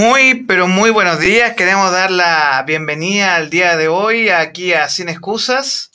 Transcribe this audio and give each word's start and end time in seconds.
Muy, 0.00 0.44
pero 0.44 0.68
muy 0.68 0.90
buenos 0.90 1.18
días. 1.18 1.56
Queremos 1.56 1.90
dar 1.90 2.12
la 2.12 2.62
bienvenida 2.64 3.34
al 3.34 3.50
día 3.50 3.76
de 3.76 3.88
hoy 3.88 4.28
aquí 4.28 4.72
a 4.72 4.88
Sin 4.88 5.08
Excusas. 5.08 5.90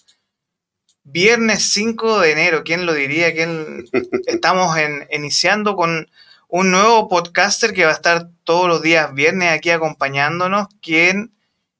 Viernes 1.06 1.72
5 1.72 2.20
de 2.20 2.32
enero, 2.34 2.64
¿quién 2.66 2.86
lo 2.86 2.94
diría? 2.94 3.34
¿Quién... 3.34 3.86
Estamos 4.28 4.76
en, 4.78 5.08
iniciando 5.10 5.78
con 5.78 6.10
un 6.50 6.70
nuevo 6.70 7.08
podcaster 7.08 7.72
que 7.72 7.86
va 7.86 7.92
a 7.92 7.94
estar 7.94 8.28
todos 8.44 8.68
los 8.68 8.82
días 8.82 9.14
viernes 9.14 9.54
aquí 9.54 9.70
acompañándonos, 9.70 10.68
quien 10.82 11.32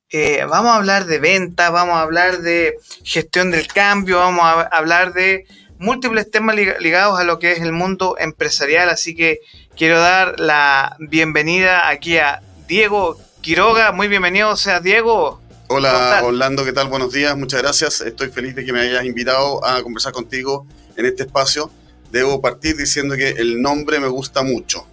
eh, 0.10 0.46
vamos 0.50 0.72
a 0.72 0.78
hablar 0.78 1.04
de 1.04 1.20
venta, 1.20 1.72
vamos 1.72 1.96
a 1.96 2.04
hablar 2.04 2.38
de 2.38 2.78
gestión 3.04 3.52
del 3.52 3.68
cambio, 3.68 4.20
vamos 4.20 4.46
a 4.46 4.62
hablar 4.62 5.12
de 5.12 5.46
múltiples 5.78 6.32
temas 6.32 6.56
ligados 6.56 7.20
a 7.20 7.26
lo 7.26 7.38
que 7.38 7.52
es 7.52 7.60
el 7.60 7.74
mundo 7.74 8.16
empresarial, 8.18 8.88
así 8.88 9.14
que 9.14 9.40
quiero 9.78 10.00
dar 10.00 10.40
la 10.40 10.96
bienvenida 11.00 11.90
aquí 11.90 12.18
a 12.18 12.42
Diego 12.68 13.18
Quiroga. 13.42 13.92
Muy 13.92 14.08
bienvenido 14.08 14.56
sea 14.56 14.80
Diego. 14.80 15.42
Hola 15.68 16.22
Orlando, 16.24 16.64
¿qué 16.66 16.74
tal? 16.74 16.88
Buenos 16.88 17.12
días, 17.12 17.36
muchas 17.36 17.62
gracias. 17.62 18.02
Estoy 18.02 18.30
feliz 18.30 18.56
de 18.56 18.66
que 18.66 18.74
me 18.74 18.82
hayas 18.82 19.06
invitado 19.06 19.66
a 19.66 19.82
conversar 19.82 20.14
contigo 20.14 20.68
en 20.96 21.06
este 21.06 21.24
espacio. 21.24 21.72
Debo 22.12 22.42
partir 22.42 22.78
diciendo 22.78 23.16
que 23.16 23.30
el 23.30 23.62
nombre 23.62 24.00
me 24.00 24.08
gusta 24.08 24.44
mucho. 24.44 24.86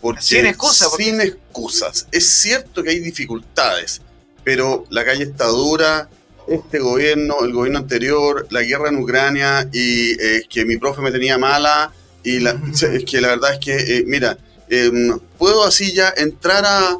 Porque 0.00 0.22
sin 0.22 0.46
excusas. 0.46 0.92
Sin 0.96 1.20
excusas. 1.20 2.06
Es 2.10 2.28
cierto 2.28 2.82
que 2.82 2.90
hay 2.90 3.00
dificultades, 3.00 4.00
pero 4.42 4.84
la 4.90 5.04
calle 5.04 5.24
está 5.24 5.46
dura, 5.46 6.08
este 6.48 6.78
gobierno, 6.78 7.44
el 7.44 7.52
gobierno 7.52 7.78
anterior, 7.78 8.46
la 8.50 8.62
guerra 8.62 8.88
en 8.88 8.96
Ucrania 8.96 9.68
y 9.72 10.12
eh, 10.20 10.46
que 10.48 10.64
mi 10.64 10.78
profe 10.78 11.02
me 11.02 11.12
tenía 11.12 11.38
mala 11.38 11.92
y 12.28 12.40
la, 12.40 12.60
es 12.72 13.04
que 13.04 13.20
la 13.20 13.28
verdad 13.28 13.54
es 13.54 13.58
que, 13.58 13.74
eh, 13.76 14.04
mira, 14.06 14.38
em, 14.68 15.18
puedo 15.38 15.64
así 15.64 15.92
ya 15.92 16.12
entrar 16.16 16.64
a 16.64 16.96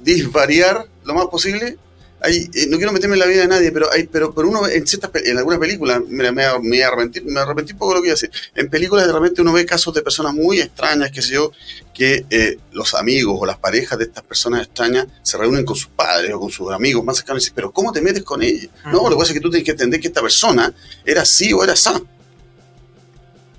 disvariar 0.00 0.86
lo 1.04 1.14
más 1.14 1.26
posible 1.26 1.78
hay, 2.22 2.48
eh, 2.54 2.66
no 2.68 2.76
quiero 2.76 2.92
meterme 2.92 3.16
en 3.16 3.20
la 3.20 3.26
vida 3.26 3.42
de 3.42 3.48
nadie, 3.48 3.72
pero 3.72 3.92
hay, 3.92 4.04
pero, 4.04 4.32
pero 4.32 4.48
uno 4.48 4.66
en 4.68 4.86
ciertas 4.86 5.10
en 5.24 5.38
algunas 5.38 5.58
películas, 5.58 6.00
mira, 6.06 6.30
me, 6.32 6.44
me, 6.60 6.84
arrepentí, 6.84 7.20
me 7.22 7.40
arrepentí 7.40 7.72
un 7.72 7.78
poco 7.78 7.92
de 7.92 7.96
lo 7.96 8.02
que 8.02 8.08
iba 8.08 8.12
a 8.12 8.20
decir. 8.20 8.30
En 8.54 8.68
películas 8.70 9.06
de 9.06 9.12
repente 9.12 9.42
uno 9.42 9.52
ve 9.52 9.66
casos 9.66 9.92
de 9.94 10.02
personas 10.02 10.32
muy 10.32 10.60
extrañas, 10.60 11.10
que 11.10 11.20
sé 11.20 11.34
yo, 11.34 11.50
que 11.92 12.24
eh, 12.30 12.58
los 12.72 12.94
amigos 12.94 13.36
o 13.38 13.46
las 13.46 13.58
parejas 13.58 13.98
de 13.98 14.04
estas 14.04 14.22
personas 14.22 14.62
extrañas 14.62 15.06
se 15.22 15.36
reúnen 15.36 15.64
con 15.64 15.76
sus 15.76 15.88
padres 15.88 16.32
o 16.32 16.40
con 16.40 16.50
sus 16.50 16.70
amigos 16.70 17.04
más 17.04 17.16
cercanos 17.16 17.42
y 17.42 17.44
dicen, 17.44 17.54
pero 17.56 17.72
¿cómo 17.72 17.92
te 17.92 18.00
metes 18.00 18.22
con 18.22 18.42
ella? 18.42 18.68
No, 18.86 19.02
lo 19.08 19.10
que 19.10 19.16
pasa 19.16 19.32
es 19.32 19.34
que 19.34 19.40
tú 19.40 19.50
tienes 19.50 19.64
que 19.64 19.72
entender 19.72 20.00
que 20.00 20.08
esta 20.08 20.22
persona 20.22 20.72
era 21.04 21.22
así 21.22 21.52
o 21.52 21.64
era 21.64 21.72
así. 21.72 21.90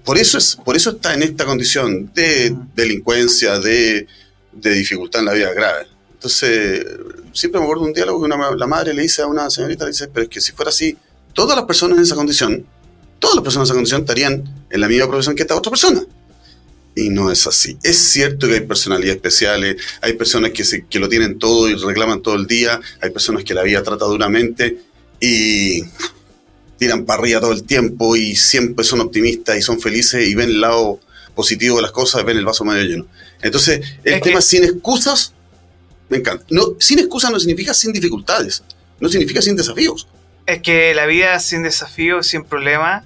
Por 0.04 0.18
eso, 0.18 0.38
es, 0.38 0.56
por 0.56 0.76
eso 0.76 0.92
está 0.92 1.14
en 1.14 1.24
esta 1.24 1.46
condición 1.46 2.12
de 2.14 2.56
delincuencia, 2.76 3.60
de, 3.60 4.08
de 4.52 4.74
dificultad 4.74 5.22
en 5.22 5.26
la 5.26 5.34
vida 5.34 5.54
grave. 5.54 5.88
Entonces, 6.14 6.86
siempre 7.34 7.60
me 7.60 7.66
acuerdo 7.66 7.84
de 7.84 7.90
un 7.90 7.94
diálogo 7.94 8.22
que 8.24 8.30
la 8.58 8.68
madre 8.68 8.94
le 8.94 9.02
dice 9.02 9.22
a 9.22 9.28
una 9.28 9.50
señorita, 9.50 9.86
le 9.86 9.92
dice, 9.92 10.08
pero 10.08 10.24
es 10.24 10.30
que 10.30 10.42
si 10.42 10.52
fuera 10.52 10.70
así, 10.70 10.98
todas 11.34 11.56
las 11.56 11.66
personas 11.66 11.98
en 11.98 12.04
esa 12.04 12.16
condición, 12.16 12.66
todas 13.20 13.36
las 13.36 13.44
personas 13.44 13.68
en 13.68 13.72
esa 13.72 13.76
condición 13.76 14.02
estarían 14.02 14.66
en 14.70 14.82
la 14.82 14.88
misma 14.88 15.08
profesión 15.08 15.36
que 15.36 15.44
esta 15.44 15.56
otra 15.56 15.70
persona. 15.70 16.02
Y 16.96 17.10
no 17.10 17.32
es 17.32 17.48
así. 17.48 17.78
Es 17.82 17.98
cierto 17.98 18.48
que 18.48 18.54
hay 18.54 18.62
personalidades 18.62 19.16
especiales, 19.16 19.78
hay 20.02 20.14
personas 20.14 20.52
que, 20.52 20.64
se, 20.64 20.86
que 20.86 21.00
lo 21.00 21.10
tienen 21.10 21.40
todo 21.40 21.68
y 21.68 21.76
reclaman 21.76 22.22
todo 22.22 22.36
el 22.36 22.46
día, 22.46 22.80
hay 23.02 23.10
personas 23.10 23.44
que 23.44 23.54
la 23.54 23.64
vida 23.64 23.82
trata 23.82 24.06
duramente 24.06 24.78
y 25.20 25.82
tiran 26.84 27.06
parrilla 27.06 27.40
todo 27.40 27.54
el 27.54 27.64
tiempo 27.64 28.18
y 28.18 28.36
siempre 28.36 28.84
son 28.84 29.00
optimistas 29.00 29.58
y 29.58 29.62
son 29.62 29.80
felices 29.80 30.28
y 30.28 30.36
ven 30.36 30.50
el 30.50 30.60
lado 30.60 31.00
positivo 31.34 31.78
de 31.78 31.82
las 31.82 31.92
cosas, 31.92 32.26
ven 32.26 32.38
el 32.38 32.44
vaso 32.44 32.66
medio 32.66 32.84
lleno. 32.84 33.08
Entonces, 33.42 33.80
el 34.04 34.20
tema 34.20 34.42
sin 34.42 34.66
excusas 34.66 35.32
me 36.10 36.18
encanta. 36.18 36.44
No, 36.50 36.74
sin 36.80 37.00
excusas 37.00 37.32
no 37.32 37.40
significa 37.40 37.74
sin 37.74 37.94
dificultades, 37.94 38.64
no 39.00 39.08
significa 39.08 39.42
sin 39.42 39.56
desafíos. 39.56 40.10
Es 40.46 40.62
que 40.62 40.94
la 40.94 41.06
vida 41.06 41.40
sin 41.40 41.64
desafíos, 41.64 42.28
sin 42.28 42.44
problemas, 42.44 43.06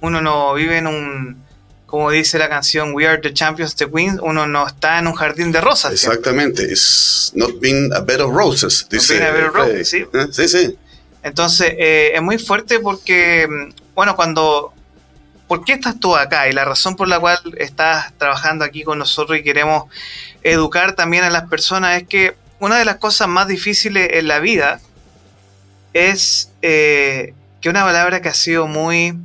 uno 0.00 0.22
no 0.22 0.54
vive 0.54 0.78
en 0.78 0.86
un, 0.86 1.44
como 1.84 2.10
dice 2.10 2.38
la 2.38 2.48
canción 2.48 2.94
We 2.94 3.06
Are 3.06 3.20
the 3.20 3.34
Champions, 3.34 3.76
the 3.76 3.90
Queens, 3.90 4.18
uno 4.22 4.46
no 4.46 4.66
está 4.66 4.98
en 4.98 5.08
un 5.08 5.14
jardín 5.14 5.52
de 5.52 5.60
rosas. 5.60 5.92
Exactamente, 5.92 6.72
es 6.72 7.32
not 7.34 7.60
been 7.60 7.92
a 7.92 8.00
bed 8.00 8.22
of 8.22 8.34
roses, 8.34 8.86
dice. 8.90 9.22
a 9.22 9.30
bed 9.30 9.48
of 9.48 9.54
roses, 9.54 9.90
sí. 9.90 10.06
¿Eh? 10.10 10.26
Sí, 10.32 10.48
sí. 10.48 10.78
Entonces, 11.22 11.74
eh, 11.78 12.12
es 12.14 12.22
muy 12.22 12.38
fuerte 12.38 12.80
porque, 12.80 13.48
bueno, 13.94 14.16
cuando... 14.16 14.72
¿Por 15.48 15.64
qué 15.64 15.72
estás 15.72 15.98
tú 15.98 16.14
acá? 16.14 16.48
Y 16.48 16.52
la 16.52 16.64
razón 16.64 16.94
por 16.94 17.08
la 17.08 17.18
cual 17.18 17.38
estás 17.58 18.12
trabajando 18.18 18.64
aquí 18.64 18.84
con 18.84 18.98
nosotros 18.98 19.36
y 19.36 19.42
queremos 19.42 19.84
educar 20.44 20.94
también 20.94 21.24
a 21.24 21.30
las 21.30 21.48
personas 21.48 22.00
es 22.00 22.06
que 22.06 22.36
una 22.60 22.78
de 22.78 22.84
las 22.84 22.96
cosas 22.96 23.26
más 23.26 23.48
difíciles 23.48 24.10
en 24.12 24.28
la 24.28 24.38
vida 24.38 24.80
es 25.92 26.52
eh, 26.62 27.34
que 27.60 27.68
una 27.68 27.82
palabra 27.82 28.20
que 28.22 28.28
ha 28.28 28.34
sido 28.34 28.66
muy 28.66 29.18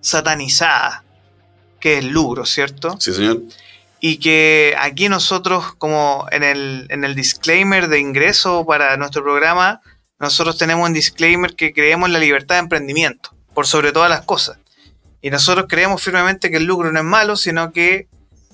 satanizada, 0.00 1.04
que 1.80 1.98
es 1.98 2.04
el 2.04 2.10
lucro, 2.10 2.46
¿cierto? 2.46 2.96
Sí, 2.98 3.12
señor. 3.12 3.42
Y 4.00 4.16
que 4.16 4.74
aquí 4.78 5.08
nosotros, 5.08 5.74
como 5.76 6.26
en 6.30 6.42
el, 6.42 6.86
en 6.88 7.04
el 7.04 7.14
disclaimer 7.14 7.88
de 7.88 8.00
ingreso 8.00 8.64
para 8.64 8.96
nuestro 8.96 9.22
programa, 9.22 9.82
nosotros 10.20 10.58
tenemos 10.58 10.86
un 10.86 10.92
disclaimer 10.92 11.56
que 11.56 11.72
creemos 11.72 12.06
en 12.06 12.12
la 12.12 12.18
libertad 12.18 12.56
de 12.56 12.60
emprendimiento, 12.60 13.34
por 13.54 13.66
sobre 13.66 13.90
todas 13.90 14.10
las 14.10 14.20
cosas. 14.20 14.58
Y 15.22 15.30
nosotros 15.30 15.66
creemos 15.68 16.02
firmemente 16.02 16.50
que 16.50 16.58
el 16.58 16.64
lucro 16.64 16.92
no 16.92 16.98
es 16.98 17.04
malo, 17.04 17.36
sino 17.36 17.72
que 17.72 18.06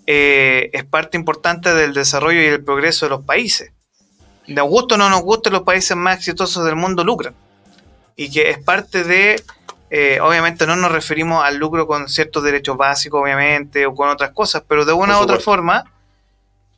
eh, 0.07 0.71
es 0.73 0.85
parte 0.85 1.17
importante 1.17 1.75
del 1.75 1.93
desarrollo 1.93 2.41
y 2.41 2.47
el 2.47 2.63
progreso 2.63 3.07
de 3.07 3.11
los 3.11 3.25
países. 3.25 3.73
De 4.47 4.61
gusto 4.63 4.95
o 4.95 4.99
no 4.99 5.11
nos 5.11 5.23
guste, 5.23 5.51
los 5.51 5.63
países 5.63 5.97
más 5.97 6.19
exitosos 6.19 6.65
del 6.65 6.77
mundo 6.77 7.03
lucran. 7.03 7.35
Y 8.15 8.31
que 8.31 8.51
es 8.51 8.59
parte 8.59 9.03
de, 9.03 9.43
eh, 9.91 10.21
obviamente 10.23 10.67
no 10.69 10.77
nos 10.77 10.93
referimos 10.93 11.45
al 11.45 11.57
lucro 11.57 11.89
con 11.89 12.09
ciertos 12.09 12.45
derechos 12.45 12.77
básicos, 12.77 13.21
obviamente, 13.21 13.87
o 13.87 13.95
con 13.95 14.09
otras 14.09 14.31
cosas, 14.31 14.63
pero 14.69 14.85
de 14.85 14.93
una 14.93 15.19
u 15.19 15.23
otra 15.23 15.41
forma, 15.41 15.85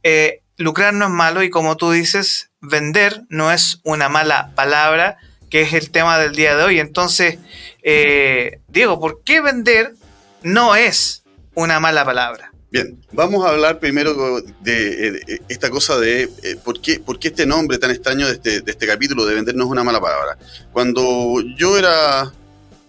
eh, 0.02 0.40
lucrar 0.58 0.92
no 0.92 1.06
es 1.06 1.10
malo 1.10 1.42
y 1.42 1.50
como 1.50 1.76
tú 1.76 1.90
dices, 1.90 2.50
vender 2.60 3.22
no 3.30 3.50
es 3.50 3.80
una 3.84 4.08
mala 4.08 4.52
palabra, 4.54 5.16
que 5.50 5.62
es 5.62 5.72
el 5.72 5.90
tema 5.90 6.18
del 6.18 6.34
día 6.34 6.54
de 6.54 6.64
hoy. 6.64 6.78
Entonces, 6.78 7.38
Diego, 8.68 9.00
¿por 9.00 9.22
qué 9.24 9.40
vender 9.40 9.94
no 10.42 10.76
es 10.76 11.24
una 11.54 11.80
mala 11.80 12.04
palabra? 12.04 12.52
Bien, 12.70 13.02
vamos 13.12 13.46
a 13.46 13.48
hablar 13.48 13.78
primero 13.78 14.42
de, 14.60 15.08
eh, 15.08 15.40
esta 15.48 15.70
cosa 15.70 15.98
de 15.98 16.24
eh, 16.42 16.56
por, 16.62 16.82
qué, 16.82 17.00
por 17.00 17.18
qué 17.18 17.28
este 17.28 17.46
nombre 17.46 17.78
tan 17.78 17.90
extraño 17.90 18.26
de 18.26 18.34
este, 18.34 18.60
de 18.60 18.70
este 18.70 18.86
capítulo 18.86 19.24
de 19.24 19.34
vender 19.34 19.54
no 19.54 19.64
es 19.64 19.70
una 19.70 19.84
mala 19.84 20.00
palabra. 20.02 20.36
Cuando 20.70 21.40
yo 21.56 21.78
era 21.78 22.30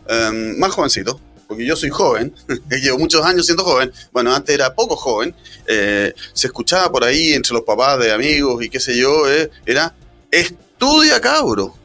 em, 0.05 0.59
más 0.59 0.73
jovencito, 0.73 1.21
porque 1.49 1.65
yo 1.65 1.75
soy 1.75 1.89
joven, 1.89 2.31
llevo 2.69 2.99
muchos 2.99 3.25
años 3.25 3.47
siendo 3.47 3.63
joven, 3.63 3.91
bueno, 4.13 4.33
antes 4.35 4.53
era 4.53 4.75
poco 4.75 4.95
joven, 4.95 5.35
eh, 5.65 6.13
se 6.31 6.45
escuchaba 6.45 6.91
por 6.91 7.03
ahí 7.03 7.33
entre 7.33 7.53
los 7.55 7.63
papás 7.63 7.99
de 7.99 8.13
amigos 8.13 8.63
y 8.63 8.69
qué 8.69 8.79
sé 8.79 8.95
yo, 8.95 9.23
era 9.65 9.95
estudia 10.29 11.19
cabro, 11.19 11.75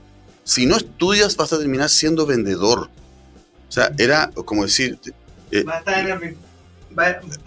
si 0.45 0.67
no 0.67 0.77
estudias 0.77 1.35
vas 1.37 1.55
a 1.55 1.59
terminar 1.59 1.89
siendo 1.89 2.27
vendedor. 2.27 2.91
O 3.67 3.73
sea, 3.73 3.91
era 3.99 4.31
como 4.45 4.65
decir... 4.65 4.99
Va 5.67 5.77
a 5.77 5.79
estar 5.79 5.99
en 5.99 6.11
el 6.11 6.37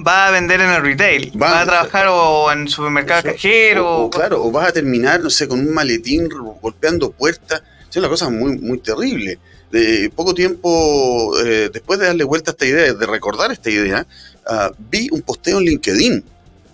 va, 0.06 0.28
a 0.28 0.32
vender 0.32 0.60
en 0.60 0.72
el 0.72 0.82
retail, 0.82 1.32
va, 1.42 1.62
a 1.62 1.66
trabajar 1.66 2.08
o 2.10 2.52
en 2.52 2.68
supermercado 2.68 3.24
cajero. 3.32 3.98
O, 3.98 4.10
claro, 4.10 4.44
o 4.44 4.52
vas 4.52 4.70
a 4.70 4.72
terminar, 4.74 5.22
no 5.22 5.30
sé, 5.30 5.48
con 5.48 5.60
un 5.60 5.72
maletín 5.72 6.28
golpeando 6.62 7.12
puertas. 7.12 7.62
Es 7.88 7.96
una 7.96 8.10
cosa 8.10 8.30
muy, 8.30 8.58
muy 8.58 8.80
terrible. 8.80 9.40
De 9.72 10.10
poco 10.16 10.34
tiempo, 10.34 11.38
eh, 11.40 11.70
después 11.72 12.00
de 12.00 12.06
darle 12.06 12.24
vuelta 12.24 12.52
a 12.52 12.54
esta 12.54 12.66
idea, 12.66 12.94
de 12.94 13.06
recordar 13.06 13.52
esta 13.52 13.70
idea, 13.70 14.08
ah, 14.46 14.72
vi 14.90 15.10
un 15.12 15.22
posteo 15.22 15.60
en 15.60 15.66
LinkedIn 15.66 16.24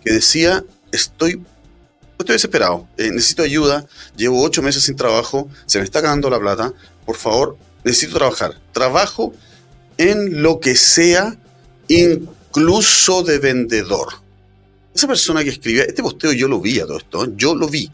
que 0.04 0.14
decía, 0.14 0.64
estoy, 0.92 1.42
estoy 2.20 2.36
desesperado, 2.36 2.88
eh, 2.98 3.10
necesito 3.12 3.44
ayuda, 3.44 3.86
llevo 4.16 4.44
ocho 4.44 4.62
meses 4.62 4.84
sin 4.84 4.96
trabajo, 4.96 5.50
se 5.66 5.80
me 5.80 5.86
está 5.86 6.00
acabando 6.00 6.30
la 6.30 6.40
plata, 6.40 6.72
por 7.06 7.16
favor, 7.16 7.58
necesito 7.84 8.18
trabajar. 8.18 8.60
Trabajo 8.72 9.34
en 9.98 10.42
lo 10.42 10.60
que 10.60 10.76
sea, 10.76 11.38
incluso 11.88 13.24
de 13.24 13.40
vendedor. 13.40 14.08
Esa 14.94 15.08
persona 15.08 15.44
que 15.44 15.50
escribía, 15.50 15.84
este 15.84 16.04
posteo 16.04 16.34
yo 16.34 16.48
lo 16.48 16.62
vi 16.62 16.80
a 16.80 16.86
todo 16.86 17.26
¿eh? 17.26 17.30
yo 17.36 17.56
lo 17.56 17.68
vi. 17.68 17.92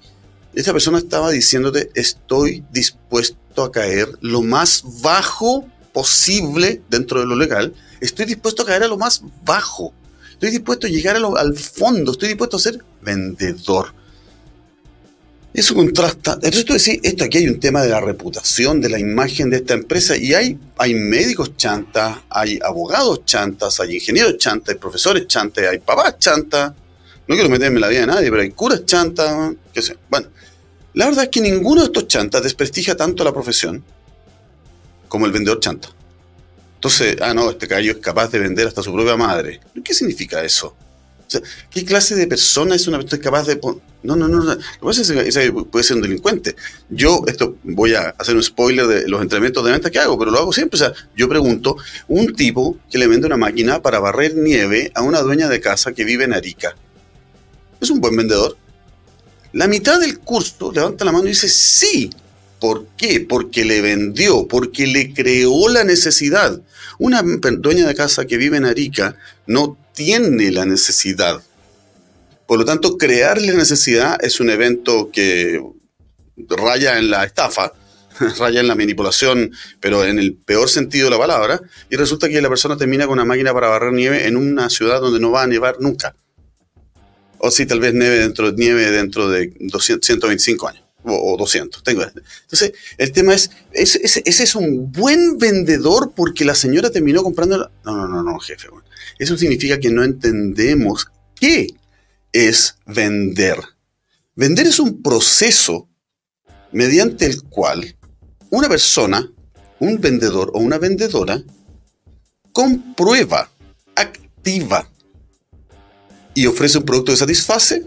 Esa 0.53 0.73
persona 0.73 0.97
estaba 0.97 1.31
diciéndote, 1.31 1.91
estoy 1.93 2.63
dispuesto 2.71 3.63
a 3.63 3.71
caer 3.71 4.09
lo 4.21 4.41
más 4.41 4.83
bajo 5.01 5.67
posible 5.93 6.81
dentro 6.89 7.19
de 7.19 7.25
lo 7.25 7.35
legal, 7.35 7.73
estoy 8.01 8.25
dispuesto 8.25 8.63
a 8.63 8.65
caer 8.65 8.83
a 8.83 8.87
lo 8.87 8.97
más 8.97 9.21
bajo, 9.43 9.93
estoy 10.31 10.51
dispuesto 10.51 10.87
a 10.87 10.89
llegar 10.89 11.15
al 11.15 11.57
fondo, 11.57 12.11
estoy 12.11 12.29
dispuesto 12.29 12.57
a 12.57 12.59
ser 12.59 12.83
vendedor. 13.01 13.93
Eso 15.51 15.73
contrasta. 15.73 16.33
Entonces 16.35 16.63
tú 16.63 16.73
decís, 16.73 16.99
esto 17.01 17.23
aquí 17.23 17.39
hay 17.39 17.47
un 17.47 17.59
tema 17.59 17.81
de 17.81 17.89
la 17.89 17.99
reputación, 17.99 18.79
de 18.79 18.89
la 18.89 18.99
imagen 18.99 19.49
de 19.49 19.57
esta 19.57 19.73
empresa, 19.73 20.15
y 20.15 20.33
hay, 20.33 20.59
hay 20.77 20.93
médicos 20.93 21.57
chantas, 21.57 22.19
hay 22.29 22.59
abogados 22.63 23.25
chantas, 23.25 23.79
hay 23.79 23.95
ingenieros 23.95 24.37
chantas, 24.37 24.75
hay 24.75 24.79
profesores 24.79 25.27
chantas, 25.27 25.65
hay 25.65 25.79
papás 25.79 26.19
chantas, 26.19 26.73
No 27.27 27.35
quiero 27.35 27.49
meterme 27.49 27.75
en 27.75 27.81
la 27.81 27.87
vida 27.87 27.99
de 28.01 28.07
nadie, 28.07 28.29
pero 28.29 28.41
hay 28.41 28.51
curas 28.51 28.85
chantas, 28.85 29.53
qué 29.73 29.81
sé. 29.81 29.97
Bueno, 30.09 30.27
la 30.93 31.05
verdad 31.05 31.25
es 31.25 31.29
que 31.29 31.41
ninguno 31.41 31.81
de 31.81 31.87
estos 31.87 32.07
chantas 32.07 32.43
desprestigia 32.43 32.95
tanto 32.95 33.23
la 33.23 33.33
profesión 33.33 33.83
como 35.07 35.25
el 35.25 35.31
vendedor 35.31 35.59
chanta. 35.59 35.89
Entonces, 36.75 37.17
ah, 37.21 37.33
no, 37.33 37.49
este 37.49 37.67
gallo 37.67 37.91
es 37.91 37.97
capaz 37.97 38.31
de 38.31 38.39
vender 38.39 38.67
hasta 38.67 38.81
su 38.81 38.93
propia 38.93 39.17
madre. 39.17 39.59
¿Qué 39.83 39.93
significa 39.93 40.43
eso? 40.43 40.75
¿Qué 41.69 41.85
clase 41.85 42.15
de 42.15 42.25
persona 42.25 42.75
es 42.75 42.87
una 42.87 42.97
persona 42.97 43.21
capaz 43.21 43.45
de.? 43.45 43.59
No, 44.01 44.15
no, 44.15 44.27
no. 44.27 44.43
Lo 44.43 44.57
que 44.57 44.63
pasa 44.81 45.01
es 45.01 45.35
que 45.35 45.51
puede 45.51 45.83
ser 45.83 45.97
un 45.97 46.01
delincuente. 46.01 46.55
Yo, 46.89 47.21
esto 47.27 47.57
voy 47.63 47.93
a 47.93 48.15
hacer 48.17 48.35
un 48.35 48.41
spoiler 48.41 48.87
de 48.87 49.07
los 49.07 49.21
entrenamientos 49.21 49.63
de 49.63 49.71
venta 49.71 49.91
que 49.91 49.99
hago, 49.99 50.17
pero 50.17 50.31
lo 50.31 50.39
hago 50.39 50.53
siempre. 50.53 50.77
O 50.77 50.79
sea, 50.79 50.93
yo 51.15 51.27
pregunto: 51.27 51.75
un 52.07 52.33
tipo 52.33 52.77
que 52.89 52.97
le 52.97 53.07
vende 53.07 53.27
una 53.27 53.37
máquina 53.37 53.81
para 53.81 53.99
barrer 53.99 54.35
nieve 54.35 54.91
a 54.95 55.01
una 55.01 55.19
dueña 55.21 55.49
de 55.49 55.59
casa 55.59 55.91
que 55.91 56.05
vive 56.05 56.23
en 56.23 56.33
Arica. 56.33 56.75
¿Es 57.81 57.89
un 57.89 57.99
buen 57.99 58.15
vendedor? 58.15 58.57
La 59.53 59.67
mitad 59.67 59.99
del 59.99 60.19
curso 60.19 60.71
levanta 60.71 61.05
la 61.05 61.11
mano 61.11 61.25
y 61.25 61.29
dice: 61.29 61.49
sí. 61.49 62.09
¿Por 62.59 62.87
qué? 62.97 63.21
Porque 63.21 63.63
le 63.63 63.79
vendió, 63.79 64.45
porque 64.47 64.85
le 64.85 65.13
creó 65.13 65.69
la 65.69 65.85
necesidad. 65.85 66.59
Una 66.97 67.23
dueña 67.23 67.87
de 67.87 67.95
casa 67.95 68.25
que 68.25 68.35
vive 68.35 68.57
en 68.57 68.65
Arica 68.65 69.15
no 69.47 69.77
tiene 69.93 70.51
la 70.51 70.65
necesidad. 70.65 71.41
Por 72.45 72.59
lo 72.59 72.65
tanto, 72.65 72.97
crear 72.97 73.41
la 73.41 73.53
necesidad 73.53 74.17
es 74.21 74.39
un 74.39 74.49
evento 74.49 75.09
que 75.11 75.61
raya 76.49 76.97
en 76.97 77.09
la 77.09 77.23
estafa, 77.23 77.73
raya 78.39 78.59
en 78.59 78.67
la 78.67 78.75
manipulación, 78.75 79.51
pero 79.79 80.03
en 80.03 80.19
el 80.19 80.33
peor 80.35 80.69
sentido 80.69 81.05
de 81.05 81.11
la 81.11 81.17
palabra, 81.17 81.61
y 81.89 81.95
resulta 81.95 82.27
que 82.27 82.41
la 82.41 82.49
persona 82.49 82.75
termina 82.75 83.05
con 83.05 83.13
una 83.13 83.25
máquina 83.25 83.53
para 83.53 83.69
barrer 83.69 83.93
nieve 83.93 84.27
en 84.27 84.35
una 84.35 84.69
ciudad 84.69 84.99
donde 84.99 85.19
no 85.19 85.31
va 85.31 85.43
a 85.43 85.47
nevar 85.47 85.77
nunca. 85.79 86.15
O 87.39 87.51
si 87.51 87.65
tal 87.65 87.79
vez 87.79 87.93
nieve 87.93 88.19
dentro, 88.19 88.51
nieve 88.51 88.91
dentro 88.91 89.29
de 89.29 89.51
125 89.71 90.67
años 90.67 90.83
o, 91.03 91.37
200. 91.37 91.83
Tengo. 91.83 92.03
Entonces, 92.03 92.73
el 92.97 93.11
tema 93.11 93.33
es, 93.33 93.49
ese, 93.71 94.23
es 94.25 94.55
un 94.55 94.91
buen 94.91 95.37
vendedor 95.37 96.13
porque 96.15 96.45
la 96.45 96.55
señora 96.55 96.89
terminó 96.89 97.23
comprando... 97.23 97.71
No, 97.85 97.95
no, 97.95 98.07
no, 98.07 98.23
no, 98.23 98.39
jefe. 98.39 98.67
Eso 99.17 99.37
significa 99.37 99.79
que 99.79 99.89
no 99.89 100.03
entendemos 100.03 101.07
qué 101.35 101.67
es 102.31 102.75
vender. 102.85 103.57
Vender 104.35 104.67
es 104.67 104.79
un 104.79 105.01
proceso 105.01 105.89
mediante 106.71 107.25
el 107.25 107.43
cual 107.43 107.95
una 108.49 108.69
persona, 108.69 109.31
un 109.79 109.99
vendedor 109.99 110.51
o 110.53 110.59
una 110.59 110.77
vendedora, 110.77 111.41
comprueba, 112.51 113.51
activa 113.95 114.89
y 116.39 116.47
ofrece 116.47 116.77
un 116.77 116.85
producto 116.85 117.11
que 117.11 117.17
satisface 117.17 117.83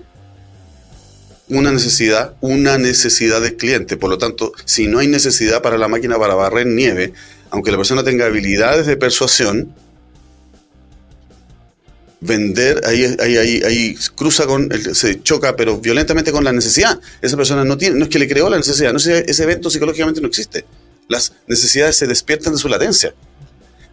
una 1.49 1.73
necesidad, 1.73 2.35
una 2.43 2.77
necesidad 2.77 3.41
del 3.41 3.57
cliente. 3.57 3.97
Por 3.97 4.11
lo 4.11 4.19
tanto, 4.19 4.53
si 4.67 4.89
no 4.89 4.99
hay 4.99 5.07
necesidad 5.07 5.63
para 5.63 5.79
la 5.79 5.89
máquina 5.89 6.19
para 6.19 6.35
barrer 6.35 6.67
nieve, 6.67 7.15
aunque 7.49 7.71
la 7.71 7.79
persona 7.79 8.05
tenga 8.05 8.27
habilidades 8.27 8.87
de 8.87 8.99
persuasión, 8.99 9.75
vender, 12.21 12.83
ahí, 12.85 13.17
ahí, 13.21 13.37
ahí, 13.39 13.63
ahí 13.65 13.95
cruza 14.15 14.47
con, 14.47 14.71
se 14.95 15.23
choca, 15.23 15.57
pero 15.57 15.79
violentamente 15.79 16.31
con 16.31 16.45
la 16.45 16.53
necesidad. 16.53 17.01
Esa 17.23 17.39
persona 17.39 17.65
no 17.65 17.79
tiene, 17.79 17.99
no 17.99 18.05
es 18.05 18.11
que 18.11 18.19
le 18.19 18.29
creó 18.29 18.51
la 18.51 18.59
necesidad, 18.59 18.93
no 18.93 18.99
ese 18.99 19.43
evento 19.43 19.71
psicológicamente 19.71 20.21
no 20.21 20.29
existe. 20.29 20.67
Las 21.09 21.33
necesidades 21.47 21.97
se 21.97 22.07
despiertan 22.07 22.53
de 22.53 22.59
su 22.59 22.69
latencia. 22.69 23.15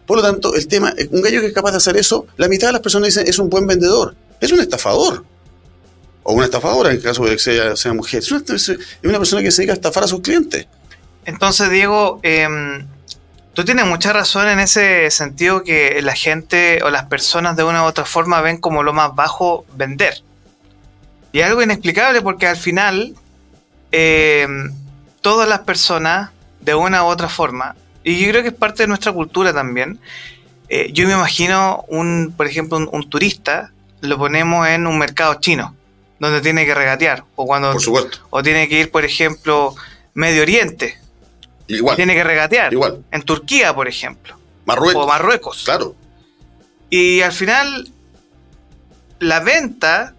Por 0.06 0.18
lo 0.18 0.22
tanto, 0.22 0.54
el 0.54 0.66
tema, 0.66 0.94
un 1.12 1.22
gallo 1.22 1.40
que 1.40 1.46
es 1.46 1.54
capaz 1.54 1.70
de 1.70 1.78
hacer 1.78 1.96
eso, 1.96 2.26
la 2.36 2.46
mitad 2.46 2.68
de 2.68 2.74
las 2.74 2.82
personas 2.82 3.06
dicen 3.06 3.26
es 3.26 3.38
un 3.38 3.48
buen 3.48 3.66
vendedor, 3.66 4.14
es 4.40 4.52
un 4.52 4.60
estafador. 4.60 5.24
O 6.22 6.34
una 6.34 6.44
estafadora, 6.44 6.90
en 6.90 7.00
caso 7.00 7.24
de 7.24 7.32
que 7.32 7.38
sea, 7.38 7.92
mujer. 7.94 8.22
Es 8.22 8.30
una, 8.30 9.18
persona 9.18 9.42
que 9.42 9.50
se 9.50 9.62
dedica 9.62 9.72
a 9.72 9.76
estafar 9.76 10.04
a 10.04 10.08
sus 10.08 10.20
clientes. 10.20 10.66
Entonces, 11.24 11.70
Diego, 11.70 12.20
eh, 12.22 12.46
Tú 13.52 13.64
tienes 13.64 13.84
mucha 13.84 14.12
razón 14.12 14.48
en 14.48 14.60
ese 14.60 15.10
sentido 15.10 15.64
que 15.64 16.00
la 16.02 16.14
gente 16.14 16.82
o 16.84 16.90
las 16.90 17.06
personas 17.06 17.56
de 17.56 17.64
una 17.64 17.82
u 17.82 17.86
otra 17.86 18.04
forma 18.04 18.40
ven 18.40 18.58
como 18.58 18.82
lo 18.82 18.92
más 18.92 19.14
bajo 19.14 19.66
vender. 19.74 20.22
Y 21.32 21.40
algo 21.40 21.60
inexplicable 21.60 22.22
porque 22.22 22.46
al 22.46 22.56
final 22.56 23.14
eh, 23.90 24.46
todas 25.20 25.48
las 25.48 25.60
personas 25.60 26.30
de 26.60 26.74
una 26.74 27.02
u 27.02 27.06
otra 27.06 27.28
forma, 27.28 27.74
y 28.04 28.18
yo 28.20 28.30
creo 28.30 28.42
que 28.42 28.48
es 28.48 28.54
parte 28.54 28.84
de 28.84 28.86
nuestra 28.86 29.12
cultura 29.12 29.52
también, 29.52 29.98
eh, 30.68 30.90
yo 30.92 31.06
me 31.06 31.12
imagino 31.12 31.84
un, 31.88 32.32
por 32.36 32.46
ejemplo, 32.46 32.78
un, 32.78 33.10
turista, 33.10 33.72
lo 34.00 34.18
ponemos 34.18 34.66
en 34.68 34.86
un 34.86 34.98
mercado 34.98 35.34
chino, 35.40 35.74
donde 36.18 36.40
tiene 36.40 36.64
que 36.66 36.74
regatear, 36.74 37.24
o 37.36 37.46
cuando 37.46 37.74
o 38.30 38.42
tiene 38.42 38.68
que 38.68 38.80
ir, 38.80 38.90
por 38.90 39.04
ejemplo, 39.04 39.74
Medio 40.14 40.42
Oriente, 40.42 40.98
tiene 41.66 42.14
que 42.14 42.24
regatear. 42.24 42.72
Igual. 42.72 43.04
En 43.10 43.22
Turquía, 43.22 43.74
por 43.74 43.88
ejemplo. 43.88 44.36
Marruecos. 44.64 45.04
O 45.04 45.06
Marruecos. 45.06 45.62
Claro. 45.64 45.94
Y 46.88 47.20
al 47.20 47.32
final, 47.32 47.90
la 49.20 49.40
venta 49.40 50.14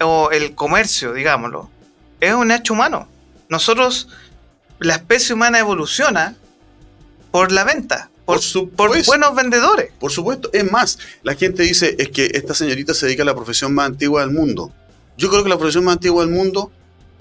o 0.00 0.30
el 0.30 0.54
comercio, 0.54 1.12
digámoslo, 1.12 1.70
es 2.20 2.34
un 2.34 2.50
hecho 2.50 2.74
humano. 2.74 3.08
Nosotros, 3.48 4.08
la 4.78 4.94
especie 4.94 5.34
humana 5.34 5.58
evoluciona 5.58 6.34
por 7.30 7.52
la 7.52 7.64
venta, 7.64 8.10
por, 8.26 8.40
por, 8.70 9.04
buenos 9.06 9.34
vendedores. 9.34 9.90
Por 9.98 10.10
supuesto. 10.10 10.50
Es 10.52 10.70
más, 10.70 10.98
la 11.22 11.34
gente 11.36 11.62
dice 11.62 11.94
es 11.98 12.08
que 12.10 12.30
esta 12.34 12.54
señorita 12.54 12.92
se 12.92 13.06
dedica 13.06 13.22
a 13.22 13.26
la 13.26 13.34
profesión 13.34 13.72
más 13.72 13.86
antigua 13.86 14.20
del 14.20 14.32
mundo. 14.32 14.72
Yo 15.16 15.30
creo 15.30 15.42
que 15.42 15.48
la 15.48 15.56
profesión 15.56 15.84
más 15.84 15.94
antigua 15.94 16.24
del 16.24 16.34
mundo 16.34 16.70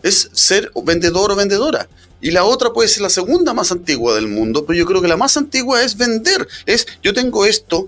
es 0.01 0.29
ser 0.33 0.71
vendedor 0.83 1.31
o 1.31 1.35
vendedora. 1.35 1.87
Y 2.21 2.31
la 2.31 2.43
otra 2.43 2.73
puede 2.73 2.89
ser 2.89 3.03
la 3.03 3.09
segunda 3.09 3.53
más 3.53 3.71
antigua 3.71 4.15
del 4.15 4.27
mundo, 4.27 4.65
pero 4.65 4.79
yo 4.79 4.85
creo 4.85 5.01
que 5.01 5.07
la 5.07 5.17
más 5.17 5.37
antigua 5.37 5.83
es 5.83 5.95
vender. 5.95 6.47
Es, 6.65 6.87
yo 7.03 7.13
tengo 7.13 7.45
esto, 7.45 7.87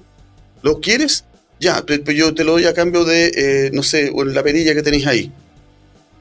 ¿lo 0.62 0.80
quieres? 0.80 1.26
Ya, 1.60 1.84
pero 1.86 2.12
yo 2.12 2.36
te 2.36 2.44
lo 2.44 2.52
doy 2.52 2.66
a 2.66 2.74
cambio 2.74 3.04
de, 3.04 3.32
eh, 3.36 3.72
no 3.74 3.82
sé, 3.82 4.12
la 4.14 4.44
perilla 4.44 4.76
que 4.76 4.84
tenéis 4.84 5.08
ahí. 5.08 5.32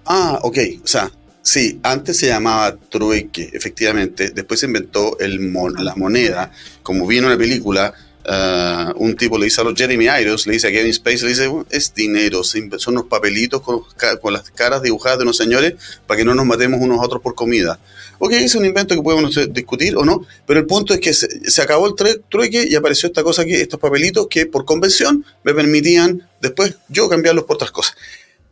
Ah, 0.07 0.39
ok, 0.43 0.59
o 0.83 0.87
sea, 0.87 1.11
sí, 1.47 1.79
antes 1.85 2.17
se 2.19 2.27
llamaba 2.27 2.77
trueque, 2.77 3.51
efectivamente. 3.53 4.31
Después 4.31 4.61
se 4.61 4.67
inventó 4.67 5.17
el 5.21 5.53
la 5.79 5.95
moneda. 5.95 6.51
Como 6.83 7.07
vino 7.07 7.27
en 7.27 7.33
la 7.33 7.39
película, 7.39 7.95
uh, 8.25 8.93
un 8.97 9.15
tipo 9.17 9.39
le 9.39 9.45
dice 9.45 9.61
a 9.61 9.65
los 9.65 9.75
Jeremy 9.75 10.07
Irons, 10.21 10.47
le 10.49 10.55
dice 10.55 10.67
a 10.67 10.71
Kevin 10.73 10.91
Space, 10.91 11.23
le 11.23 11.29
dice, 11.29 11.51
es 11.71 11.95
dinero, 11.95 12.43
son 12.43 12.71
unos 12.89 13.05
papelitos 13.07 13.63
con, 13.63 13.83
con, 14.21 14.33
las 14.33 14.51
caras 14.51 14.83
dibujadas 14.83 15.19
de 15.19 15.23
unos 15.23 15.37
señores 15.37 15.75
para 16.07 16.19
que 16.19 16.25
no 16.25 16.35
nos 16.35 16.47
matemos 16.47 16.81
unos 16.81 16.99
a 16.99 17.03
otros 17.03 17.23
por 17.23 17.37
comida. 17.37 17.79
Ok, 18.19 18.33
es 18.33 18.55
un 18.57 18.65
invento 18.65 18.97
que 18.97 19.03
podemos 19.03 19.39
discutir 19.53 19.97
o 19.97 20.05
no, 20.05 20.27
pero 20.47 20.59
el 20.59 20.67
punto 20.67 20.95
es 20.95 21.01
que 21.01 21.15
se, 21.15 21.63
acabó 21.63 21.87
el 21.87 21.95
trueque 22.29 22.67
y 22.69 22.75
apareció 22.75 23.07
esta 23.07 23.23
cosa 23.23 23.45
que, 23.45 23.61
estos 23.61 23.79
papelitos 23.79 24.27
que 24.29 24.47
por 24.47 24.65
convención 24.65 25.25
me 25.45 25.55
permitían 25.55 26.29
después 26.41 26.77
yo 26.89 27.09
cambiarlos 27.09 27.45
por 27.45 27.55
otras 27.55 27.71
cosas. 27.71 27.95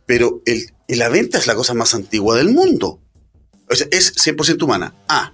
Pero 0.05 0.41
el, 0.45 0.69
la 0.87 1.09
venta 1.09 1.37
es 1.37 1.47
la 1.47 1.55
cosa 1.55 1.73
más 1.73 1.93
antigua 1.95 2.37
del 2.37 2.49
mundo. 2.49 2.99
O 3.69 3.75
sea, 3.75 3.87
es 3.91 4.15
100% 4.15 4.61
humana. 4.63 4.93
Ah, 5.07 5.31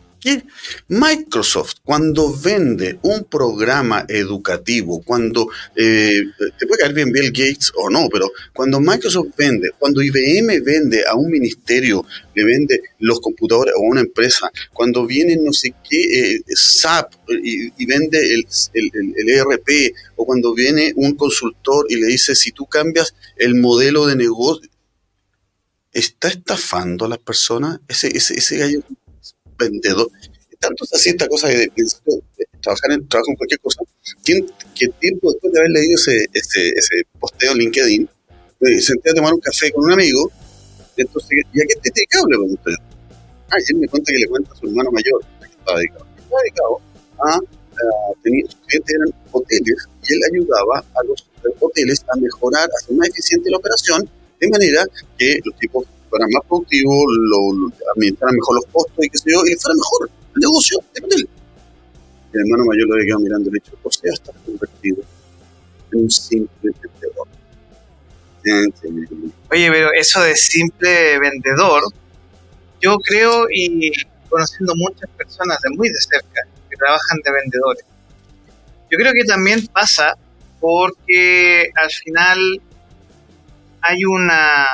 Microsoft, 0.87 1.77
cuando 1.83 2.31
vende 2.37 2.99
un 3.01 3.23
programa 3.23 4.05
educativo, 4.07 5.01
cuando 5.03 5.49
eh, 5.75 6.21
te 6.59 6.67
puede 6.67 6.81
caer 6.81 6.93
bien 6.93 7.11
Bill 7.11 7.31
Gates 7.31 7.71
o 7.75 7.89
no, 7.89 8.07
pero 8.11 8.29
cuando 8.53 8.79
Microsoft 8.79 9.29
vende, 9.35 9.71
cuando 9.79 10.01
IBM 10.01 10.61
vende 10.63 11.03
a 11.07 11.15
un 11.15 11.31
ministerio, 11.31 12.05
le 12.35 12.43
vende 12.43 12.81
los 12.99 13.19
computadores 13.19 13.73
o 13.75 13.83
a 13.83 13.89
una 13.89 14.01
empresa, 14.01 14.51
cuando 14.71 15.07
viene 15.07 15.37
no 15.37 15.53
sé 15.53 15.73
qué 15.89 16.35
eh, 16.35 16.41
SAP 16.47 17.13
y, 17.43 17.85
vende 17.85 18.19
el, 18.19 18.45
el, 18.73 19.29
ERP, 19.29 19.95
o 20.17 20.25
cuando 20.25 20.53
viene 20.53 20.93
un 20.95 21.15
consultor 21.15 21.87
y 21.89 21.95
le 21.95 22.07
dice, 22.07 22.35
si 22.35 22.51
tú 22.51 22.67
cambias 22.67 23.15
el 23.37 23.55
modelo 23.55 24.05
de 24.05 24.15
negocio, 24.15 24.69
¿está 25.91 26.29
estafando 26.29 27.05
a 27.05 27.09
las 27.09 27.19
personas? 27.19 27.79
Ese, 27.87 28.15
ese, 28.15 28.35
ese 28.35 28.57
gallo 28.57 28.81
vendedor. 29.57 30.09
Tanto 30.59 30.83
es 30.83 30.93
así 30.93 31.09
esta 31.09 31.27
cosa 31.27 31.47
de, 31.47 31.71
trabajar 32.61 32.91
en, 32.91 33.07
trabajo 33.07 33.31
en 33.31 33.35
cualquier 33.35 33.59
cosa, 33.61 33.81
que, 34.23 34.45
tiempo 34.99 35.31
después 35.31 35.53
de 35.53 35.59
haber 35.59 35.71
leído 35.71 35.95
ese, 35.95 36.27
ese, 36.33 37.03
posteo 37.19 37.53
en 37.53 37.57
LinkedIn, 37.57 38.09
me 38.59 38.81
senté 38.81 39.09
a 39.09 39.13
tomar 39.15 39.33
un 39.33 39.39
café 39.39 39.71
con 39.71 39.85
un 39.85 39.93
amigo, 39.93 40.31
entonces, 40.97 41.29
¿y 41.51 41.61
a 41.61 41.65
qué 41.65 41.75
te 41.81 41.89
dedicado? 41.95 42.27
Le 42.29 42.37
pregunté. 42.37 42.71
Ah, 43.49 43.55
y 43.57 43.71
él 43.73 43.79
me 43.79 43.87
cuenta 43.87 44.11
que 44.11 44.19
le 44.19 44.27
cuenta 44.27 44.51
a 44.51 44.55
su 44.55 44.67
hermano 44.67 44.91
mayor, 44.91 45.25
que 45.39 45.47
estaba 45.47 45.77
dedicado. 45.79 46.05
Estaba 46.17 46.41
dedicado 46.43 46.81
a, 47.25 47.39
tenía, 48.21 48.45
sus 48.45 48.59
clientes 48.67 48.95
eran 48.95 49.13
hoteles, 49.31 49.89
y 50.03 50.13
él 50.13 50.19
ayudaba 50.31 50.79
a 50.79 51.03
los 51.07 51.27
hoteles 51.59 52.05
a 52.13 52.17
mejorar, 52.17 52.69
a 52.69 52.77
hacer 52.77 52.95
más 52.95 53.09
eficiente 53.09 53.49
la 53.49 53.57
operación, 53.57 54.07
de 54.41 54.49
manera 54.49 54.83
que 55.17 55.39
los 55.45 55.55
tipos 55.59 55.85
fueran 56.09 56.27
más 56.33 56.43
productivos, 56.47 57.05
lo, 57.07 57.71
administraran 57.95 58.35
mejor 58.35 58.55
los 58.55 58.65
costos 58.65 59.05
y 59.05 59.09
qué 59.09 59.17
sé 59.17 59.31
yo, 59.31 59.39
y 59.45 59.55
fuera 59.55 59.75
mejor 59.75 60.09
el 60.35 60.39
negocio 60.41 60.79
de 60.93 61.05
hotel. 61.05 61.29
Mi 62.33 62.41
hermano 62.41 62.65
mayor 62.65 62.87
lo 62.87 62.93
había 62.95 63.05
quedado 63.05 63.21
mirando 63.21 63.49
el 63.49 63.57
hecho, 63.57 63.73
o 63.81 63.91
sea, 63.91 64.11
está 64.11 64.33
convertido 64.45 65.03
en 65.93 65.99
un 65.99 66.09
simple 66.09 66.71
vendedor. 66.83 67.27
Oye, 69.51 69.71
pero 69.71 69.93
eso 69.93 70.21
de 70.21 70.35
simple 70.35 71.19
vendedor, 71.19 71.83
yo 72.81 72.97
creo 72.97 73.45
y 73.53 73.91
conociendo 74.27 74.73
muchas 74.75 75.09
personas 75.11 75.59
de 75.61 75.69
muy 75.77 75.89
de 75.89 76.01
cerca 76.01 76.41
que 76.67 76.77
trabajan 76.77 77.19
de 77.23 77.31
vendedores, 77.31 77.85
yo 78.89 78.97
creo 78.97 79.13
que 79.13 79.23
también 79.23 79.67
pasa 79.67 80.17
porque 80.59 81.69
al 81.75 81.91
final 81.91 82.61
hay 83.81 84.05
una 84.05 84.67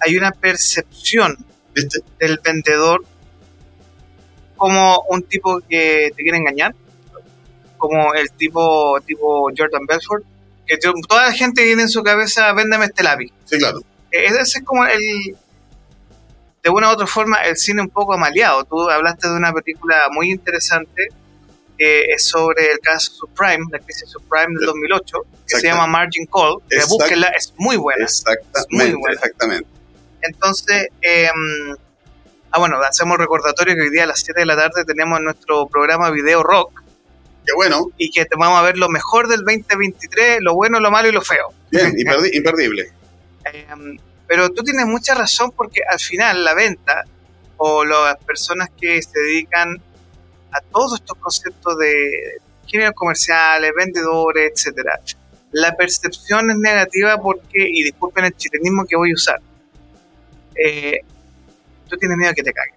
hay 0.00 0.16
una 0.16 0.32
percepción 0.32 1.36
del 2.18 2.40
vendedor 2.42 3.04
como 4.56 5.04
un 5.08 5.22
tipo 5.22 5.60
que 5.68 6.12
te 6.16 6.22
quiere 6.22 6.38
engañar, 6.38 6.74
como 7.78 8.14
el 8.14 8.30
tipo 8.32 9.00
tipo 9.06 9.48
Jordan 9.56 9.86
Belfort, 9.86 10.24
que 10.66 10.76
toda 10.76 11.26
la 11.26 11.32
gente 11.32 11.64
tiene 11.64 11.82
en 11.82 11.88
su 11.88 12.02
cabeza, 12.02 12.52
véndeme 12.52 12.86
este 12.86 13.02
lápiz. 13.02 13.32
Sí, 13.44 13.58
claro. 13.58 13.80
E-, 14.10 14.26
ese 14.26 14.58
es 14.58 14.64
como 14.64 14.84
el, 14.84 15.36
de 16.62 16.70
una 16.70 16.88
u 16.88 16.92
otra 16.92 17.06
forma, 17.06 17.38
el 17.38 17.56
cine 17.56 17.82
un 17.82 17.88
poco 17.88 18.14
amaliado. 18.14 18.64
Tú 18.64 18.88
hablaste 18.88 19.28
de 19.28 19.36
una 19.36 19.52
película 19.52 20.06
muy 20.12 20.30
interesante 20.30 21.08
que 21.82 22.04
es 22.14 22.26
sobre 22.26 22.70
el 22.70 22.78
caso 22.78 23.12
Subprime, 23.12 23.66
la 23.72 23.80
crisis 23.80 24.08
subprime 24.08 24.54
del 24.56 24.66
2008, 24.66 25.26
que 25.48 25.56
se 25.58 25.66
llama 25.66 25.88
Margin 25.88 26.26
Call. 26.26 26.58
Que 26.70 26.78
búsquenla, 26.88 27.26
es 27.36 27.52
muy 27.56 27.76
buena. 27.76 28.04
Exactamente, 28.04 28.96
exactamente. 29.10 29.68
Entonces, 30.20 30.86
em, 31.00 31.76
ah, 32.52 32.60
bueno, 32.60 32.80
hacemos 32.82 33.18
recordatorio 33.18 33.74
que 33.74 33.80
hoy 33.80 33.90
día 33.90 34.04
a 34.04 34.06
las 34.06 34.20
7 34.20 34.42
de 34.42 34.46
la 34.46 34.54
tarde 34.54 34.84
tenemos 34.84 35.20
nuestro 35.22 35.66
programa 35.66 36.10
Video 36.10 36.44
Rock. 36.44 36.84
Qué 37.44 37.52
bueno. 37.56 37.88
Y 37.96 38.12
que 38.12 38.26
te 38.26 38.36
vamos 38.38 38.60
a 38.60 38.62
ver 38.62 38.78
lo 38.78 38.88
mejor 38.88 39.26
del 39.26 39.40
2023, 39.40 40.38
lo 40.40 40.54
bueno, 40.54 40.78
lo 40.78 40.92
malo 40.92 41.08
y 41.08 41.12
lo 41.12 41.22
feo. 41.22 41.52
Bien, 41.72 41.92
imperdible. 42.32 42.92
Em, 43.44 43.98
pero 44.28 44.50
tú 44.50 44.62
tienes 44.62 44.86
mucha 44.86 45.16
razón 45.16 45.50
porque 45.50 45.80
al 45.82 45.98
final 45.98 46.44
la 46.44 46.54
venta 46.54 47.06
o 47.56 47.84
las 47.84 48.18
personas 48.24 48.70
que 48.80 49.02
se 49.02 49.18
dedican 49.18 49.82
a 50.52 50.60
todos 50.60 50.94
estos 50.94 51.16
conceptos 51.18 51.78
de 51.78 52.38
ingenieros 52.64 52.94
comerciales, 52.94 53.72
vendedores, 53.76 54.52
etcétera, 54.54 55.00
la 55.52 55.74
percepción 55.76 56.50
es 56.50 56.56
negativa 56.56 57.20
porque, 57.20 57.68
y 57.68 57.84
disculpen 57.84 58.24
el 58.24 58.36
chilenismo 58.36 58.84
que 58.86 58.96
voy 58.96 59.10
a 59.10 59.14
usar, 59.14 59.40
eh, 60.54 61.00
tú 61.88 61.96
tienes 61.96 62.16
miedo 62.16 62.30
a 62.30 62.34
que 62.34 62.42
te 62.42 62.52
caguen. 62.52 62.74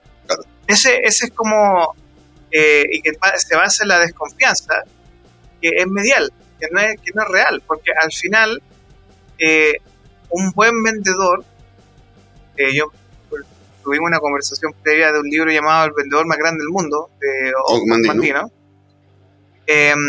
Ese, 0.67 0.99
ese 1.03 1.27
es 1.27 1.31
como, 1.31 1.95
eh, 2.51 2.83
y 2.91 3.01
que 3.01 3.11
se 3.37 3.55
basa 3.55 3.83
en 3.83 3.89
la 3.89 3.99
desconfianza, 3.99 4.83
que 5.61 5.69
es 5.69 5.87
medial, 5.87 6.31
que 6.59 6.67
no 6.71 6.79
es, 6.81 6.99
que 7.01 7.11
no 7.13 7.23
es 7.23 7.29
real, 7.29 7.63
porque 7.65 7.91
al 7.91 8.11
final 8.11 8.61
eh, 9.37 9.75
un 10.29 10.51
buen 10.51 10.83
vendedor, 10.83 11.45
yo 12.73 12.85
tuvimos 13.85 14.07
una 14.07 14.19
conversación 14.19 14.73
previa 14.81 15.11
de 15.11 15.19
un 15.19 15.29
libro 15.29 15.51
llamado 15.51 15.85
El 15.85 15.93
vendedor 15.93 16.25
más 16.25 16.39
grande 16.39 16.63
del 16.63 16.69
mundo, 16.69 17.11
de 17.19 17.53
Ogmandino. 17.67 18.51
Em, 19.67 19.99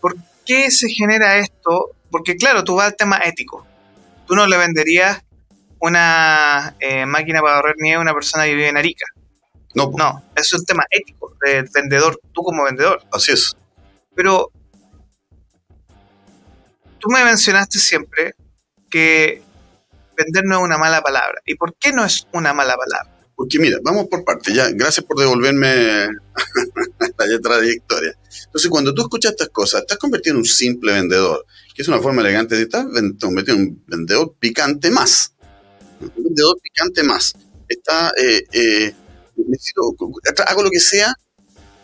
¿Por 0.00 0.14
qué 0.46 0.70
se 0.70 0.88
genera 0.88 1.38
esto? 1.38 1.90
Porque 2.10 2.36
claro, 2.36 2.62
tú 2.62 2.76
vas 2.76 2.86
al 2.86 2.96
tema 2.96 3.18
ético. 3.24 3.66
Tú 4.26 4.36
no 4.36 4.46
le 4.46 4.56
venderías 4.56 5.20
una 5.80 6.76
eh, 6.78 7.06
máquina 7.06 7.40
para 7.40 7.56
ahorrar 7.56 7.74
nieve 7.78 7.98
a 7.98 8.02
una 8.02 8.14
persona 8.14 8.44
que 8.44 8.54
vive 8.54 8.68
en 8.68 8.76
Arica. 8.76 9.06
No. 9.74 9.90
No, 9.96 10.22
es 10.36 10.52
un 10.52 10.64
tema 10.64 10.84
ético 10.90 11.34
del 11.44 11.68
vendedor, 11.74 12.20
tú 12.32 12.42
como 12.42 12.64
vendedor. 12.64 13.02
Así 13.10 13.32
es. 13.32 13.56
Pero 14.14 14.52
tú 17.00 17.08
me 17.08 17.24
mencionaste 17.24 17.80
siempre 17.80 18.34
que 18.88 19.42
vender 20.22 20.44
no 20.44 20.58
es 20.58 20.62
una 20.62 20.78
mala 20.78 21.00
palabra. 21.02 21.40
¿Y 21.44 21.54
por 21.54 21.74
qué 21.78 21.92
no 21.92 22.04
es 22.04 22.26
una 22.32 22.52
mala 22.52 22.76
palabra? 22.76 23.22
Porque 23.34 23.58
mira, 23.58 23.78
vamos 23.82 24.06
por 24.08 24.24
partes, 24.24 24.54
ya, 24.54 24.70
gracias 24.70 25.04
por 25.04 25.18
devolverme 25.18 26.06
la 27.18 27.40
trayectoria. 27.40 28.16
Entonces, 28.44 28.70
cuando 28.70 28.94
tú 28.94 29.02
escuchas 29.02 29.32
estas 29.32 29.48
cosas, 29.48 29.80
estás 29.80 29.98
convertido 29.98 30.34
en 30.34 30.38
un 30.38 30.44
simple 30.44 30.92
vendedor, 30.92 31.44
que 31.74 31.82
es 31.82 31.88
una 31.88 31.98
forma 31.98 32.20
elegante 32.20 32.54
de 32.56 32.62
estar 32.62 32.86
convertido 33.20 33.56
en 33.56 33.62
un 33.62 33.84
vendedor 33.86 34.34
picante 34.38 34.90
más. 34.90 35.34
Un 36.00 36.24
vendedor 36.24 36.56
picante 36.62 37.02
más. 37.02 37.34
Está, 37.68 38.12
eh, 38.16 38.44
eh, 38.52 38.94
necesito, 39.36 39.96
hago 40.46 40.62
lo 40.62 40.70
que 40.70 40.80
sea, 40.80 41.14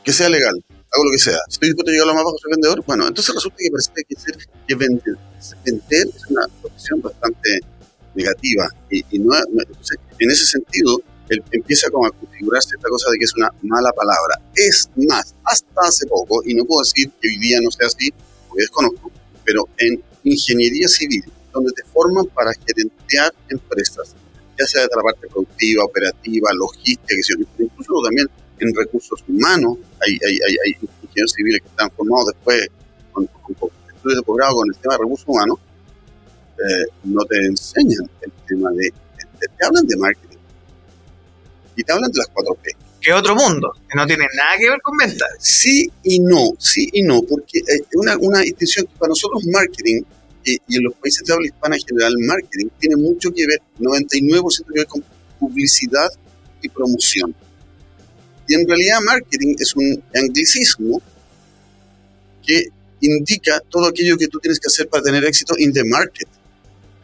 que 0.05 0.13
sea 0.13 0.29
legal, 0.29 0.55
hago 0.69 1.05
lo 1.05 1.11
que 1.11 1.19
sea. 1.19 1.39
Estoy 1.49 1.71
dispuesto 1.71 1.91
a 1.91 1.93
llegar 1.93 2.09
a 2.09 2.13
lo 2.13 2.15
más 2.15 2.25
bajo, 2.25 2.39
soy 2.39 2.51
vendedor. 2.53 2.85
Bueno, 2.87 3.09
entonces 3.09 3.35
resulta 3.35 3.57
que 3.59 3.71
parece 3.71 4.05
que, 4.07 4.15
ser, 4.15 4.37
que 4.67 4.75
vender, 4.75 5.17
vender 5.65 6.09
es 6.15 6.27
una 6.29 6.47
profesión 6.61 7.01
bastante 7.01 7.59
negativa. 8.15 8.69
Y, 8.91 9.19
no, 9.19 9.35
en 9.37 10.31
ese 10.31 10.47
sentido, 10.47 11.01
él 11.29 11.43
empieza 11.53 11.91
como 11.91 12.07
a 12.07 12.11
configurarse 12.11 12.75
esta 12.77 12.89
cosa 12.89 13.11
de 13.11 13.19
que 13.19 13.25
es 13.25 13.35
una 13.37 13.51
mala 13.63 13.91
palabra. 13.93 14.41
Es 14.55 14.89
más, 14.97 15.35
hasta 15.45 15.81
hace 15.83 16.07
poco, 16.07 16.43
y 16.45 16.55
no 16.55 16.65
puedo 16.65 16.83
decir 16.83 17.11
que 17.21 17.29
hoy 17.29 17.39
día 17.39 17.59
no 17.63 17.71
sea 17.71 17.87
así, 17.87 18.13
porque 18.49 18.63
desconozco, 18.63 19.11
pero 19.45 19.69
en 19.79 20.03
ingeniería 20.25 20.89
civil, 20.89 21.25
donde 21.53 21.73
te 21.73 21.83
forman 21.85 22.27
para 22.27 22.53
gerentear 22.67 23.33
empresas, 23.49 24.15
ya 24.59 24.67
sea 24.67 24.83
de 24.83 24.97
la 24.97 25.03
parte 25.03 25.29
productiva, 25.29 25.85
operativa, 25.85 26.51
logística, 26.55 27.15
incluso 27.59 28.03
también 28.03 28.27
en 28.61 28.75
recursos 28.75 29.23
humanos, 29.29 29.79
hay, 30.01 30.19
hay, 30.27 30.39
hay, 30.65 30.89
ingenieros 31.03 31.33
civiles 31.33 31.61
que 31.63 31.69
están 31.69 31.91
formados 31.93 32.27
después 32.27 32.67
con, 33.13 33.27
con 33.27 33.71
estudios 33.95 34.19
de 34.19 34.23
posgrado 34.23 34.57
con 34.57 34.69
el 34.69 34.77
tema 34.77 34.95
de 34.95 34.99
recursos 34.99 35.29
humanos, 35.29 35.59
eh, 36.59 36.85
no 37.05 37.25
te 37.25 37.37
enseñan 37.47 38.09
el 38.21 38.33
tema 38.47 38.71
de, 38.73 38.93
Te 39.39 39.67
hablan 39.67 39.87
de 39.87 39.97
marketing 39.97 40.39
y 41.77 41.85
te 41.85 41.93
hablan 41.93 42.11
de 42.11 42.19
las 42.19 42.29
4P. 42.29 42.77
Que 43.01 43.13
otro 43.13 43.37
mundo, 43.37 43.73
que 43.89 43.97
no 43.97 44.07
tiene 44.07 44.25
nada 44.37 44.59
que 44.59 44.69
ver 44.69 44.81
con 44.83 44.97
ventas. 44.97 45.29
Sí 45.39 45.89
y 46.03 46.19
no, 46.19 46.51
sí 46.59 46.89
y 46.93 47.03
no, 47.03 47.23
porque 47.23 47.61
es 47.65 47.83
una, 47.95 48.17
una 48.19 48.41
distinción 48.41 48.87
que 48.87 48.99
para 48.99 49.11
nosotros 49.11 49.45
marketing 49.47 50.03
y, 50.45 50.77
en 50.77 50.85
los 50.85 50.95
países 50.95 51.25
de 51.25 51.33
habla 51.33 51.47
hispana 51.47 51.77
en 51.77 51.83
general, 51.83 52.15
marketing 52.19 52.69
tiene 52.79 52.97
mucho 52.97 53.31
que 53.33 53.47
ver, 53.47 53.61
99% 53.79 54.67
que 54.67 54.81
ver 54.81 54.87
con 54.87 55.05
publicidad 55.39 56.09
y 56.63 56.69
promoción. 56.69 57.35
Y 58.49 58.55
en 58.55 58.67
realidad 58.67 58.99
marketing 59.05 59.57
es 59.59 59.77
un 59.77 60.03
anglicismo 60.15 61.03
que 62.45 62.65
indica 63.01 63.61
todo 63.69 63.87
aquello 63.87 64.17
que 64.17 64.27
tú 64.27 64.39
tienes 64.41 64.59
que 64.59 64.69
hacer 64.69 64.89
para 64.89 65.03
tener 65.03 65.25
éxito 65.25 65.55
in 65.59 65.73
the 65.73 65.85
market. 65.85 66.29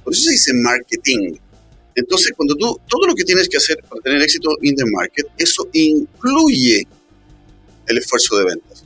Por 0.04 0.12
eso 0.12 0.24
se 0.24 0.32
dice 0.32 0.52
marketing. 0.54 1.36
Entonces, 1.96 2.32
cuando 2.36 2.54
tú, 2.54 2.78
todo 2.88 3.06
lo 3.06 3.14
que 3.14 3.24
tienes 3.24 3.48
que 3.48 3.56
hacer 3.56 3.78
para 3.88 4.00
tener 4.02 4.22
éxito 4.22 4.50
in 4.62 4.76
the 4.76 4.84
market, 4.86 5.26
eso 5.38 5.66
incluye 5.72 6.86
el 7.86 7.98
esfuerzo 7.98 8.36
de 8.38 8.44
ventas. 8.44 8.84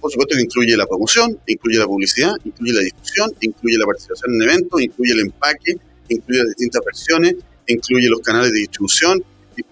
Por 0.00 0.10
supuesto 0.10 0.36
que 0.36 0.42
incluye 0.42 0.76
la 0.76 0.86
promoción, 0.86 1.38
incluye 1.46 1.78
la 1.78 1.86
publicidad, 1.86 2.32
incluye 2.44 2.72
la 2.74 2.80
difusión, 2.80 3.32
incluye 3.40 3.78
la 3.78 3.86
participación 3.86 4.34
en 4.34 4.42
eventos, 4.42 4.82
incluye 4.82 5.12
el 5.12 5.20
empaque, 5.20 5.76
incluye 6.08 6.40
las 6.40 6.48
distintas 6.48 6.82
versiones, 6.84 7.34
incluye 7.66 8.08
los 8.08 8.20
canales 8.20 8.52
de 8.52 8.58
distribución, 8.58 9.24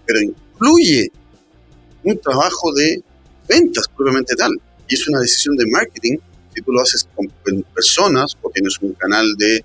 pero 0.06 0.20
incluye 0.20 1.10
un 2.04 2.18
trabajo 2.18 2.72
de 2.72 3.02
ventas 3.48 3.88
propiamente 3.88 4.34
tal. 4.34 4.52
Y 4.88 4.94
es 4.94 5.08
una 5.08 5.20
decisión 5.20 5.56
de 5.56 5.66
marketing 5.66 6.16
si 6.54 6.62
tú 6.62 6.72
lo 6.72 6.80
haces 6.80 7.08
con 7.14 7.28
personas 7.74 8.36
o 8.42 8.50
tienes 8.50 8.78
un 8.80 8.92
canal 8.92 9.26
de 9.36 9.64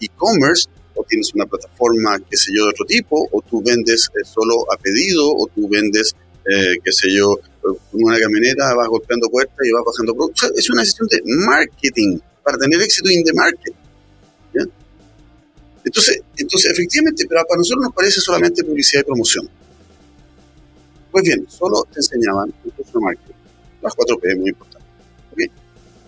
e-commerce 0.00 0.68
o 0.94 1.04
tienes 1.04 1.34
una 1.34 1.46
plataforma, 1.46 2.18
qué 2.30 2.36
sé 2.36 2.52
yo, 2.54 2.64
de 2.64 2.70
otro 2.70 2.84
tipo, 2.86 3.28
o 3.30 3.42
tú 3.42 3.62
vendes 3.62 4.08
eh, 4.14 4.24
solo 4.24 4.70
a 4.72 4.76
pedido, 4.76 5.28
o 5.28 5.46
tú 5.54 5.68
vendes, 5.68 6.14
eh, 6.46 6.76
qué 6.82 6.92
sé 6.92 7.12
yo, 7.12 7.38
una 7.92 8.18
camioneta, 8.18 8.74
vas 8.74 8.88
golpeando 8.88 9.28
puertas 9.28 9.58
y 9.66 9.72
vas 9.72 9.82
bajando 9.84 10.14
productos. 10.14 10.52
es 10.56 10.70
una 10.70 10.82
decisión 10.82 11.08
de 11.08 11.20
marketing 11.24 12.18
para 12.42 12.58
tener 12.58 12.80
éxito 12.80 13.10
in 13.10 13.24
the 13.24 13.32
market. 13.32 13.74
Entonces, 15.86 16.22
entonces, 16.38 16.72
efectivamente, 16.72 17.26
pero 17.28 17.42
para 17.46 17.58
nosotros 17.58 17.84
nos 17.84 17.94
parece 17.94 18.18
solamente 18.18 18.64
publicidad 18.64 19.02
y 19.02 19.04
promoción. 19.04 19.48
Pues 21.10 21.24
bien, 21.24 21.46
solo 21.46 21.86
te 21.92 21.98
enseñaban 21.98 22.52
el 22.64 22.72
curso 22.72 22.98
de 22.98 23.04
marketing. 23.04 23.34
Las 23.82 23.92
4P 23.94 24.38
muy 24.38 24.48
importante. 24.48 24.86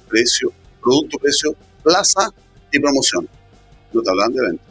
Precio, 0.08 0.50
producto, 0.80 1.18
precio, 1.18 1.54
plaza 1.82 2.32
y 2.72 2.80
promoción 2.80 3.28
no 3.92 4.02
te 4.02 4.10
hablan 4.10 4.32
de 4.32 4.42
ventas. 4.42 4.66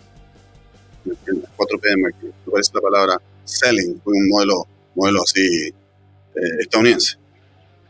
4P 1.06 1.82
de 1.82 1.98
marketing. 1.98 2.32
Me 2.46 2.52
parece 2.52 2.72
la 2.74 2.82
palabra 2.82 3.22
selling, 3.44 4.02
fue 4.04 4.14
un 4.14 4.30
modelo, 4.30 4.68
modelo 4.96 5.22
así 5.24 5.68
eh, 5.68 6.62
estadounidense. 6.62 7.18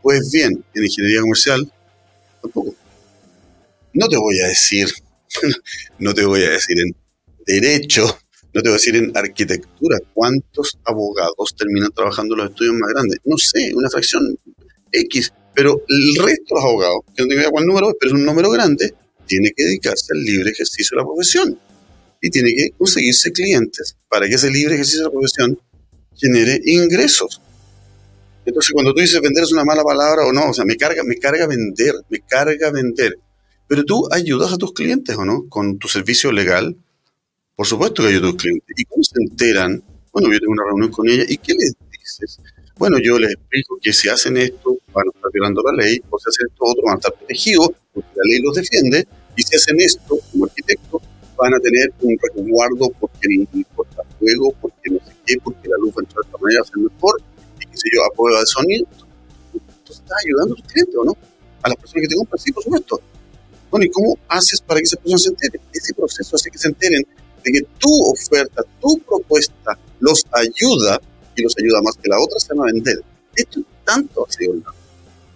Pues 0.02 0.30
bien, 0.30 0.64
en 0.74 0.84
ingeniería 0.84 1.20
comercial, 1.20 1.72
tampoco. 2.40 2.74
No 3.94 4.08
te 4.08 4.16
voy 4.16 4.38
a 4.40 4.48
decir, 4.48 4.88
no 5.98 6.14
te 6.14 6.24
voy 6.24 6.42
a 6.44 6.50
decir 6.50 6.76
en 6.78 6.94
derecho, 7.46 8.04
no 8.52 8.62
te 8.62 8.68
voy 8.68 8.74
a 8.76 8.80
decir 8.80 8.96
en 8.96 9.16
arquitectura, 9.16 9.98
cuántos 10.14 10.78
abogados 10.84 11.54
terminan 11.56 11.90
trabajando 11.92 12.34
en 12.34 12.42
los 12.42 12.50
estudios 12.50 12.74
más 12.74 12.90
grandes. 12.92 13.18
No 13.24 13.36
sé, 13.36 13.72
una 13.74 13.88
fracción 13.88 14.38
X, 14.92 15.32
Pero 15.54 15.82
el 15.88 16.24
resto 16.24 16.54
de 16.54 16.60
los 16.60 16.64
abogados, 16.64 16.98
que 17.14 17.22
no 17.22 17.28
tengo 17.28 17.40
idea 17.40 17.50
cuál 17.50 17.66
número 17.66 17.88
es, 17.90 17.96
pero 17.98 18.12
es 18.12 18.18
un 18.18 18.24
número 18.24 18.50
grande, 18.50 18.94
tiene 19.26 19.52
que 19.54 19.64
dedicarse 19.64 20.12
al 20.12 20.22
libre 20.22 20.50
ejercicio 20.50 20.96
de 20.96 21.02
la 21.02 21.06
profesión. 21.06 21.58
Y 22.22 22.30
tiene 22.30 22.50
que 22.54 22.70
conseguirse 22.76 23.30
clientes 23.30 23.96
para 24.08 24.26
que 24.26 24.34
ese 24.34 24.50
libre 24.50 24.74
ejercicio 24.74 25.00
de 25.00 25.06
la 25.06 25.12
profesión 25.12 25.58
genere 26.14 26.60
ingresos. 26.64 27.40
Entonces, 28.46 28.72
cuando 28.72 28.94
tú 28.94 29.00
dices 29.00 29.20
vender 29.20 29.44
es 29.44 29.52
una 29.52 29.64
mala 29.64 29.82
palabra 29.82 30.24
o 30.24 30.32
no, 30.32 30.50
o 30.50 30.54
sea, 30.54 30.64
me 30.64 30.76
carga, 30.76 31.02
me 31.04 31.16
carga 31.16 31.46
vender, 31.46 31.94
me 32.08 32.20
carga 32.20 32.70
vender. 32.70 33.18
Pero 33.66 33.84
tú 33.84 34.08
ayudas 34.12 34.52
a 34.52 34.56
tus 34.56 34.72
clientes, 34.72 35.16
¿o 35.16 35.24
no? 35.24 35.48
Con 35.48 35.78
tu 35.78 35.88
servicio 35.88 36.30
legal. 36.30 36.76
Por 37.56 37.66
supuesto 37.66 38.02
que 38.02 38.08
ayudas 38.10 38.28
a 38.28 38.32
tus 38.32 38.42
clientes. 38.42 38.74
¿Y 38.76 38.84
cómo 38.84 39.02
se 39.02 39.14
enteran? 39.20 39.82
Bueno, 40.12 40.32
yo 40.32 40.38
tengo 40.38 40.52
una 40.52 40.64
reunión 40.64 40.90
con 40.90 41.08
ella. 41.08 41.24
¿Y 41.28 41.36
qué 41.38 41.54
les 41.54 41.74
dices? 41.90 42.38
Bueno, 42.78 42.98
yo 43.02 43.18
les 43.18 43.32
explico 43.32 43.78
que 43.82 43.92
si 43.92 44.08
hacen 44.08 44.36
esto, 44.36 44.78
van 44.92 45.06
a 45.08 45.16
estar 45.16 45.30
violando 45.32 45.62
la 45.62 45.82
ley, 45.82 46.00
o 46.08 46.18
si 46.18 46.28
hacen 46.28 46.46
esto 46.48 46.64
otro, 46.64 46.82
van 46.84 46.94
a 46.94 46.98
estar 46.98 47.14
protegidos, 47.14 47.70
porque 47.96 48.14
la 48.14 48.22
ley 48.30 48.40
los 48.42 48.54
defiende. 48.54 49.08
Y 49.36 49.42
si 49.42 49.56
hacen 49.56 49.80
esto, 49.80 50.16
como 50.30 50.44
arquitecto, 50.44 51.02
van 51.36 51.54
a 51.54 51.58
tener 51.58 51.92
un 52.00 52.16
resguardo 52.22 52.88
porque 53.00 53.28
importa 53.52 54.02
fuego, 54.18 54.54
porque 54.60 54.90
no 54.90 54.98
sé 54.98 55.12
qué, 55.26 55.34
porque 55.42 55.68
la 55.68 55.76
luz 55.80 55.90
va 55.90 56.00
a 56.00 56.04
entrar 56.04 56.22
de 56.22 56.28
esta 56.28 56.38
manera, 56.38 56.60
va 56.60 56.66
a 56.66 56.68
ser 56.68 56.78
mejor 56.78 57.22
si 57.76 57.90
yo, 57.94 58.02
a 58.04 58.10
prueba 58.14 58.40
de 58.40 58.46
sonido, 58.46 58.86
tú 59.84 59.92
estás 59.92 60.18
ayudando 60.24 60.54
a 60.54 60.56
tus 60.56 60.66
clientes, 60.66 60.96
¿o 60.96 61.04
no? 61.04 61.16
A 61.62 61.68
las 61.68 61.76
personas 61.76 62.02
que 62.02 62.08
te 62.08 62.16
compran, 62.16 62.38
sí, 62.38 62.52
por 62.52 62.62
supuesto. 62.62 63.00
Bueno, 63.70 63.86
¿y 63.86 63.90
cómo 63.90 64.18
haces 64.28 64.60
para 64.60 64.80
que 64.80 64.84
esas 64.84 64.98
personas 64.98 65.22
se 65.22 65.28
enteren? 65.30 65.60
Ese 65.72 65.94
proceso 65.94 66.36
hace 66.36 66.50
que 66.50 66.58
se 66.58 66.68
enteren 66.68 67.02
de 67.44 67.52
que 67.52 67.60
tu 67.78 67.90
oferta, 68.10 68.62
tu 68.80 68.98
propuesta 69.00 69.78
los 70.00 70.24
ayuda 70.32 71.00
y 71.34 71.42
los 71.42 71.54
ayuda 71.58 71.82
más 71.82 71.96
que 71.96 72.08
la 72.08 72.16
otra 72.18 72.38
se 72.38 72.54
van 72.54 72.68
a 72.68 72.72
vender. 72.72 73.02
Esto 73.34 73.60
tanto 73.84 74.26
ha 74.26 74.32
sido 74.32 74.54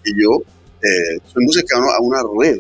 que 0.02 0.12
yo 0.17 0.43
eh, 0.82 1.18
soy 1.32 1.46
cercano 1.52 1.87
a 1.90 2.00
una 2.00 2.20
red 2.38 2.58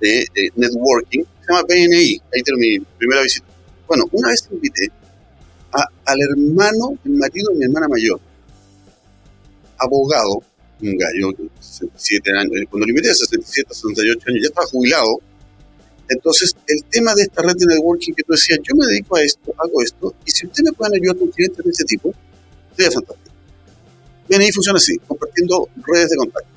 de, 0.00 0.26
networking 0.54 1.22
se 1.22 1.52
llama 1.52 1.62
BNI. 1.68 2.20
Ahí 2.34 2.42
tengo 2.42 2.58
mi 2.58 2.78
primera 2.98 3.22
visita. 3.22 3.46
Bueno, 3.86 4.04
una 4.12 4.28
vez 4.28 4.48
invité 4.50 4.88
a, 5.72 5.84
al 6.04 6.18
hermano, 6.30 6.98
el 7.04 7.12
marido 7.12 7.50
de 7.52 7.58
mi 7.58 7.64
hermana 7.64 7.88
mayor, 7.88 8.20
abogado, 9.78 10.42
un 10.82 10.96
gallo 10.96 11.32
de 11.38 11.48
67 11.60 12.30
años, 12.38 12.52
cuando 12.68 12.86
le 12.86 12.90
invité 12.90 13.10
a 13.10 13.14
67, 13.14 13.74
68 13.74 14.20
años, 14.28 14.40
ya 14.42 14.48
estaba 14.48 14.66
jubilado. 14.66 15.20
Entonces, 16.08 16.54
el 16.66 16.84
tema 16.84 17.14
de 17.14 17.22
esta 17.22 17.42
red 17.42 17.54
de 17.56 17.66
networking 17.66 18.12
que 18.12 18.22
tú 18.22 18.32
decías, 18.32 18.58
yo 18.62 18.74
me 18.76 18.86
dedico 18.86 19.16
a 19.16 19.22
esto, 19.22 19.52
hago 19.58 19.82
esto, 19.82 20.14
y 20.24 20.30
si 20.30 20.46
ustedes 20.46 20.70
me 20.70 20.72
pueden 20.72 20.94
ayudar 20.94 21.16
con 21.16 21.28
clientes 21.30 21.64
de 21.64 21.70
ese 21.70 21.84
tipo, 21.84 22.14
sería 22.76 22.92
fantástico. 22.92 23.34
Ahí 24.30 24.52
funciona 24.52 24.76
así, 24.76 24.96
compartiendo 25.06 25.68
redes 25.86 26.10
de 26.10 26.16
contacto. 26.16 26.55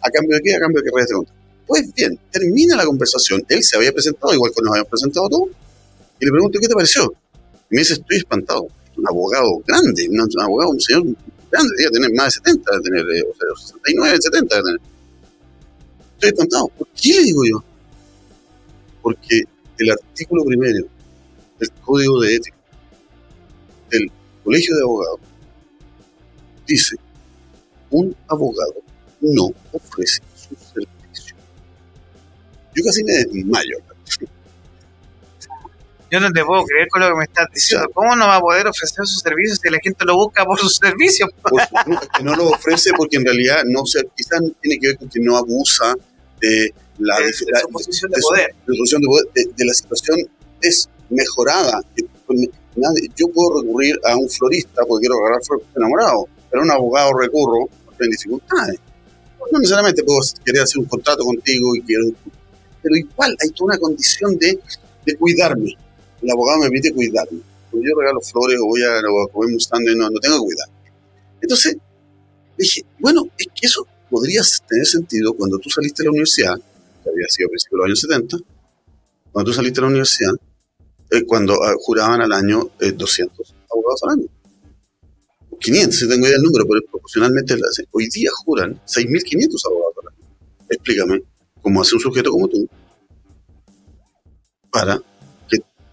¿A 0.00 0.10
cambio 0.10 0.36
de 0.36 0.42
qué? 0.42 0.54
A 0.54 0.60
cambio 0.60 0.80
de 0.80 0.84
qué 0.84 0.94
redes 0.94 1.08
de 1.08 1.14
contacto. 1.14 1.38
Pues 1.66 1.94
bien, 1.94 2.18
termina 2.30 2.76
la 2.76 2.86
conversación, 2.86 3.44
él 3.48 3.62
se 3.62 3.76
había 3.76 3.92
presentado, 3.92 4.32
igual 4.32 4.52
que 4.56 4.62
nos 4.62 4.70
habíamos 4.70 4.88
presentado 4.88 5.28
todos, 5.28 5.48
y 6.18 6.24
le 6.24 6.30
pregunto, 6.32 6.58
¿qué 6.60 6.66
te 6.66 6.74
pareció? 6.74 7.12
Y 7.70 7.74
me 7.74 7.80
dice, 7.80 7.94
estoy 7.94 8.16
espantado. 8.16 8.66
Un 8.96 9.06
abogado 9.06 9.46
grande, 9.66 10.08
un 10.08 10.42
abogado, 10.42 10.70
un 10.70 10.80
señor 10.80 11.04
grande, 11.50 11.74
debe 11.76 11.90
tener 11.90 12.10
más 12.14 12.26
de 12.26 12.30
70, 12.52 12.70
debe 12.70 12.82
tener, 12.82 13.16
eh, 13.16 13.22
o 13.22 13.34
sea, 13.36 13.66
69, 13.66 14.18
70 14.20 14.56
debe 14.56 14.66
tener. 14.66 14.80
Estoy 16.14 16.28
espantado. 16.30 16.68
¿Por 16.68 16.88
qué 17.00 17.14
le 17.14 17.22
digo 17.22 17.42
yo? 17.44 17.64
Porque 19.02 19.42
el 19.78 19.90
artículo 19.90 20.44
primero 20.44 20.86
del 21.60 21.70
Código 21.84 22.20
de 22.22 22.34
Ética 22.34 22.56
del 23.90 24.10
Colegio 24.42 24.74
de 24.74 24.82
Abogados 24.82 25.20
dice, 26.66 26.96
un 27.90 28.14
abogado 28.26 28.74
no 29.20 29.50
ofrece 29.72 30.20
su 30.34 30.54
servicio. 30.54 31.36
Yo 32.74 32.84
casi 32.84 33.04
me 33.04 33.12
desmayo. 33.12 33.78
Yo 36.10 36.20
no 36.20 36.30
te 36.30 36.42
puedo 36.42 36.64
creer 36.64 36.88
con 36.88 37.02
lo 37.02 37.08
que 37.08 37.14
me 37.16 37.24
estás 37.24 37.46
diciendo. 37.52 37.86
¿Cómo 37.92 38.16
no 38.16 38.26
va 38.26 38.36
a 38.36 38.40
poder 38.40 38.66
ofrecer 38.66 39.06
sus 39.06 39.20
servicios 39.20 39.58
si 39.62 39.68
la 39.68 39.78
gente 39.82 40.04
lo 40.06 40.14
busca 40.14 40.44
por 40.44 40.58
sus 40.58 40.76
servicios? 40.82 41.28
no, 41.86 42.00
que 42.00 42.22
no 42.22 42.34
lo 42.34 42.48
ofrece 42.48 42.92
porque 42.96 43.18
en 43.18 43.24
realidad 43.24 43.62
no 43.66 43.84
se, 43.84 44.02
quizás 44.16 44.40
tiene 44.62 44.78
que 44.78 44.88
ver 44.88 44.98
con 44.98 45.08
que 45.08 45.20
no 45.20 45.36
abusa 45.36 45.94
de 46.40 46.72
la, 46.98 47.18
de, 47.18 47.32
su 47.32 47.44
posición 47.70 48.10
de, 48.10 48.20
poder. 48.22 48.54
De, 49.34 49.64
la 49.64 49.74
situación 49.74 50.18
es 50.62 50.88
mejorada. 51.10 51.80
Yo 53.16 53.28
puedo 53.28 53.60
recurrir 53.60 53.98
a 54.04 54.16
un 54.16 54.28
florista 54.30 54.82
porque 54.86 55.06
quiero 55.06 55.20
agarrar 55.20 55.44
flores 55.44 55.66
enamorado, 55.76 56.26
pero 56.50 56.62
a 56.62 56.64
un 56.64 56.70
abogado 56.70 57.12
recurro 57.18 57.68
porque 57.84 58.04
hay 58.04 58.10
dificultades. 58.10 58.80
No 59.52 59.58
necesariamente 59.58 60.02
puedo 60.02 60.20
querer 60.44 60.62
hacer 60.62 60.78
un 60.78 60.86
contrato 60.86 61.24
contigo 61.24 61.74
y 61.76 61.82
quiero... 61.82 62.04
Pero 62.82 62.96
igual 62.96 63.36
hay 63.42 63.50
toda 63.50 63.66
una 63.66 63.78
condición 63.78 64.38
de, 64.38 64.58
de 65.04 65.16
cuidarme 65.16 65.76
el 66.22 66.30
abogado 66.30 66.58
me 66.58 66.64
permite 66.64 66.92
cuidarme. 66.92 67.40
Yo 67.72 67.94
regalo 67.96 68.20
flores 68.20 68.58
o 68.60 68.66
voy 68.66 68.82
a, 68.82 69.00
comer 69.32 69.52
Mustang, 69.52 69.84
no, 69.96 70.10
no 70.10 70.20
tengo 70.20 70.36
que 70.36 70.44
cuidar. 70.44 70.68
Entonces, 71.40 71.76
dije, 72.56 72.84
bueno, 72.98 73.28
es 73.36 73.46
que 73.54 73.66
eso 73.66 73.86
podría 74.10 74.42
tener 74.68 74.86
sentido 74.86 75.34
cuando 75.34 75.58
tú 75.58 75.70
saliste 75.70 76.02
de 76.02 76.06
la 76.06 76.10
universidad, 76.10 76.56
que 76.56 77.10
había 77.10 77.26
sido 77.28 77.46
a 77.46 77.50
principios 77.50 77.70
de 77.70 77.76
los 77.76 77.86
años 77.86 78.00
70, 78.00 78.36
cuando 79.30 79.50
tú 79.50 79.54
saliste 79.54 79.76
de 79.76 79.82
la 79.82 79.88
universidad, 79.88 80.32
eh, 81.10 81.24
cuando 81.24 81.54
ah, 81.54 81.74
juraban 81.80 82.20
al 82.20 82.32
año 82.32 82.70
200 82.80 83.50
eh, 83.50 83.54
abogados 83.70 84.02
al 84.04 84.18
año. 84.18 84.26
500, 85.58 85.98
si 85.98 86.08
tengo 86.08 86.26
idea 86.26 86.36
del 86.36 86.42
número, 86.42 86.66
pero 86.66 86.80
proporcionalmente 86.90 87.56
hoy 87.92 88.08
día 88.08 88.30
juran 88.44 88.80
6.500 88.86 89.66
abogados. 89.66 89.94
Explícame 90.68 91.22
cómo 91.62 91.82
hace 91.82 91.94
un 91.94 92.00
sujeto 92.00 92.30
como 92.30 92.48
tú 92.48 92.68
para 94.70 95.02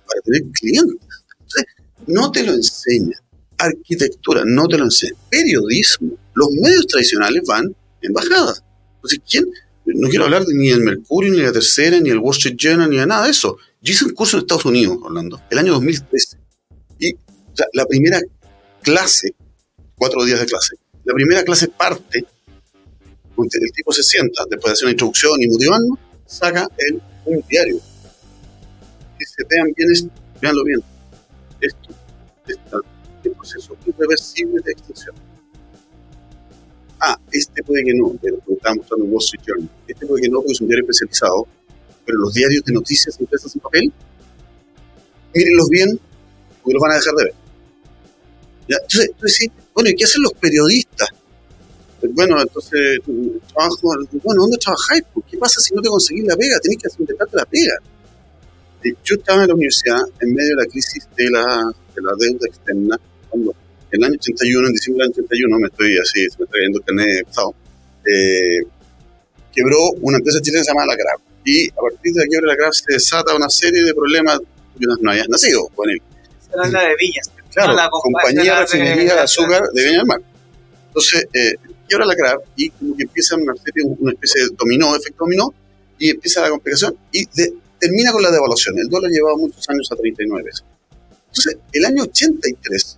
para 0.08 0.22
tener 0.22 0.44
clientes. 0.52 0.98
Entonces, 1.40 1.66
no 2.08 2.32
te 2.32 2.44
lo 2.44 2.54
enseña. 2.54 3.18
Arquitectura 3.58 4.44
no 4.46 4.68
te 4.68 4.78
lo 4.78 4.86
enseña. 4.86 5.16
Periodismo, 5.30 6.18
los 6.34 6.50
medios 6.52 6.88
tradicionales 6.88 7.44
van 7.48 7.76
en 8.02 8.14
bajada. 8.14 8.54
Entonces, 8.96 9.20
¿quién? 9.30 9.46
No 9.86 10.10
quiero 10.10 10.26
hablar 10.26 10.44
ni 10.48 10.70
del 10.70 10.82
Mercurio, 10.82 11.32
ni 11.32 11.40
de 11.40 11.46
la 11.46 11.52
Tercera, 11.52 12.00
ni 12.00 12.10
del 12.10 12.18
Wall 12.18 12.36
Street 12.36 12.56
Journal, 12.58 12.90
ni 12.90 12.98
de 12.98 13.06
nada 13.06 13.26
de 13.26 13.32
eso. 13.32 13.58
Yo 13.82 13.94
hice 13.94 14.06
un 14.06 14.14
curso 14.14 14.38
en 14.38 14.42
Estados 14.42 14.66
Unidos, 14.66 14.98
Orlando, 15.02 15.42
el 15.50 15.58
año 15.60 15.74
2013. 15.74 16.38
Y 17.00 17.16
la 17.74 17.86
primera 17.86 18.20
clase, 18.82 19.36
cuatro 19.98 20.24
días 20.24 20.40
de 20.40 20.46
clase, 20.46 20.76
la 21.04 21.14
primera 21.14 21.44
clase 21.44 21.68
parte, 21.68 22.20
el 23.38 23.72
tipo 23.74 23.92
se 23.92 24.04
sienta, 24.04 24.44
después 24.50 24.72
de 24.72 24.74
hacer 24.74 24.86
una 24.86 24.92
introducción 24.92 25.42
y 25.42 25.48
motivarnos, 25.48 26.00
saca 26.26 26.68
el, 26.78 27.02
un 27.26 27.44
diario 27.50 27.80
se 29.36 29.44
vean 29.50 29.72
bien, 29.76 30.12
veanlo 30.42 30.64
bien. 30.64 30.82
Esto 31.62 31.90
está 32.48 32.78
en 33.24 33.34
proceso 33.34 33.76
irreversible 33.86 34.62
de 34.64 34.72
extinción. 34.72 35.16
Ah, 37.00 37.20
este 37.32 37.64
puede 37.64 37.84
que 37.84 37.94
no, 37.94 38.16
pero 38.22 38.38
porque 38.38 38.54
estaba 38.54 38.76
mostrando 38.76 39.06
Wall 39.06 39.24
Street 39.24 39.44
Journal. 39.46 39.70
Este 39.88 40.06
puede 40.06 40.22
que 40.22 40.30
no, 40.30 40.38
porque 40.38 40.54
es 40.54 40.62
un 40.62 40.68
diario 40.68 40.84
especializado, 40.84 41.48
pero 42.06 42.18
los 42.20 42.34
diarios 42.34 42.64
de 42.64 42.74
noticias 42.74 43.20
impresas 43.20 43.54
en 43.56 43.62
papel, 43.62 43.92
mírenlos 45.34 45.70
bien, 45.70 46.00
porque 46.62 46.74
los 46.74 46.82
van 46.82 46.92
a 46.92 46.96
dejar 46.96 47.16
de 47.16 47.24
ver. 47.26 47.34
Entonces, 48.68 49.12
tú 49.18 49.26
decís, 49.26 49.52
bueno, 49.76 49.90
¿y 49.92 49.96
qué 49.96 50.06
hacen 50.06 50.24
los 50.24 50.34
periodistas? 50.34 51.10
Bueno, 52.12 52.42
entonces, 52.42 53.00
trabajo, 53.54 53.94
bueno, 54.24 54.42
¿dónde 54.42 54.58
trabajáis? 54.58 55.04
¿Qué 55.30 55.38
pasa 55.38 55.60
si 55.60 55.76
no 55.76 55.82
te 55.82 55.90
conseguís 55.90 56.26
la 56.26 56.36
pega? 56.36 56.60
Tenés 56.60 56.78
que 56.78 57.02
intentarte 57.02 57.38
la 57.38 57.46
pega 57.46 57.80
yo 59.04 59.16
estaba 59.16 59.42
en 59.44 59.48
la 59.48 59.54
universidad 59.54 60.02
en 60.22 60.34
medio 60.34 60.56
de 60.56 60.64
la 60.64 60.70
crisis 60.70 61.08
de 61.16 61.30
la, 61.30 61.72
de 61.96 62.02
la 62.02 62.12
deuda 62.20 62.48
externa, 62.48 63.00
cuando 63.30 63.56
en 63.92 64.02
el 64.02 64.04
año 64.04 64.16
81, 64.20 64.68
en 64.68 64.74
diciembre 64.74 65.06
del 65.06 65.14
año 65.14 65.26
81, 65.26 65.60
me 65.60 65.68
estoy 65.68 65.98
así, 65.98 66.20
me 66.40 66.46
estoy 66.46 66.84
carnet 66.86 67.26
pasado, 67.26 67.56
eh, 68.06 68.60
quebró 69.54 69.78
una 70.02 70.18
empresa 70.18 70.42
chilena 70.42 70.62
que 70.62 70.66
se 70.66 70.72
llama 70.72 70.86
La 70.86 70.96
Crab. 70.96 71.20
Y 71.46 71.70
a 71.70 71.76
partir 71.76 72.14
de 72.14 72.20
la 72.20 72.26
quiebra 72.26 72.52
de 72.52 72.54
La 72.54 72.58
Crab 72.58 72.74
se 72.74 72.94
desata 72.94 73.36
una 73.36 73.50
serie 73.50 73.84
de 73.84 73.94
problemas 73.94 74.40
que 74.40 74.86
no, 75.02 75.12
habían 75.12 75.28
nacido 75.30 75.68
con 75.76 75.90
él. 75.90 76.02
La 76.56 76.68
de 76.68 76.96
Viñas. 77.00 77.32
Claro, 77.56 77.74
la 77.74 77.90
compañía 77.90 78.54
de 78.54 78.60
refinería 78.60 79.16
de 79.16 79.22
azúcar 79.22 79.64
de 79.74 79.84
Viña 79.86 79.98
del 80.00 80.06
Mar. 80.06 80.20
Entonces, 80.88 81.26
eh, 81.34 81.54
quiebra 81.88 82.06
La 82.06 82.16
Crab 82.16 82.40
y 82.58 82.70
como 82.70 82.98
que 82.98 83.04
empieza 83.04 83.36
una, 83.36 83.54
especie 83.54 84.44
de 84.44 84.50
dominó, 84.58 84.94
efecto 84.94 85.24
dominó, 85.24 85.54
y 85.98 86.10
empieza 86.10 86.42
la 86.42 86.50
complicación. 86.50 86.98
Y 87.14 87.26
de, 87.34 87.54
termina 87.80 88.12
con 88.12 88.22
la 88.22 88.30
devaluación. 88.30 88.78
El 88.78 88.90
dólar 88.90 89.10
llevaba 89.10 89.38
muchos 89.38 89.68
años 89.70 89.90
a 89.90 89.96
39 89.96 90.44
pesos. 90.44 90.66
Entonces, 91.28 91.58
el 91.72 91.86
año 91.86 92.04
83, 92.04 92.98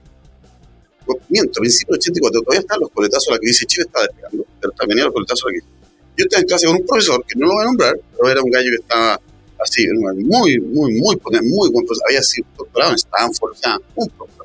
miento, 1.29 1.59
principio 1.59 1.93
del 1.93 1.99
84, 1.99 2.41
todavía 2.41 2.61
están 2.61 2.79
los 2.79 2.89
coletazos 2.89 3.27
de 3.27 3.33
la 3.33 3.39
crisis. 3.39 3.67
Chile 3.67 3.85
está 3.85 4.01
despegando, 4.01 4.43
pero 4.59 4.73
también 4.73 5.03
los 5.05 5.13
coletazos 5.13 5.45
de 5.45 5.51
la 5.51 5.59
crisis. 5.59 5.77
Yo 6.17 6.23
estaba 6.23 6.41
en 6.41 6.47
clase 6.47 6.65
con 6.65 6.75
un 6.77 6.85
profesor, 6.85 7.23
que 7.27 7.37
no 7.37 7.45
lo 7.45 7.53
voy 7.53 7.61
a 7.61 7.65
nombrar, 7.65 7.99
pero 8.11 8.31
era 8.31 8.41
un 8.41 8.49
gallo 8.49 8.69
que 8.71 8.81
estaba 8.81 9.21
así, 9.59 9.87
muy, 9.87 10.59
muy, 10.59 10.59
muy, 10.59 10.99
muy 10.99 11.69
buen 11.69 11.85
profesor. 11.85 12.03
Había 12.09 12.23
sido 12.23 12.47
doctorado 12.57 12.91
en 12.91 12.97
Stanford, 12.97 13.51
o 13.51 13.55
sea, 13.55 13.77
un 13.95 14.09
profesor. 14.09 14.36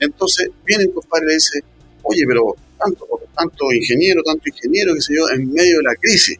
Entonces, 0.00 0.48
viene 0.64 0.84
el 0.84 0.92
compadre 0.92 1.26
y 1.26 1.28
le 1.28 1.34
dice, 1.34 1.60
oye, 2.02 2.22
pero 2.26 2.56
tanto, 2.78 3.06
tanto 3.36 3.72
ingeniero, 3.72 4.22
tanto 4.22 4.48
ingeniero, 4.48 4.94
que 4.94 5.02
sé 5.02 5.14
yo, 5.14 5.28
en 5.34 5.52
medio 5.52 5.76
de 5.76 5.82
la 5.82 5.94
crisis. 5.94 6.38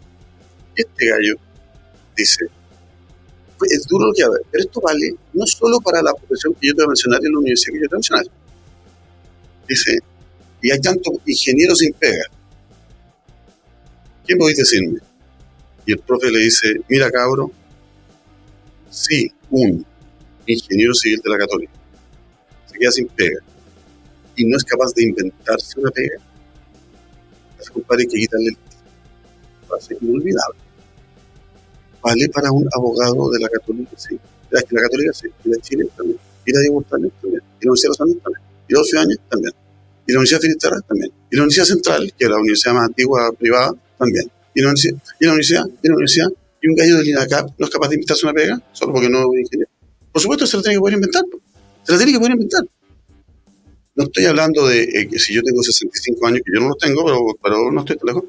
Este 0.75 1.07
gallo 1.07 1.37
dice, 2.17 2.47
pues, 3.59 3.73
es 3.73 3.87
duro 3.87 4.07
lo 4.07 4.13
que 4.15 4.23
haber, 4.23 4.41
pero 4.51 4.65
esto 4.65 4.81
vale 4.81 5.15
no 5.35 5.47
solo 5.47 5.79
para 5.81 6.03
la 6.03 6.15
profesión 6.15 6.55
que 6.55 6.69
yo 6.69 6.75
te 6.75 6.83
voy 6.83 6.87
a 6.87 6.89
mencionar 6.89 7.21
en 7.23 7.33
la 7.33 7.39
universidad 7.39 7.75
que 7.75 7.81
yo 7.81 7.89
te 7.89 7.89
voy 7.89 7.97
a 7.97 7.99
mencionar. 7.99 8.27
Dice, 9.69 9.99
y 10.63 10.71
hay 10.71 10.81
tantos 10.81 11.15
ingenieros 11.27 11.79
sin 11.79 11.93
pega. 11.93 12.25
¿Quién 14.27 14.39
podéis 14.39 14.59
decirme? 14.59 15.01
Y 15.85 15.93
el 15.93 15.99
profe 15.99 16.31
le 16.31 16.39
dice, 16.41 16.81
mira 16.89 17.11
cabro, 17.11 17.51
sí, 18.91 19.31
un 19.51 19.85
ingeniero 20.47 20.95
civil 20.95 21.21
de 21.23 21.31
la 21.31 21.39
católica 21.39 21.73
se 22.67 22.79
queda 22.79 22.91
sin 22.91 23.09
pega 23.09 23.41
y 24.37 24.47
no 24.47 24.57
es 24.57 24.65
capaz 24.65 24.93
de 24.95 25.05
inventarse 25.05 25.79
una 25.81 25.91
pega, 25.91 26.17
ese 27.61 27.71
compadre 27.73 28.03
hay 28.03 28.09
que 28.09 28.19
quitarle 28.19 28.49
el 28.49 28.57
va 29.71 29.77
a 29.77 29.81
ser 29.81 29.97
inolvidable. 30.01 30.59
Vale 32.03 32.29
para 32.31 32.51
un 32.51 32.69
abogado 32.73 33.31
de 33.31 33.41
la 33.41 33.49
católica, 33.49 33.93
sí. 33.97 34.19
De 34.51 34.61
la 34.71 34.83
católica, 34.83 35.13
sí. 35.13 35.29
Y 35.45 35.51
de 35.51 35.59
Chile 35.61 35.87
también. 35.97 36.19
Y 36.47 36.53
la 36.53 36.61
Diego 36.61 36.83
también. 36.89 37.13
Y 37.23 37.27
la 37.27 37.43
Universidad 37.63 37.83
de 37.83 37.89
los 37.89 38.01
Andes 38.01 38.23
también. 38.23 38.43
Y 38.69 38.75
Universidad 38.75 39.07
de 39.07 39.17
también. 39.29 39.53
Y 40.07 40.13
la 40.13 40.19
Universidad 40.19 40.41
de 40.41 40.47
Finisterra 40.47 40.81
también. 40.81 41.13
Y 41.31 41.37
la 41.37 41.43
Universidad 41.43 41.65
Central, 41.67 42.13
que 42.17 42.25
es 42.25 42.31
la 42.31 42.37
universidad 42.37 42.75
más 42.75 42.87
antigua 42.87 43.33
privada, 43.39 43.73
también. 43.99 44.31
Y 44.55 44.61
la 44.61 44.69
Universidad, 44.69 45.03
y 45.21 45.25
la 45.25 45.31
Universidad, 45.33 45.65
y 45.67 45.89
la 45.89 45.95
Universidad, 45.95 46.29
y 46.63 46.69
un 46.69 46.75
gallo 46.75 46.97
del 46.99 47.09
INACAP 47.09 47.51
no 47.59 47.67
es 47.67 47.71
capaz 47.71 47.89
de 47.89 47.95
inventarse 47.95 48.27
una 48.27 48.33
pega, 48.33 48.63
solo 48.73 48.93
porque 48.93 49.09
no 49.09 49.21
es 49.21 49.41
ingeniero. 49.41 49.71
Por 50.13 50.23
supuesto, 50.23 50.47
se 50.47 50.57
la 50.57 50.63
tiene 50.63 50.77
que 50.77 50.81
poder 50.81 50.95
inventar. 50.95 51.25
Se 51.85 51.93
la 51.93 51.99
tiene 51.99 52.13
que 52.13 52.19
poder 52.19 52.33
inventar. 52.33 52.65
No 54.01 54.07
estoy 54.07 54.25
hablando 54.25 54.67
de 54.67 54.83
eh, 54.83 55.09
que 55.11 55.19
si 55.19 55.35
yo 55.35 55.43
tengo 55.43 55.63
65 55.63 56.27
años, 56.27 56.41
que 56.43 56.55
yo 56.55 56.61
no 56.63 56.69
los 56.69 56.79
tengo, 56.79 57.05
pero, 57.05 57.21
pero 57.43 57.71
no 57.71 57.81
estoy 57.81 57.99
tan 57.99 58.07
lejos. 58.07 58.25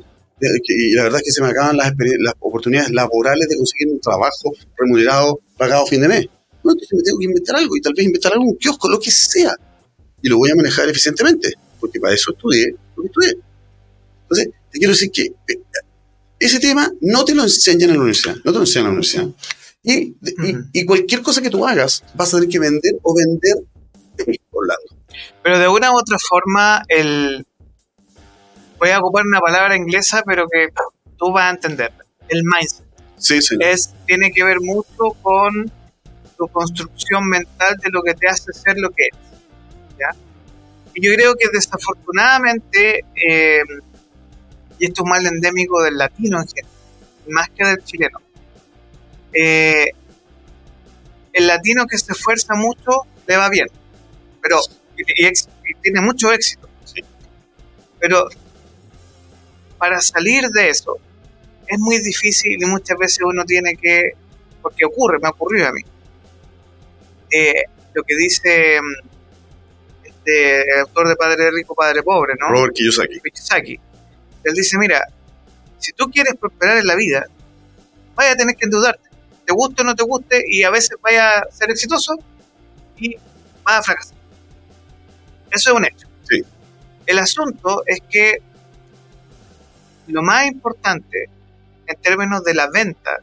Y 0.68 0.92
la 0.96 1.04
verdad 1.04 1.22
es 1.22 1.26
que 1.28 1.32
se 1.32 1.42
me 1.42 1.48
acaban 1.48 1.78
las, 1.78 1.94
las 2.20 2.34
oportunidades 2.42 2.92
laborales 2.92 3.48
de 3.48 3.56
conseguir 3.56 3.88
un 3.88 4.02
trabajo 4.02 4.52
remunerado, 4.78 5.40
pagado 5.56 5.84
a 5.84 5.88
fin 5.88 6.02
de 6.02 6.10
mes. 6.10 6.26
No, 6.62 6.74
entonces 6.74 6.90
me 6.92 7.04
tengo 7.04 7.20
que 7.20 7.24
inventar 7.24 7.56
algo 7.56 7.78
y 7.78 7.82
tal 7.82 7.94
vez 7.96 8.06
inventar 8.06 8.34
algo, 8.34 8.44
un 8.44 8.58
kiosco, 8.58 8.90
lo 8.90 9.00
que 9.00 9.12
sea. 9.12 9.56
Y 10.22 10.28
lo 10.28 10.40
voy 10.40 10.52
a 10.52 10.56
manejar 10.56 10.90
eficientemente, 10.90 11.54
porque 11.80 12.02
para 12.02 12.16
eso 12.16 12.34
estudié 12.34 12.76
lo 12.98 13.04
que 13.04 13.08
estudié. 13.08 13.38
Entonces, 14.24 14.50
te 14.74 14.78
quiero 14.78 14.92
decir 14.92 15.10
que 15.10 15.22
eh, 15.22 15.62
ese 16.38 16.60
tema 16.60 16.92
no 17.00 17.24
te 17.24 17.34
lo 17.34 17.44
enseñan 17.44 17.92
en 17.92 17.96
la 17.96 18.02
universidad, 18.02 18.36
no 18.44 18.52
te 18.52 18.58
lo 18.58 18.64
enseñan 18.64 18.88
en 18.88 18.88
la 18.88 18.92
universidad. 18.92 19.30
Y, 19.84 20.18
y, 20.74 20.86
cualquier 20.86 21.22
cosa 21.22 21.42
que 21.42 21.50
tú 21.50 21.66
hagas, 21.66 22.04
vas 22.14 22.34
a 22.34 22.38
tener 22.38 22.50
que 22.50 22.60
vender 22.60 23.00
o 23.04 23.16
vender 23.16 23.56
Pero 25.44 25.60
de 25.60 25.68
una 25.68 25.92
u 25.92 25.98
otra 25.98 26.18
forma, 26.20 26.84
el... 26.88 27.46
voy 28.78 28.90
a 28.90 29.00
ocupar 29.00 29.26
una 29.26 29.40
palabra 29.40 29.76
inglesa, 29.76 30.24
pero 30.26 30.48
que 30.48 30.70
tú 31.18 31.32
vas 31.32 31.46
a 31.46 31.50
entender. 31.52 31.92
El 32.28 32.44
mindset. 32.44 32.86
Sí, 33.18 33.42
sí. 33.42 33.56
Es, 33.60 33.94
tiene 34.06 34.32
que 34.32 34.44
ver 34.44 34.60
mucho 34.62 35.12
con 35.22 35.72
tu 36.38 36.48
construcción 36.48 37.28
mental 37.28 37.78
de 37.78 37.90
lo 37.92 38.02
que 38.02 38.14
te 38.14 38.28
hace 38.28 38.52
ser 38.54 38.78
lo 38.78 38.90
que 38.90 39.04
eres. 39.12 39.20
¿ya? 40.00 40.16
Y 40.94 41.06
yo 41.06 41.14
creo 41.14 41.36
que 41.36 41.48
desafortunadamente, 41.54 43.06
eh, 43.16 43.62
y 44.80 44.86
esto 44.86 45.04
es 45.04 45.10
mal 45.10 45.26
endémico 45.26 45.82
del 45.84 45.98
latino 45.98 46.42
en 46.42 46.48
general, 46.48 46.72
más 47.30 47.50
que 47.50 47.66
del 47.66 47.84
chileno, 47.84 48.20
eh, 49.34 49.92
el 51.34 51.48
latino 51.48 51.86
que 51.86 51.98
se 51.98 52.12
esfuerza 52.12 52.56
mucho 52.56 53.06
le 53.28 53.38
va 53.38 53.50
bien, 53.50 53.68
pero 54.42 54.60
y, 54.98 55.76
tiene 55.82 56.02
mucho 56.02 56.32
éxito. 56.32 56.68
Pero 58.00 58.28
para 59.78 60.00
salir 60.02 60.48
de 60.50 60.70
eso 60.70 60.98
es 61.68 61.80
muy 61.80 62.00
difícil 62.00 62.62
y 62.62 62.66
muchas 62.66 62.98
veces 62.98 63.20
uno 63.24 63.46
tiene 63.46 63.76
que, 63.76 64.12
porque 64.62 64.86
ocurre, 64.86 65.20
me 65.20 65.28
ha 65.28 65.32
ocurrido 65.32 65.68
a 65.68 65.72
mí, 65.72 65.82
eh, 67.32 67.64
lo 67.94 68.04
que 68.04 68.16
dice 68.16 68.80
mm, 68.82 69.08
este, 70.04 70.74
el 70.74 70.80
autor 70.82 71.08
de 71.08 71.16
Padre 71.16 71.52
Rico, 71.52 71.74
Padre 71.74 72.04
Pobre, 72.04 72.34
¿no? 72.40 72.50
Robert 72.50 72.74
Kiyosaki. 72.74 73.20
Kiyosaki. 73.20 73.80
Él 74.44 74.54
dice, 74.54 74.78
mira, 74.78 75.08
si 75.80 75.92
tú 75.94 76.10
quieres 76.12 76.36
prosperar 76.36 76.78
en 76.78 76.88
la 76.88 76.96
vida, 76.96 77.26
vaya 78.16 78.34
a 78.34 78.36
tener 78.36 78.56
que 78.56 78.66
endeudarte. 78.66 79.10
Te 79.46 79.54
guste 79.54 79.82
o 79.82 79.86
no 79.86 79.96
te 79.96 80.04
guste, 80.04 80.44
y 80.48 80.64
a 80.64 80.70
veces 80.70 80.92
vaya 81.02 81.40
a 81.40 81.52
ser 81.52 81.72
exitoso 81.72 82.18
y 82.98 83.16
vas 83.64 83.80
a 83.80 83.84
fracasar. 83.84 84.21
Eso 85.52 85.72
es 85.72 85.76
un 85.76 85.86
hecho. 85.86 86.08
Sí. 86.30 86.44
El 87.06 87.20
asunto 87.20 87.84
es 87.86 88.00
que 88.10 88.42
lo 90.08 90.22
más 90.22 90.48
importante 90.48 91.30
en 91.88 92.02
términos 92.02 92.44
de 92.44 92.54
la 92.54 92.70
venta 92.70 93.20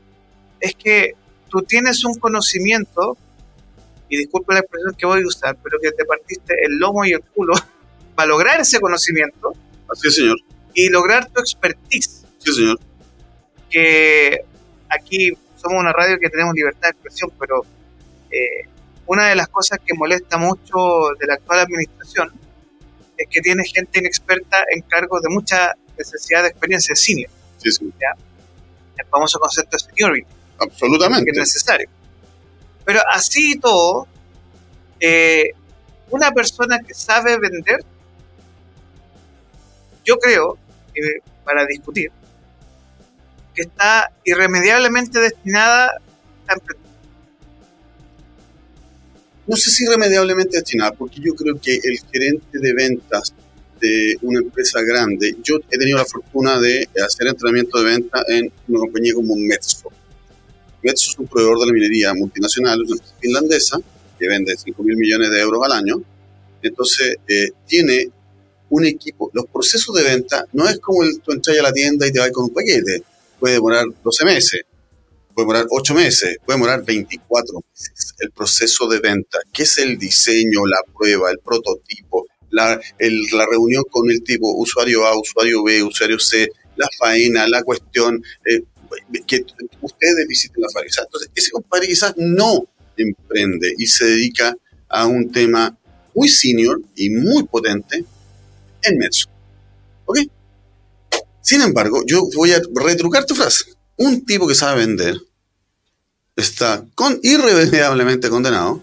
es 0.60 0.74
que 0.74 1.14
tú 1.48 1.62
tienes 1.62 2.04
un 2.04 2.14
conocimiento, 2.18 3.16
y 4.08 4.16
disculpe 4.16 4.54
la 4.54 4.60
expresión 4.60 4.94
que 4.94 5.06
voy 5.06 5.22
a 5.22 5.26
usar, 5.26 5.56
pero 5.62 5.78
que 5.80 5.92
te 5.92 6.04
partiste 6.04 6.54
el 6.64 6.78
lomo 6.78 7.04
y 7.04 7.12
el 7.12 7.20
culo 7.20 7.54
para 8.14 8.28
lograr 8.28 8.60
ese 8.60 8.80
conocimiento. 8.80 9.52
Así 9.90 10.08
es, 10.08 10.16
señor. 10.16 10.38
Y 10.74 10.88
lograr 10.88 11.28
tu 11.30 11.40
expertise. 11.40 12.24
Sí, 12.38 12.52
señor. 12.52 12.78
Que 13.70 14.40
aquí 14.88 15.32
somos 15.56 15.80
una 15.80 15.92
radio 15.92 16.18
que 16.18 16.30
tenemos 16.30 16.54
libertad 16.54 16.88
de 16.88 16.90
expresión, 16.90 17.32
pero 17.38 17.64
eh, 18.30 18.68
una 19.08 19.28
de 19.28 19.34
las 19.34 19.48
cosas 19.48 19.78
que 19.84 19.94
molesta 19.94 20.36
mucho 20.36 20.76
de 21.18 21.26
la 21.26 21.34
actual 21.34 21.60
administración 21.60 22.30
es 23.16 23.26
que 23.28 23.40
tiene 23.40 23.64
gente 23.64 24.00
inexperta 24.00 24.58
en 24.70 24.82
cargos 24.82 25.22
de 25.22 25.30
mucha 25.30 25.74
necesidad 25.96 26.42
de 26.42 26.50
experiencia 26.50 26.94
senior. 26.94 27.30
Sí, 27.56 27.72
sí. 27.72 27.90
El 28.96 29.06
famoso 29.06 29.38
concepto 29.40 29.76
de 29.76 29.78
seniority. 29.78 30.26
Absolutamente. 30.60 31.24
Que 31.24 31.30
es 31.30 31.38
necesario. 31.38 31.88
Pero 32.84 33.00
así 33.10 33.52
y 33.52 33.58
todo, 33.58 34.06
eh, 35.00 35.52
una 36.10 36.30
persona 36.30 36.78
que 36.80 36.92
sabe 36.92 37.38
vender, 37.38 37.82
yo 40.04 40.18
creo, 40.18 40.58
para 41.44 41.64
discutir, 41.64 42.12
que 43.54 43.62
está 43.62 44.12
irremediablemente 44.24 45.18
destinada 45.18 45.92
a 46.46 46.52
emprender 46.52 46.87
no 49.48 49.56
sé 49.56 49.70
si 49.70 49.84
irremediablemente 49.84 50.58
destinada, 50.58 50.92
porque 50.92 51.20
yo 51.20 51.34
creo 51.34 51.58
que 51.58 51.74
el 51.74 51.98
gerente 52.12 52.58
de 52.58 52.74
ventas 52.74 53.32
de 53.80 54.16
una 54.20 54.40
empresa 54.40 54.82
grande, 54.82 55.36
yo 55.42 55.56
he 55.70 55.78
tenido 55.78 55.96
la 55.96 56.04
fortuna 56.04 56.60
de 56.60 56.86
hacer 57.04 57.28
entrenamiento 57.28 57.78
de 57.78 57.84
venta 57.84 58.22
en 58.28 58.52
una 58.68 58.80
compañía 58.80 59.14
como 59.14 59.34
Metso. 59.36 59.90
Metso 60.82 61.10
es 61.10 61.18
un 61.18 61.26
proveedor 61.26 61.60
de 61.60 61.66
la 61.66 61.72
minería 61.72 62.12
multinacional, 62.12 62.82
una 62.82 62.92
empresa 62.92 63.14
finlandesa, 63.20 63.78
que 64.18 64.28
vende 64.28 64.54
5 64.54 64.82
mil 64.82 64.96
millones 64.96 65.30
de 65.30 65.40
euros 65.40 65.64
al 65.64 65.72
año. 65.72 66.02
Entonces, 66.60 67.16
eh, 67.26 67.48
tiene 67.66 68.10
un 68.68 68.84
equipo. 68.84 69.30
Los 69.32 69.46
procesos 69.46 69.94
de 69.94 70.02
venta 70.02 70.44
no 70.52 70.68
es 70.68 70.78
como 70.78 71.04
el, 71.04 71.20
tú 71.20 71.32
entras 71.32 71.58
a 71.58 71.62
la 71.62 71.72
tienda 71.72 72.06
y 72.06 72.12
te 72.12 72.18
vas 72.18 72.30
con 72.32 72.44
un 72.44 72.50
paquete. 72.50 73.02
Puede 73.40 73.54
demorar 73.54 73.86
12 74.04 74.24
meses 74.26 74.60
puede 75.38 75.46
demorar 75.46 75.66
8 75.70 75.94
meses, 75.94 76.36
puede 76.44 76.58
demorar 76.58 76.84
24 76.84 77.60
meses. 77.70 78.14
El 78.18 78.32
proceso 78.32 78.88
de 78.88 78.98
venta, 78.98 79.38
que 79.52 79.62
es 79.62 79.78
el 79.78 79.96
diseño, 79.96 80.66
la 80.66 80.80
prueba, 80.92 81.30
el 81.30 81.38
prototipo, 81.38 82.26
la, 82.50 82.80
la 82.98 83.46
reunión 83.46 83.84
con 83.88 84.10
el 84.10 84.22
tipo 84.24 84.52
usuario 84.56 85.06
A, 85.06 85.16
usuario 85.16 85.62
B, 85.62 85.82
usuario 85.84 86.18
C, 86.18 86.48
la 86.74 86.88
faena, 86.98 87.46
la 87.46 87.62
cuestión, 87.62 88.20
eh, 88.44 88.62
que 89.26 89.44
ustedes 89.80 90.26
visiten 90.28 90.60
la 90.60 90.70
fábrica. 90.72 91.02
Entonces, 91.02 91.30
ese 91.34 91.50
compadre 91.52 91.86
quizás 91.86 92.14
no 92.16 92.64
emprende 92.96 93.74
y 93.78 93.86
se 93.86 94.06
dedica 94.06 94.56
a 94.88 95.06
un 95.06 95.30
tema 95.30 95.78
muy 96.16 96.28
senior 96.28 96.80
y 96.96 97.10
muy 97.10 97.44
potente 97.44 98.04
en 98.82 98.98
Metso. 98.98 99.28
¿Ok? 100.04 100.18
Sin 101.42 101.60
embargo, 101.60 102.02
yo 102.06 102.22
voy 102.34 102.52
a 102.52 102.60
retrucar 102.74 103.24
tu 103.24 103.36
frase. 103.36 103.66
Un 103.96 104.24
tipo 104.24 104.46
que 104.46 104.54
sabe 104.54 104.86
vender 104.86 105.16
está 106.38 106.84
con, 106.94 107.18
irremediablemente 107.22 108.28
condenado 108.28 108.82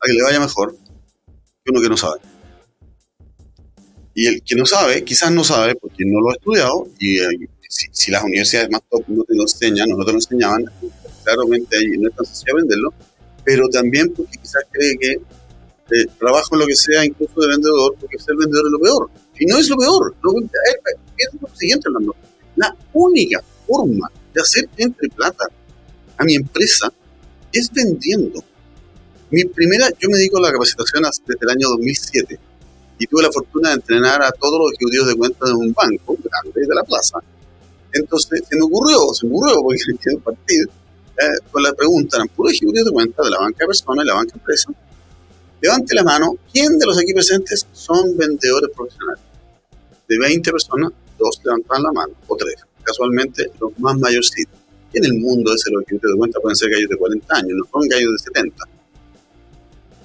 a 0.00 0.06
que 0.06 0.12
le 0.12 0.22
vaya 0.22 0.40
mejor 0.40 0.76
que 1.64 1.70
uno 1.70 1.80
que 1.80 1.88
no 1.88 1.96
sabe. 1.96 2.20
Y 4.14 4.26
el 4.26 4.42
que 4.42 4.54
no 4.54 4.64
sabe, 4.64 5.04
quizás 5.04 5.30
no 5.30 5.44
sabe 5.44 5.74
porque 5.74 6.04
no 6.06 6.20
lo 6.20 6.30
ha 6.30 6.34
estudiado, 6.34 6.88
y 6.98 7.18
eh, 7.18 7.48
si, 7.68 8.10
las 8.10 8.22
universidades 8.22 8.70
más 8.70 8.80
top 8.88 9.02
no 9.08 9.24
te 9.24 9.34
lo 9.34 9.42
enseñan 9.42 9.88
no 9.90 10.04
te 10.04 10.12
lo 10.12 10.18
enseñaban, 10.18 10.64
claramente 11.22 11.76
ahí 11.76 11.98
no 11.98 12.08
es 12.08 12.16
tan 12.16 12.24
sencillo 12.24 12.56
venderlo, 12.56 12.94
pero 13.44 13.68
también 13.68 14.14
porque 14.14 14.38
quizás 14.38 14.62
cree 14.70 14.96
que 14.98 15.12
eh, 15.12 16.06
trabajo 16.18 16.54
en 16.54 16.60
lo 16.60 16.66
que 16.66 16.76
sea, 16.76 17.04
incluso 17.04 17.40
de 17.40 17.48
vendedor, 17.48 17.94
porque 18.00 18.18
ser 18.18 18.36
vendedor 18.36 18.66
es 18.66 18.72
lo 18.72 18.80
peor. 18.80 19.10
Y 19.38 19.46
no 19.46 19.58
es 19.58 19.68
lo 19.68 19.76
peor. 19.76 20.16
Lo, 20.22 20.32
es 21.16 21.40
lo 21.40 21.48
siguiente, 21.54 21.88
La 22.56 22.74
única 22.92 23.40
forma 23.66 24.10
de 24.34 24.40
hacer 24.40 24.68
entre 24.78 25.08
plata 25.10 25.44
a 26.18 26.24
mi 26.24 26.34
empresa 26.34 26.92
es 27.52 27.70
vendiendo. 27.72 28.42
Mi 29.30 29.44
primera, 29.44 29.88
yo 29.98 30.08
me 30.08 30.18
dedico 30.18 30.38
a 30.38 30.42
la 30.42 30.52
capacitación 30.52 31.02
desde 31.02 31.38
el 31.40 31.50
año 31.50 31.68
2007. 31.70 32.38
y 32.98 33.06
tuve 33.06 33.22
la 33.24 33.30
fortuna 33.30 33.68
de 33.70 33.74
entrenar 33.74 34.22
a 34.22 34.30
todos 34.32 34.58
los 34.58 34.72
ejecutivos 34.72 35.08
de 35.08 35.14
cuenta 35.16 35.44
de 35.44 35.52
un 35.52 35.70
banco 35.72 36.16
grande 36.22 36.66
de 36.66 36.74
la 36.74 36.82
plaza. 36.82 37.18
Entonces 37.92 38.42
se 38.48 38.56
me 38.56 38.62
ocurrió, 38.62 39.12
se 39.12 39.26
me 39.26 39.32
ocurrió, 39.32 39.62
porque 39.62 39.80
quiero 40.02 40.20
partir, 40.20 40.64
eh, 40.64 41.24
con 41.50 41.62
la 41.62 41.74
pregunta, 41.74 42.16
eran 42.16 42.28
puros 42.28 42.52
ejecutivos 42.54 42.86
de 42.86 42.92
cuenta 42.92 43.22
de 43.22 43.30
la 43.30 43.38
banca 43.38 43.58
de 43.60 43.66
personas 43.66 44.04
y 44.04 44.08
la 44.08 44.14
banca 44.14 44.34
empresa. 44.34 44.72
Levante 45.60 45.94
la 45.94 46.04
mano, 46.04 46.36
¿quién 46.52 46.78
de 46.78 46.86
los 46.86 46.98
aquí 46.98 47.12
presentes 47.12 47.66
son 47.72 48.16
vendedores 48.16 48.70
profesionales? 48.74 49.22
De 50.08 50.18
20 50.18 50.50
personas, 50.52 50.92
dos 51.18 51.40
levantaban 51.44 51.82
la 51.82 51.92
mano, 51.92 52.14
o 52.26 52.36
tres. 52.36 52.56
Casualmente, 52.82 53.50
los 53.60 53.78
más 53.78 53.98
mayorcitos. 53.98 54.65
En 54.96 55.04
el 55.04 55.14
mundo 55.14 55.52
ese 55.54 55.70
los 55.70 55.82
ejecutivos 55.82 56.14
de 56.14 56.18
cuenta 56.18 56.40
pueden 56.40 56.56
ser 56.56 56.70
gallos 56.70 56.88
de 56.88 56.96
40 56.96 57.36
años, 57.36 57.52
no 57.52 57.64
son 57.70 57.86
gallos 57.86 58.12
de 58.12 58.18
70. 58.18 58.64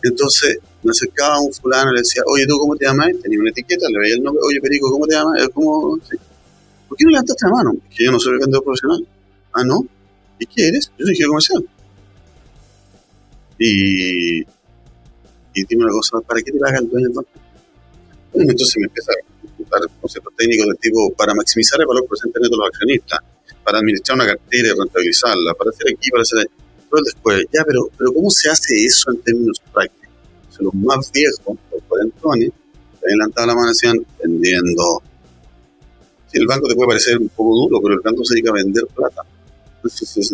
Entonces, 0.04 0.58
me 0.84 0.92
acercaba 0.92 1.36
a 1.36 1.40
un 1.40 1.54
fulano 1.54 1.92
y 1.92 1.96
le 1.96 2.02
decía, 2.02 2.24
oye, 2.26 2.46
¿tú 2.46 2.58
cómo 2.60 2.76
te 2.76 2.86
llamas? 2.86 3.08
Tenía 3.22 3.40
una 3.40 3.52
etiqueta, 3.52 3.88
le 3.90 4.00
veía 4.00 4.16
el 4.16 4.24
nombre, 4.24 4.42
oye, 4.46 4.60
Perico, 4.60 4.92
¿cómo 4.92 5.08
te 5.08 5.16
llamas? 5.16 5.48
¿Cómo? 5.54 5.98
¿Por 6.90 6.98
qué 6.98 7.06
no 7.06 7.12
levantaste 7.12 7.46
la 7.46 7.52
mano? 7.52 7.72
Que 7.96 8.04
yo 8.04 8.12
no 8.12 8.20
soy 8.20 8.38
vendedor 8.38 8.64
profesional. 8.66 9.08
Ah, 9.54 9.64
¿no? 9.64 9.80
¿Y 10.40 10.46
qué 10.46 10.68
eres? 10.68 10.92
Yo 10.98 11.06
soy 11.06 11.14
ingeniero 11.14 11.30
comercial. 11.30 11.66
Y, 13.60 14.42
y 14.42 15.66
dime 15.70 15.84
una 15.86 15.94
cosa, 15.94 16.20
¿para 16.20 16.42
qué 16.42 16.52
te 16.52 16.60
paga 16.60 16.80
el 16.80 16.90
dueño 16.90 17.08
banco? 17.14 17.30
Bueno, 18.34 18.52
entonces 18.52 18.76
me 18.78 18.88
empieza 18.88 19.12
a 19.12 19.80
dar 19.80 19.90
conceptos 20.02 20.34
técnicos 20.36 20.68
del 20.68 20.78
tipo 20.78 21.14
para 21.14 21.34
maximizar 21.34 21.80
el 21.80 21.86
valor 21.86 22.08
presente 22.08 22.40
de 22.42 22.50
los 22.50 22.68
accionistas, 22.68 23.20
para 23.64 23.80
administrar 23.80 24.16
una 24.16 24.26
cartera 24.26 24.70
y 24.70 24.80
rentabilizarla, 24.80 25.54
para 25.54 25.70
hacer 25.70 25.94
aquí, 25.94 26.10
para 26.10 26.24
hacer 26.24 26.40
ahí. 26.40 26.46
Pero 26.90 27.04
después, 27.04 27.46
ya, 27.54 27.64
pero, 27.66 27.90
pero 27.98 28.12
¿cómo 28.14 28.30
se 28.30 28.50
hace 28.50 28.86
eso 28.86 29.12
en 29.12 29.22
términos 29.22 29.62
prácticos? 29.72 30.02
los 30.62 30.74
más 30.76 31.12
viejos, 31.12 31.58
los 31.72 31.84
cuarentones, 31.88 32.52
se 33.00 33.08
adelantaban 33.08 33.48
la 33.48 33.56
mano 33.56 33.68
y 33.68 33.72
decían, 33.72 34.06
vendiendo. 34.22 35.02
Si 36.32 36.38
el 36.38 36.48
banco 36.48 36.68
te 36.68 36.76
puede 36.76 36.88
parecer 36.88 37.18
un 37.18 37.30
poco 37.30 37.56
duro, 37.56 37.80
pero 37.82 37.96
el 37.96 38.02
banco 38.02 38.24
se 38.24 38.36
dedica 38.36 38.52
a 38.52 38.54
vender 38.54 38.86
plata. 38.96 39.22
Entonces, 39.76 40.34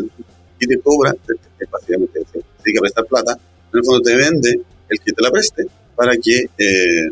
y 0.59 0.67
te 0.67 0.79
cobra, 0.79 1.15
básicamente 1.71 2.19
se 2.31 2.39
dedica 2.63 2.79
a 2.79 2.81
prestar 2.81 3.05
plata, 3.05 3.33
en 3.33 3.79
el 3.79 3.85
fondo 3.85 4.01
te 4.01 4.15
vende 4.15 4.61
el 4.89 4.99
que 4.99 5.11
te 5.11 5.21
la 5.21 5.31
preste 5.31 5.65
para 5.95 6.15
que, 6.17 6.49
eh, 6.57 7.09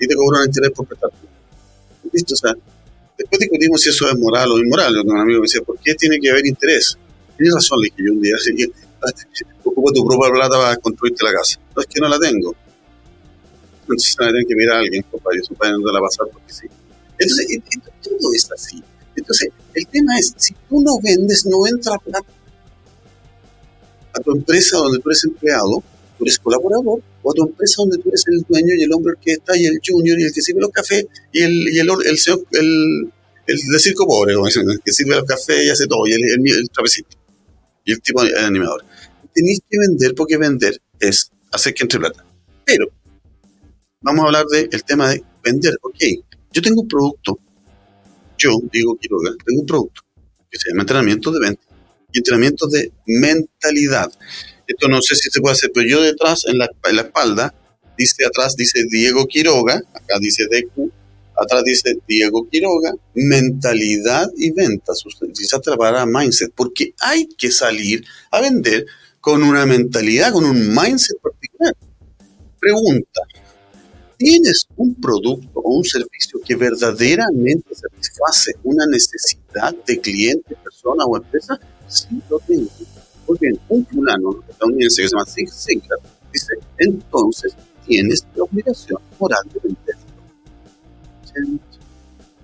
y 0.00 0.06
te 0.06 0.14
cobra 0.14 0.40
un 0.40 0.46
interés 0.46 0.70
por 0.72 0.86
prestar. 0.86 1.10
¿Listo? 2.12 2.34
O 2.34 2.36
sea, 2.36 2.54
después 3.16 3.40
discutimos 3.40 3.80
si 3.80 3.90
eso 3.90 4.08
es 4.08 4.18
moral 4.18 4.50
o 4.52 4.58
inmoral. 4.58 4.96
Un 5.04 5.18
amigo 5.18 5.40
me 5.40 5.46
decía, 5.46 5.62
¿por 5.62 5.78
qué 5.78 5.94
tiene 5.94 6.18
que 6.20 6.30
haber 6.30 6.46
interés? 6.46 6.96
Tienes 7.36 7.54
razón, 7.54 7.78
le 7.80 7.90
dije 7.90 8.02
yo 8.06 8.12
un 8.12 8.20
día, 8.20 8.34
así 8.36 8.54
que 8.54 8.66
ocupa 9.62 9.92
tu 9.92 10.06
propia 10.06 10.30
plata 10.30 10.56
para 10.56 10.76
construirte 10.76 11.24
la 11.24 11.32
casa. 11.32 11.60
No 11.74 11.82
es 11.82 11.88
que 11.88 12.00
no 12.00 12.08
la 12.08 12.18
tengo. 12.18 12.54
Entonces 13.82 14.16
tengo 14.16 14.48
que 14.48 14.56
mirar 14.56 14.76
a 14.76 14.80
alguien, 14.80 15.02
compadre, 15.10 15.42
su 15.42 15.54
padre 15.54 15.74
no 15.78 15.92
la 15.92 16.00
va 16.00 16.06
a 16.06 16.10
pasar 16.10 16.26
porque 16.32 16.52
sí. 16.52 16.66
Entonces, 17.18 17.60
todo 18.02 18.32
es 18.34 18.50
así. 18.52 18.82
Entonces, 19.14 19.48
el 19.74 19.86
tema 19.86 20.18
es, 20.18 20.34
si 20.36 20.54
tú 20.68 20.80
no 20.82 20.98
vendes, 21.00 21.46
no 21.46 21.66
entra 21.66 21.98
plata. 21.98 22.26
A 24.12 24.20
tu 24.20 24.32
empresa 24.32 24.78
donde 24.78 24.98
tú 24.98 25.08
eres 25.10 25.24
empleado, 25.24 25.82
tú 26.18 26.24
eres 26.24 26.38
colaborador, 26.38 27.00
o 27.28 27.34
tu 27.34 27.42
empresa 27.42 27.74
donde 27.78 27.98
tú 27.98 28.08
eres 28.08 28.24
el 28.28 28.42
dueño 28.48 28.74
y 28.78 28.84
el 28.84 28.92
hombre 28.92 29.14
que 29.20 29.32
está 29.32 29.56
y 29.56 29.66
el 29.66 29.80
junior 29.84 30.18
y 30.18 30.24
el 30.24 30.32
que 30.32 30.40
sirve 30.40 30.60
los 30.60 30.70
cafés 30.70 31.06
y 31.32 31.42
el, 31.42 31.52
y 31.52 31.78
el, 31.80 31.88
el, 31.90 33.12
el, 33.46 33.58
de 33.58 33.78
circo 33.80 34.06
pobre, 34.06 34.34
el 34.34 34.80
que 34.84 34.92
sirve 34.92 35.16
los 35.16 35.24
cafés 35.24 35.66
y 35.66 35.70
hace 35.70 35.86
todo, 35.88 36.06
y 36.06 36.12
el, 36.12 36.22
el, 36.22 36.70
trapecito 36.70 37.16
y 37.84 37.92
el 37.92 38.00
tipo 38.00 38.22
de 38.22 38.38
animador. 38.38 38.84
Tenéis 39.34 39.60
que 39.68 39.76
vender 39.76 40.14
porque 40.14 40.36
vender 40.36 40.80
es 41.00 41.32
hacer 41.50 41.74
que 41.74 41.82
entre 41.82 41.98
plata. 41.98 42.24
Pero 42.64 42.86
vamos 44.02 44.22
a 44.22 44.26
hablar 44.26 44.46
del 44.46 44.84
tema 44.84 45.10
de 45.10 45.24
vender. 45.42 45.74
Ok, 45.82 45.98
yo 46.52 46.62
tengo 46.62 46.82
un 46.82 46.88
producto, 46.88 47.40
yo 48.38 48.50
digo 48.72 48.96
Quiroga, 48.96 49.32
tengo 49.44 49.62
un 49.62 49.66
producto 49.66 50.02
que 50.48 50.58
se 50.58 50.70
llama 50.70 50.82
entrenamiento 50.82 51.32
de 51.32 51.40
venta 51.40 51.62
y 52.12 52.18
entrenamiento 52.18 52.68
de 52.68 52.92
mentalidad. 53.04 54.12
Esto 54.66 54.88
no 54.88 55.00
sé 55.02 55.14
si 55.16 55.30
se 55.30 55.40
puede 55.40 55.54
hacer, 55.54 55.70
pero 55.72 55.88
yo 55.88 56.02
detrás, 56.02 56.44
en 56.46 56.58
la, 56.58 56.68
en 56.84 56.96
la 56.96 57.02
espalda, 57.02 57.54
dice 57.96 58.24
atrás, 58.26 58.56
dice 58.56 58.84
Diego 58.90 59.26
Quiroga, 59.26 59.80
acá 59.94 60.18
dice 60.20 60.44
DQ, 60.44 60.90
Atrás 61.36 61.64
dice 61.64 61.98
Diego 62.08 62.48
Quiroga, 62.48 62.94
mentalidad 63.14 64.26
y 64.36 64.52
ventas. 64.52 65.04
Utilizaste 65.04 65.70
la 65.70 65.76
palabra 65.76 66.06
mindset, 66.06 66.50
porque 66.54 66.94
hay 66.98 67.26
que 67.26 67.50
salir 67.50 68.04
a 68.30 68.40
vender 68.40 68.86
con 69.20 69.42
una 69.42 69.66
mentalidad, 69.66 70.32
con 70.32 70.44
un 70.44 70.74
mindset 70.74 71.20
particular. 71.20 71.74
Pregunta, 72.58 73.20
¿tienes 74.16 74.66
un 74.76 74.94
producto 74.94 75.60
o 75.60 75.76
un 75.76 75.84
servicio 75.84 76.40
que 76.42 76.56
verdaderamente 76.56 77.74
satisface 77.74 78.52
una 78.62 78.86
necesidad 78.86 79.74
de 79.86 80.00
cliente, 80.00 80.56
persona 80.56 81.04
o 81.04 81.18
empresa? 81.18 81.60
Sí, 81.86 82.08
lo 82.30 82.38
tengo. 82.38 82.70
Muy 83.28 83.38
bien, 83.40 83.58
un 83.68 83.86
fulano 83.86 84.30
estadounidense 84.48 85.02
que 85.02 85.08
se 85.08 85.14
llama 85.14 85.26
Zig 85.26 85.50
Ziglar 85.50 85.98
dice, 86.32 86.54
entonces 86.78 87.56
tienes 87.86 88.26
la 88.34 88.44
obligación 88.44 88.98
moral 89.18 89.40
de 89.52 89.60
vender 89.62 89.96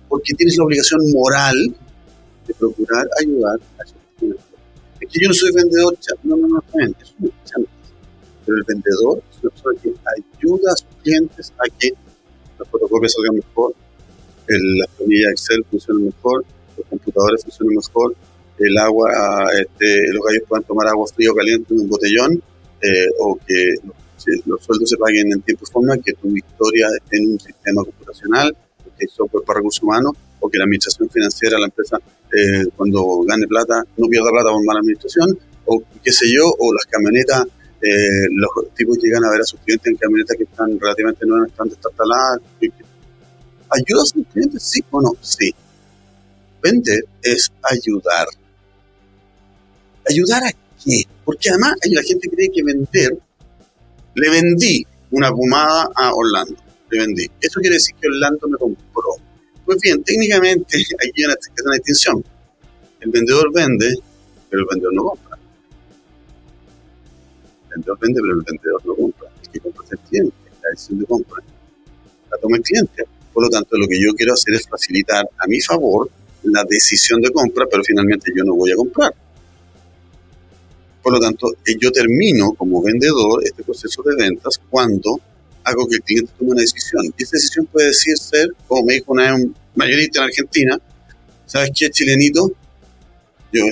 porque 0.09 0.33
tienes 0.35 0.57
la 0.57 0.65
obligación 0.65 0.99
moral 1.11 1.55
de 2.47 2.53
procurar 2.53 3.07
ayudar 3.19 3.59
a 3.79 3.83
esos 3.83 3.97
clientes. 4.17 4.45
Es 5.01 5.09
que 5.09 5.19
yo 5.21 5.27
no 5.27 5.33
soy 5.33 5.51
vendedor, 5.53 5.97
no, 6.23 6.35
no, 6.35 6.47
no, 6.47 6.63
es 6.79 7.13
un 7.19 7.33
Pero 8.45 8.57
el 8.57 8.63
vendedor 8.67 9.23
es 9.31 9.39
una 9.41 9.49
persona 9.49 9.79
que 9.81 9.93
ayuda 10.37 10.71
a 10.71 10.75
sus 10.75 11.01
clientes 11.01 11.53
a 11.57 11.77
que 11.79 11.89
las 12.59 12.67
fotocopias 12.69 13.13
salgan 13.13 13.35
mejor, 13.35 13.73
el, 14.47 14.77
las 14.77 14.89
planillas 14.89 15.31
Excel 15.31 15.65
funcionen 15.69 16.05
mejor, 16.05 16.45
los 16.77 16.85
computadores 16.87 17.43
funcionen 17.43 17.75
mejor, 17.75 18.15
el 18.67 18.77
agua, 18.77 19.09
este, 19.59 20.11
los 20.13 20.23
gallos 20.25 20.43
puedan 20.47 20.63
tomar 20.63 20.87
agua 20.87 21.05
fría 21.07 21.31
o 21.31 21.35
caliente 21.35 21.73
en 21.73 21.81
un 21.81 21.89
botellón, 21.89 22.41
eh, 22.81 23.07
o 23.19 23.37
que 23.45 23.75
los, 24.45 24.63
sueldos 24.63 24.89
se 24.89 24.97
paguen 24.97 25.31
en 25.31 25.41
tiempo 25.41 25.65
y 25.67 25.71
forma, 25.71 25.97
que 25.97 26.13
tu 26.13 26.35
historia 26.35 26.87
esté 26.95 27.17
en 27.17 27.31
un 27.31 27.39
sistema 27.39 27.83
computacional, 27.83 28.55
que 28.97 29.07
software 29.07 29.43
para 29.43 29.57
recursos 29.57 29.83
humanos 29.83 30.13
o 30.39 30.49
que 30.49 30.57
la 30.57 30.65
administración 30.65 31.09
financiera, 31.09 31.57
la 31.57 31.65
empresa, 31.65 31.97
eh, 32.31 32.65
cuando 32.75 33.23
gane 33.23 33.47
plata, 33.47 33.83
no 33.97 34.07
pierda 34.07 34.29
plata 34.29 34.51
por 34.51 34.63
mala 34.65 34.79
administración, 34.79 35.37
o 35.65 35.81
qué 36.03 36.11
sé 36.11 36.27
yo, 36.27 36.43
o 36.59 36.73
las 36.73 36.85
camionetas, 36.85 37.45
eh, 37.81 38.27
los 38.31 38.73
tipos 38.75 38.97
llegan 39.01 39.23
a 39.25 39.29
ver 39.31 39.41
a 39.41 39.45
sus 39.45 39.59
clientes 39.61 39.91
en 39.91 39.97
camionetas 39.97 40.37
que 40.37 40.43
están 40.43 40.79
relativamente 40.79 41.25
nuevas, 41.25 41.49
están 41.49 41.69
destartaladas. 41.69 42.39
¿Ayudas 43.69 44.03
a 44.03 44.13
sus 44.17 44.27
clientes? 44.27 44.63
Sí 44.63 44.83
o 44.91 45.01
no? 45.01 45.11
Sí. 45.21 45.53
Vender 46.61 47.03
es 47.21 47.51
ayudar. 47.63 48.27
¿Ayudar 50.09 50.43
a 50.43 50.51
qué? 50.51 51.03
Porque 51.25 51.49
además 51.49 51.75
la 51.85 52.03
gente 52.03 52.29
cree 52.29 52.49
que 52.49 52.63
vender, 52.63 53.17
le 54.15 54.29
vendí 54.29 54.85
una 55.11 55.31
pomada 55.31 55.89
a 55.95 56.13
Orlando 56.13 56.63
vendí. 56.97 57.25
Eso 57.39 57.59
quiere 57.59 57.75
decir 57.75 57.95
que 57.99 58.07
Orlando 58.07 58.47
me 58.47 58.57
compró. 58.57 59.15
Pues 59.65 59.79
bien, 59.81 60.03
técnicamente 60.03 60.77
aquí 60.77 61.21
hay 61.21 61.25
una, 61.25 61.75
distinción. 61.75 62.23
El 62.99 63.11
vendedor 63.11 63.51
vende, 63.53 63.93
pero 64.49 64.61
el 64.61 64.67
vendedor 64.69 64.93
no 64.93 65.03
compra. 65.03 65.37
El 67.63 67.69
vendedor 67.75 67.99
vende, 67.99 68.21
pero 68.21 68.33
el 68.33 68.45
vendedor 68.45 68.85
no 68.85 68.95
compra. 68.95 69.29
El 69.41 69.49
que 69.49 69.59
compra 69.59 69.85
es 69.85 69.91
el 69.91 69.99
cliente, 69.99 70.35
la 70.61 70.69
decisión 70.69 70.99
de 70.99 71.05
compra. 71.05 71.43
La 72.31 72.37
toma 72.37 72.57
el 72.57 72.63
cliente. 72.63 73.03
Por 73.33 73.43
lo 73.43 73.49
tanto, 73.49 73.77
lo 73.77 73.87
que 73.87 73.99
yo 73.99 74.13
quiero 74.15 74.33
hacer 74.33 74.53
es 74.53 74.67
facilitar 74.67 75.27
a 75.37 75.47
mi 75.47 75.59
favor 75.59 76.09
la 76.43 76.63
decisión 76.69 77.21
de 77.21 77.31
compra, 77.31 77.65
pero 77.69 77.83
finalmente 77.83 78.31
yo 78.35 78.43
no 78.43 78.55
voy 78.55 78.71
a 78.71 78.75
comprar. 78.75 79.13
Por 81.03 81.13
lo 81.13 81.19
tanto, 81.19 81.51
eh, 81.65 81.75
yo 81.79 81.91
termino 81.91 82.53
como 82.53 82.81
vendedor 82.81 83.43
este 83.43 83.61
proceso 83.63 84.01
de 84.03 84.15
ventas 84.15 84.59
cuando 84.69 85.19
hago 85.65 85.87
que 85.87 85.97
el 85.97 86.01
cliente 86.01 86.31
tome 86.39 86.51
una 86.51 86.61
decisión. 86.61 87.13
Y 87.17 87.23
esa 87.23 87.35
decisión 87.35 87.65
puede 87.65 87.87
decir 87.87 88.17
ser, 88.17 88.49
como 88.67 88.85
me 88.85 88.93
dijo 88.95 89.11
una 89.11 89.35
mayorista 89.75 90.19
en 90.19 90.25
Argentina, 90.25 90.79
¿sabes 91.45 91.71
qué, 91.77 91.89
chilenito? 91.89 92.51
Yo, 93.51 93.63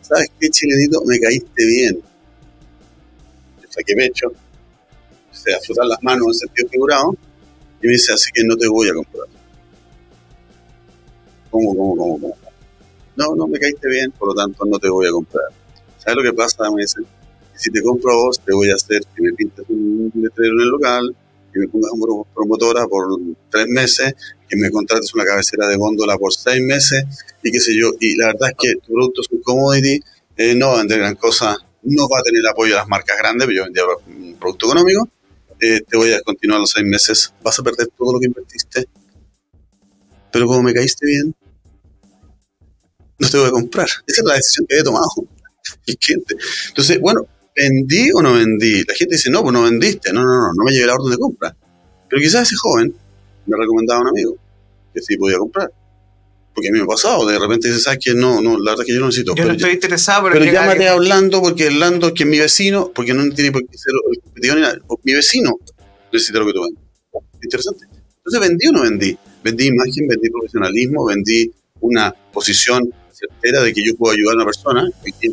¿sabes 0.00 0.30
qué, 0.40 0.48
chilenito? 0.48 1.02
Me 1.04 1.20
caíste 1.20 1.66
bien. 1.66 2.00
Yo 3.62 3.68
saqué 3.68 3.94
pecho, 3.94 4.32
sea, 5.30 5.58
frotar 5.60 5.86
las 5.86 6.02
manos 6.02 6.26
en 6.28 6.34
sentido 6.34 6.68
figurado, 6.68 7.16
y 7.82 7.86
me 7.86 7.92
dice, 7.92 8.12
así 8.12 8.30
que 8.32 8.42
no 8.44 8.56
te 8.56 8.68
voy 8.68 8.88
a 8.88 8.94
comprar. 8.94 9.26
¿Cómo, 11.50 11.74
cómo, 11.74 11.96
cómo, 11.96 12.20
cómo? 12.20 12.36
No, 13.16 13.34
no 13.34 13.46
me 13.46 13.58
caíste 13.58 13.88
bien, 13.88 14.10
por 14.12 14.28
lo 14.28 14.34
tanto 14.34 14.64
no 14.64 14.78
te 14.78 14.88
voy 14.88 15.06
a 15.06 15.10
comprar. 15.10 15.59
¿Sabes 16.02 16.16
lo 16.16 16.22
que 16.22 16.36
pasa? 16.36 16.70
Me 16.70 16.82
dice, 16.82 17.00
si 17.54 17.70
te 17.70 17.82
compro 17.82 18.12
a 18.12 18.16
vos, 18.16 18.40
te 18.40 18.54
voy 18.54 18.70
a 18.70 18.74
hacer 18.74 19.02
que 19.14 19.22
me 19.22 19.32
pintes 19.32 19.64
un 19.68 20.10
letrero 20.14 20.52
en 20.54 20.60
el 20.60 20.68
local, 20.68 21.16
que 21.52 21.60
me 21.60 21.68
pongas 21.68 21.90
una 21.92 22.24
promotora 22.34 22.86
por 22.86 23.06
tres 23.50 23.66
meses, 23.68 24.14
que 24.48 24.56
me 24.56 24.70
contrates 24.70 25.14
una 25.14 25.24
cabecera 25.24 25.66
de 25.68 25.76
góndola 25.76 26.16
por 26.16 26.32
seis 26.32 26.62
meses, 26.62 27.04
y 27.42 27.50
qué 27.52 27.60
sé 27.60 27.72
yo. 27.78 27.90
Y 28.00 28.16
la 28.16 28.28
verdad 28.28 28.50
es 28.50 28.56
que 28.58 28.74
tu 28.80 28.94
producto 28.94 29.20
es 29.20 29.28
un 29.30 29.42
commodity, 29.42 30.00
eh, 30.36 30.54
no 30.54 30.68
va 30.68 30.74
a 30.74 30.78
vender 30.78 31.00
gran 31.00 31.16
cosa, 31.16 31.56
no 31.82 32.08
va 32.08 32.20
a 32.20 32.22
tener 32.22 32.46
apoyo 32.48 32.72
de 32.72 32.78
las 32.78 32.88
marcas 32.88 33.18
grandes, 33.18 33.46
pero 33.46 33.58
yo 33.58 33.64
vendía 33.64 33.82
un 34.06 34.36
producto 34.36 34.66
económico, 34.66 35.08
eh, 35.60 35.82
te 35.86 35.96
voy 35.98 36.08
a 36.08 36.14
descontinuar 36.14 36.60
los 36.60 36.70
seis 36.70 36.86
meses, 36.86 37.34
vas 37.42 37.58
a 37.58 37.62
perder 37.62 37.88
todo 37.88 38.14
lo 38.14 38.20
que 38.20 38.26
invertiste, 38.26 38.86
pero 40.32 40.46
como 40.46 40.62
me 40.62 40.72
caíste 40.72 41.04
bien, 41.06 41.34
no 43.18 43.28
te 43.28 43.36
voy 43.36 43.48
a 43.48 43.50
comprar. 43.50 43.88
Esa 44.06 44.22
es 44.22 44.24
la 44.24 44.34
decisión 44.34 44.66
que 44.66 44.78
he 44.78 44.82
tomado. 44.82 45.06
Entonces, 46.68 47.00
bueno, 47.00 47.26
¿vendí 47.56 48.10
o 48.14 48.22
no 48.22 48.34
vendí? 48.34 48.82
La 48.84 48.94
gente 48.94 49.16
dice, 49.16 49.30
no, 49.30 49.42
pues 49.42 49.52
no 49.52 49.62
vendiste, 49.62 50.12
no, 50.12 50.22
no, 50.22 50.28
no, 50.28 50.52
no 50.54 50.64
me 50.64 50.72
llevé 50.72 50.86
la 50.86 50.94
orden 50.94 51.10
de 51.10 51.18
compra. 51.18 51.54
Pero 52.08 52.20
quizás 52.22 52.42
ese 52.48 52.56
joven 52.56 52.94
me 53.46 53.56
recomendaba 53.56 54.00
a 54.00 54.02
un 54.02 54.08
amigo 54.08 54.36
que 54.92 55.00
sí 55.00 55.16
podía 55.16 55.38
comprar. 55.38 55.70
Porque 56.52 56.68
a 56.68 56.72
mí 56.72 56.78
me 56.78 56.84
ha 56.84 56.88
pasado, 56.88 57.26
de 57.26 57.38
repente 57.38 57.68
dices, 57.68 57.84
¿sabes 57.84 58.00
qué? 58.04 58.12
No, 58.12 58.40
no, 58.42 58.58
la 58.58 58.72
verdad 58.72 58.80
es 58.80 58.86
que 58.88 58.94
yo 58.94 59.00
no 59.00 59.06
necesito. 59.06 59.34
Yo 59.36 59.44
no 59.44 59.52
estoy 59.52 59.70
interesado, 59.72 60.24
pero, 60.24 60.34
pero 60.40 60.52
llámate 60.52 60.88
alguien- 60.88 60.92
hablando 60.92 61.40
porque 61.40 61.66
hablando 61.68 62.08
es 62.08 62.12
que 62.14 62.24
mi 62.24 62.38
vecino, 62.38 62.90
porque 62.92 63.14
no 63.14 63.32
tiene 63.32 63.52
por 63.52 63.64
qué 63.66 63.78
ser 63.78 63.92
el 64.12 64.20
competidor 64.20 64.56
ni 64.56 64.62
nada, 64.62 64.78
mi 65.04 65.14
vecino 65.14 65.52
necesita 66.12 66.40
lo 66.40 66.46
que 66.46 66.52
tú 66.52 66.62
vendes. 66.62 66.82
Interesante. 67.42 67.84
Entonces, 68.16 68.40
¿vendí 68.48 68.66
o 68.66 68.72
no 68.72 68.82
vendí? 68.82 69.16
Vendí 69.44 69.66
imagen, 69.68 70.08
vendí 70.08 70.28
profesionalismo, 70.28 71.06
vendí 71.06 71.50
una 71.80 72.12
posición 72.32 72.92
certera 73.12 73.62
de 73.62 73.72
que 73.72 73.84
yo 73.86 73.94
puedo 73.96 74.12
ayudar 74.14 74.32
a 74.32 74.36
una 74.36 74.44
persona 74.44 74.90
que 75.04 75.28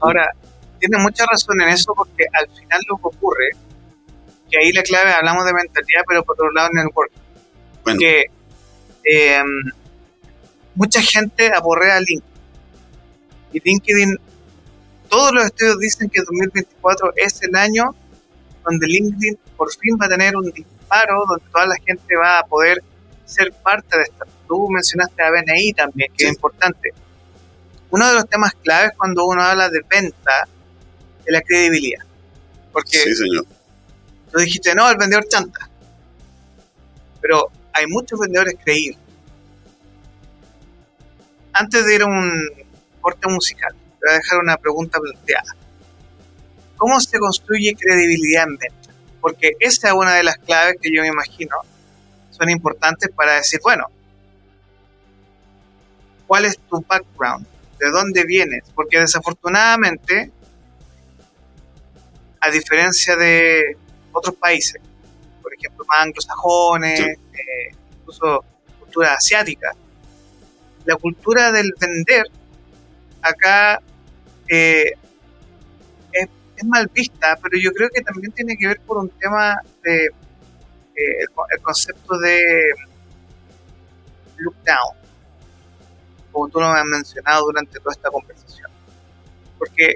Ahora, 0.00 0.30
tiene 0.78 0.98
mucha 0.98 1.24
razón 1.30 1.60
en 1.60 1.68
eso 1.68 1.92
porque 1.94 2.24
al 2.32 2.48
final 2.56 2.80
lo 2.88 2.96
que 2.96 3.16
ocurre, 3.16 3.50
que 4.50 4.58
ahí 4.58 4.72
la 4.72 4.82
clave, 4.82 5.10
hablamos 5.12 5.44
de 5.44 5.52
mentalidad, 5.52 6.02
pero 6.06 6.22
por 6.24 6.34
otro 6.34 6.50
lado 6.52 6.68
network, 6.72 7.10
Bueno, 7.84 7.98
que 7.98 8.24
eh, 9.04 9.42
mucha 10.74 11.00
gente 11.02 11.50
aporrea 11.54 11.98
LinkedIn. 12.00 12.22
Y 13.52 13.60
LinkedIn, 13.60 14.16
todos 15.08 15.32
los 15.32 15.44
estudios 15.46 15.78
dicen 15.78 16.10
que 16.10 16.20
2024 16.20 17.12
es 17.16 17.42
el 17.42 17.54
año 17.56 17.94
donde 18.64 18.86
LinkedIn 18.86 19.38
por 19.56 19.70
fin 19.72 19.96
va 20.00 20.06
a 20.06 20.08
tener 20.10 20.36
un 20.36 20.50
disparo, 20.50 21.24
donde 21.26 21.44
toda 21.50 21.66
la 21.66 21.76
gente 21.84 22.14
va 22.16 22.40
a 22.40 22.46
poder 22.46 22.82
ser 23.24 23.52
parte 23.52 23.96
de 23.96 24.04
esto. 24.04 24.24
Tú 24.46 24.68
mencionaste 24.68 25.22
a 25.22 25.30
BNI 25.30 25.72
también, 25.72 26.10
que 26.12 26.24
Sí. 26.24 26.26
es 26.26 26.34
importante. 26.34 26.90
Uno 27.90 28.08
de 28.08 28.14
los 28.14 28.28
temas 28.28 28.52
claves 28.54 28.92
cuando 28.96 29.24
uno 29.26 29.42
habla 29.42 29.68
de 29.68 29.80
venta 29.88 30.46
es 31.24 31.32
la 31.32 31.40
credibilidad. 31.40 32.04
Porque 32.72 32.98
sí, 32.98 33.14
señor. 33.14 33.46
Tú 34.30 34.38
dijiste, 34.38 34.74
no, 34.74 34.88
el 34.90 34.96
vendedor 34.96 35.26
chanta. 35.28 35.68
Pero 37.20 37.50
hay 37.72 37.86
muchos 37.86 38.18
vendedores 38.20 38.54
creíbles. 38.62 38.98
Antes 41.52 41.86
de 41.86 41.94
ir 41.94 42.02
a 42.02 42.06
un 42.06 42.48
corte 43.00 43.26
musical, 43.28 43.72
te 43.72 44.06
voy 44.06 44.14
a 44.14 44.18
dejar 44.18 44.38
una 44.38 44.56
pregunta 44.56 44.98
planteada. 45.00 45.56
¿Cómo 46.76 47.00
se 47.00 47.18
construye 47.18 47.74
credibilidad 47.74 48.44
en 48.44 48.56
venta? 48.56 48.90
Porque 49.20 49.56
esa 49.58 49.88
es 49.88 49.94
una 49.94 50.14
de 50.14 50.22
las 50.22 50.36
claves 50.36 50.76
que 50.80 50.90
yo 50.94 51.02
me 51.02 51.08
imagino 51.08 51.56
son 52.30 52.50
importantes 52.50 53.10
para 53.14 53.34
decir, 53.34 53.58
bueno, 53.62 53.86
¿cuál 56.26 56.44
es 56.44 56.56
tu 56.58 56.80
background? 56.86 57.46
¿De 57.78 57.90
dónde 57.90 58.24
vienes? 58.24 58.64
Porque 58.74 58.98
desafortunadamente, 59.00 60.30
a 62.40 62.50
diferencia 62.50 63.16
de 63.16 63.76
otros 64.12 64.34
países, 64.36 64.80
por 65.42 65.52
ejemplo, 65.54 65.84
más 65.88 66.00
anglosajones, 66.00 66.98
Sí. 66.98 67.04
eh, 67.04 67.76
incluso 68.00 68.44
cultura 68.80 69.14
asiática, 69.14 69.72
la 70.84 70.96
cultura 70.96 71.52
del 71.52 71.72
vender 71.78 72.24
acá 73.22 73.80
eh, 74.48 74.92
es, 76.12 76.28
es 76.56 76.64
mal 76.64 76.90
vista, 76.92 77.38
pero 77.42 77.58
yo 77.58 77.70
creo 77.72 77.88
que 77.90 78.00
también 78.00 78.32
tiene 78.32 78.56
que 78.56 78.68
ver 78.68 78.80
por 78.80 78.96
un 78.98 79.10
tema 79.10 79.60
de 79.84 80.06
eh, 80.06 81.24
el 81.52 81.60
concepto 81.62 82.18
de 82.18 82.40
look 84.38 84.56
down, 84.64 84.96
como 86.32 86.48
tú 86.48 86.60
lo 86.60 86.66
has 86.66 86.84
mencionado 86.84 87.44
durante 87.46 87.78
toda 87.80 87.92
esta 87.92 88.10
conversación. 88.10 88.70
Porque 89.58 89.94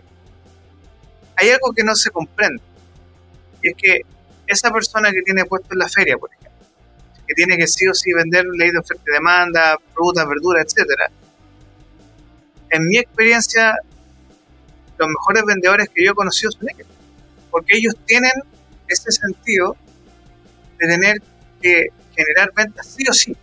hay 1.37 1.51
algo 1.51 1.73
que 1.73 1.83
no 1.85 1.95
se 1.95 2.11
comprende, 2.11 2.62
y 3.62 3.68
es 3.68 3.75
que 3.77 4.01
esa 4.47 4.71
persona 4.71 5.11
que 5.12 5.23
tiene 5.23 5.45
puesto 5.45 5.68
en 5.73 5.79
la 5.79 5.88
feria, 5.88 6.16
por 6.18 6.31
ejemplo, 6.31 6.51
que 7.27 7.35
tiene 7.35 7.57
que 7.57 7.66
sí 7.66 7.87
o 7.87 7.95
sí 7.95 8.12
vender 8.12 8.45
ley 8.47 8.71
de 8.71 8.79
oferta 8.79 9.03
y 9.09 9.12
demanda, 9.12 9.79
frutas, 9.95 10.27
verduras, 10.29 10.66
etcétera. 10.66 11.11
En 12.71 12.87
mi 12.88 12.99
experiencia, 12.99 13.75
los 14.99 15.09
mejores 15.09 15.45
vendedores 15.45 15.88
que 15.90 16.05
yo 16.05 16.12
he 16.12 16.14
conocido 16.14 16.51
son 16.53 16.68
ellos, 16.75 16.87
porque 17.51 17.77
ellos 17.77 17.95
tienen 18.07 18.33
ese 18.88 19.11
sentido 19.12 19.77
de 20.79 20.87
tener 20.88 21.23
que 21.61 21.87
generar 22.14 22.53
ventas 22.55 22.87
sí 22.87 23.05
o 23.09 23.12
sí, 23.12 23.37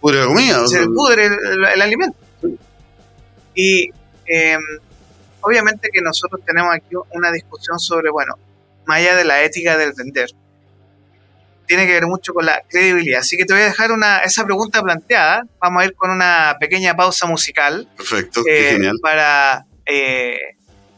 Pudre 0.00 0.20
la 0.20 0.26
comida. 0.26 0.66
se 0.66 0.84
pudre 0.86 1.26
el, 1.26 1.32
el- 1.32 1.64
el 1.74 1.82
alimento. 1.82 2.16
Y 3.54 3.90
eh, 4.26 4.58
obviamente 5.40 5.90
que 5.92 6.00
nosotros 6.00 6.40
tenemos 6.44 6.74
aquí 6.74 6.94
una 7.10 7.30
discusión 7.30 7.78
sobre, 7.78 8.10
bueno, 8.10 8.34
más 8.86 8.98
allá 8.98 9.16
de 9.16 9.24
la 9.24 9.42
ética 9.42 9.76
del 9.76 9.92
vender, 9.96 10.30
tiene 11.66 11.86
que 11.86 11.92
ver 11.92 12.06
mucho 12.06 12.34
con 12.34 12.44
la 12.44 12.62
credibilidad. 12.68 13.20
Así 13.20 13.36
que 13.36 13.44
te 13.44 13.54
voy 13.54 13.62
a 13.62 13.66
dejar 13.66 13.92
una, 13.92 14.18
esa 14.18 14.44
pregunta 14.44 14.82
planteada. 14.82 15.44
Vamos 15.60 15.82
a 15.82 15.86
ir 15.86 15.94
con 15.94 16.10
una 16.10 16.56
pequeña 16.58 16.94
pausa 16.94 17.26
musical 17.26 17.88
Perfecto, 17.96 18.42
eh, 18.48 18.72
genial. 18.72 18.98
para 19.00 19.64
eh, 19.86 20.38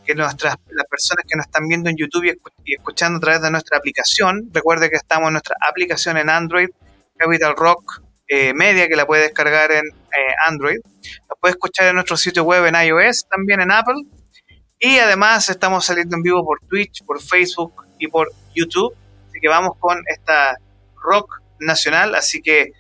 que 0.05 0.15
nuestras 0.15 0.57
las 0.71 0.87
personas 0.87 1.25
que 1.29 1.37
nos 1.37 1.47
están 1.47 1.69
viendo 1.69 1.91
en 1.91 1.97
YouTube 1.97 2.37
y 2.65 2.75
escuchando 2.75 3.19
a 3.19 3.21
través 3.21 3.43
de 3.43 3.51
nuestra 3.51 3.79
aplicación, 3.79 4.51
recuerde 4.53 4.91
que 4.91 4.97
estamos 4.97 5.29
en 5.29 5.35
nuestra 5.35 5.57
aplicación 5.69 6.17
en 6.17 6.29
Android, 6.29 6.69
Capital 7.17 7.55
Rock 7.57 8.04
eh, 8.29 8.55
Media, 8.55 8.89
que 8.89 8.97
la 8.97 9.07
puede 9.07 9.23
descargar 9.23 9.73
en 9.73 9.85
eh, 9.85 10.35
Android. 10.47 10.79
La 11.29 11.37
puede 11.41 11.53
escuchar 11.53 11.89
en 11.89 11.95
nuestro 11.95 12.17
sitio 12.17 12.45
web 12.45 12.67
en 12.67 12.75
iOS, 12.75 13.27
también 13.29 13.61
en 13.61 13.71
Apple. 13.71 14.03
Y 14.79 14.99
además 14.99 15.49
estamos 15.49 15.85
saliendo 15.85 16.17
en 16.17 16.23
vivo 16.23 16.45
por 16.45 16.61
Twitch, 16.69 17.05
por 17.05 17.21
Facebook 17.21 17.87
y 17.99 18.09
por 18.09 18.31
YouTube. 18.55 18.95
Así 19.29 19.41
que 19.41 19.49
vamos 19.49 19.77
con 19.79 20.03
esta 20.07 20.57
rock 21.03 21.41
nacional. 21.61 22.15
Así 22.15 22.43
que 22.43 22.73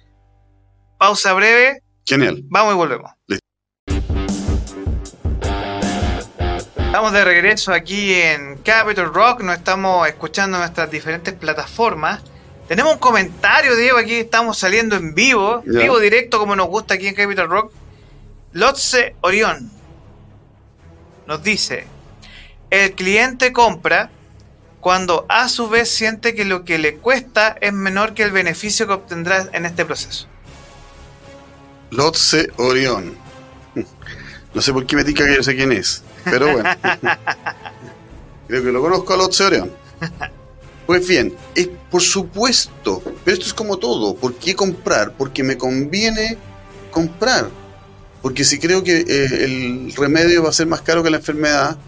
pausa 0.98 1.32
breve, 1.32 1.80
Genial. 2.06 2.42
Vamos 2.50 2.74
y 2.74 2.76
volvemos. 2.76 3.10
Listo. 3.26 3.44
Estamos 6.76 7.12
de 7.12 7.24
regreso 7.24 7.72
aquí 7.72 8.12
en 8.14 8.58
Capital 8.58 9.12
Rock, 9.12 9.40
nos 9.40 9.56
estamos 9.56 10.06
escuchando 10.06 10.58
en 10.58 10.62
nuestras 10.62 10.90
diferentes 10.90 11.34
plataformas. 11.34 12.22
Tenemos 12.68 12.94
un 12.94 12.98
comentario, 12.98 13.76
Diego, 13.76 13.98
aquí 13.98 14.14
estamos 14.14 14.58
saliendo 14.58 14.96
en 14.96 15.14
vivo, 15.14 15.62
Ya. 15.66 15.80
vivo 15.80 15.98
directo 15.98 16.38
como 16.38 16.56
nos 16.56 16.68
gusta 16.68 16.94
aquí 16.94 17.06
en 17.08 17.14
Capital 17.14 17.48
Rock. 17.48 17.72
Lotse 18.52 19.16
Orión 19.20 19.70
nos 21.26 21.42
dice, 21.42 21.86
el 22.70 22.92
cliente 22.92 23.52
compra 23.52 24.10
cuando 24.80 25.24
a 25.28 25.48
su 25.48 25.68
vez 25.68 25.90
siente 25.90 26.34
que 26.34 26.44
lo 26.44 26.64
que 26.64 26.78
le 26.78 26.96
cuesta 26.96 27.56
es 27.60 27.72
menor 27.72 28.14
que 28.14 28.22
el 28.22 28.30
beneficio 28.30 28.86
que 28.86 28.92
obtendrá 28.92 29.48
en 29.52 29.64
este 29.66 29.84
proceso. 29.84 30.26
Lotse 31.90 32.50
Orión. 32.56 33.16
No 34.52 34.60
sé 34.62 34.72
por 34.72 34.86
qué 34.86 34.96
me 34.96 35.04
tica 35.04 35.26
que 35.26 35.34
yo 35.36 35.42
sé 35.42 35.56
quién 35.56 35.72
es, 35.72 36.04
pero 36.24 36.52
bueno. 36.52 36.68
Creo 38.48 38.62
que 38.62 38.72
lo 38.72 38.80
conozco 38.82 39.14
a 39.14 39.16
Lotse 39.16 39.44
Orión. 39.44 39.72
Pues 40.86 41.06
bien, 41.08 41.34
es 41.54 41.68
por 41.90 42.02
supuesto, 42.02 43.02
pero 43.24 43.34
esto 43.34 43.46
es 43.46 43.54
como 43.54 43.78
todo. 43.78 44.14
¿Por 44.16 44.34
qué 44.34 44.54
comprar? 44.54 45.14
Porque 45.16 45.42
me 45.42 45.56
conviene 45.56 46.36
comprar. 46.90 47.48
Porque 48.20 48.44
si 48.44 48.58
creo 48.58 48.82
que 48.82 48.98
eh, 49.00 49.44
el 49.44 49.92
remedio 49.96 50.42
va 50.42 50.50
a 50.50 50.52
ser 50.52 50.66
más 50.66 50.82
caro 50.82 51.02
que 51.02 51.10
la 51.10 51.18
enfermedad, 51.18 51.78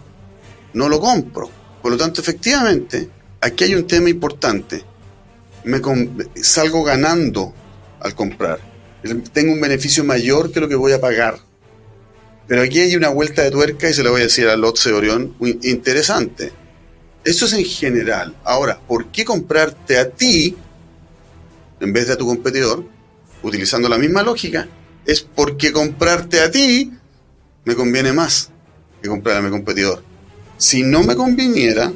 no 0.72 0.88
lo 0.88 1.00
compro. 1.00 1.50
Por 1.82 1.92
lo 1.92 1.98
tanto, 1.98 2.20
efectivamente, 2.20 3.08
aquí 3.40 3.64
hay 3.64 3.74
un 3.74 3.86
tema 3.86 4.08
importante. 4.08 4.82
Me 5.64 5.80
salgo 6.42 6.84
ganando 6.84 7.52
al 8.00 8.14
comprar. 8.14 8.60
Tengo 9.32 9.52
un 9.52 9.60
beneficio 9.60 10.04
mayor 10.04 10.52
que 10.52 10.60
lo 10.60 10.68
que 10.68 10.74
voy 10.74 10.92
a 10.92 11.00
pagar. 11.00 11.38
Pero 12.46 12.62
aquí 12.62 12.80
hay 12.80 12.94
una 12.96 13.08
vuelta 13.08 13.42
de 13.42 13.50
tuerca 13.50 13.90
y 13.90 13.94
se 13.94 14.04
la 14.04 14.10
voy 14.10 14.20
a 14.20 14.24
decir 14.24 14.48
a 14.48 14.56
Lotse 14.56 14.92
Orión, 14.92 15.34
interesante. 15.62 16.52
Eso 17.26 17.46
es 17.46 17.54
en 17.54 17.64
general. 17.64 18.36
Ahora, 18.44 18.78
¿por 18.78 19.10
qué 19.10 19.24
comprarte 19.24 19.98
a 19.98 20.08
ti 20.08 20.54
en 21.80 21.92
vez 21.92 22.06
de 22.06 22.12
a 22.12 22.16
tu 22.16 22.24
competidor? 22.24 22.84
Utilizando 23.42 23.88
la 23.88 23.98
misma 23.98 24.22
lógica, 24.22 24.68
es 25.04 25.22
porque 25.22 25.72
comprarte 25.72 26.38
a 26.38 26.52
ti 26.52 26.92
me 27.64 27.74
conviene 27.74 28.12
más 28.12 28.50
que 29.02 29.08
comprar 29.08 29.38
a 29.38 29.42
mi 29.42 29.50
competidor. 29.50 30.04
Si 30.56 30.84
no 30.84 31.02
me 31.02 31.16
conviniera, 31.16 31.92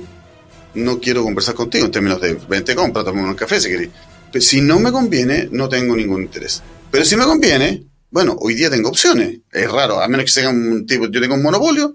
no 0.74 0.98
quiero 0.98 1.22
conversar 1.22 1.54
contigo 1.54 1.84
en 1.84 1.92
términos 1.92 2.20
de 2.20 2.34
vente, 2.48 2.74
compra, 2.74 3.04
tomemos 3.04 3.30
un 3.30 3.36
café 3.36 3.60
si 3.60 3.68
querés. 3.68 3.90
Pero 4.32 4.44
si 4.44 4.60
no 4.60 4.80
me 4.80 4.90
conviene, 4.90 5.48
no 5.52 5.68
tengo 5.68 5.94
ningún 5.94 6.22
interés. 6.22 6.60
Pero 6.90 7.04
si 7.04 7.14
me 7.14 7.22
conviene, 7.22 7.84
bueno, 8.10 8.36
hoy 8.40 8.54
día 8.54 8.68
tengo 8.68 8.88
opciones. 8.88 9.38
Es 9.52 9.70
raro, 9.70 10.02
a 10.02 10.08
menos 10.08 10.24
que 10.24 10.32
sea 10.32 10.50
un 10.50 10.84
tipo, 10.86 11.06
yo 11.06 11.20
tengo 11.20 11.36
un 11.36 11.42
monopolio, 11.42 11.94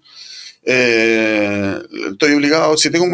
eh, 0.68 1.80
estoy 2.11 2.34
obligado, 2.34 2.76
si 2.76 2.89
tengo 2.89 3.05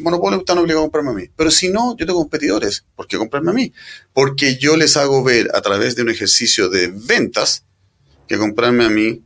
monopolio, 0.00 0.40
están 0.40 0.58
obligados 0.58 0.82
a 0.82 0.90
comprarme 0.90 1.10
a 1.10 1.14
mí. 1.14 1.30
Pero 1.36 1.50
si 1.50 1.68
no, 1.68 1.96
yo 1.96 2.04
tengo 2.04 2.18
competidores, 2.18 2.84
¿por 2.96 3.06
qué 3.06 3.16
comprarme 3.16 3.50
a 3.52 3.54
mí? 3.54 3.72
Porque 4.12 4.58
yo 4.58 4.76
les 4.76 4.96
hago 4.96 5.22
ver 5.22 5.48
a 5.54 5.60
través 5.60 5.94
de 5.94 6.02
un 6.02 6.10
ejercicio 6.10 6.68
de 6.68 6.88
ventas 6.88 7.64
que 8.26 8.36
comprarme 8.36 8.84
a 8.84 8.88
mí 8.88 9.22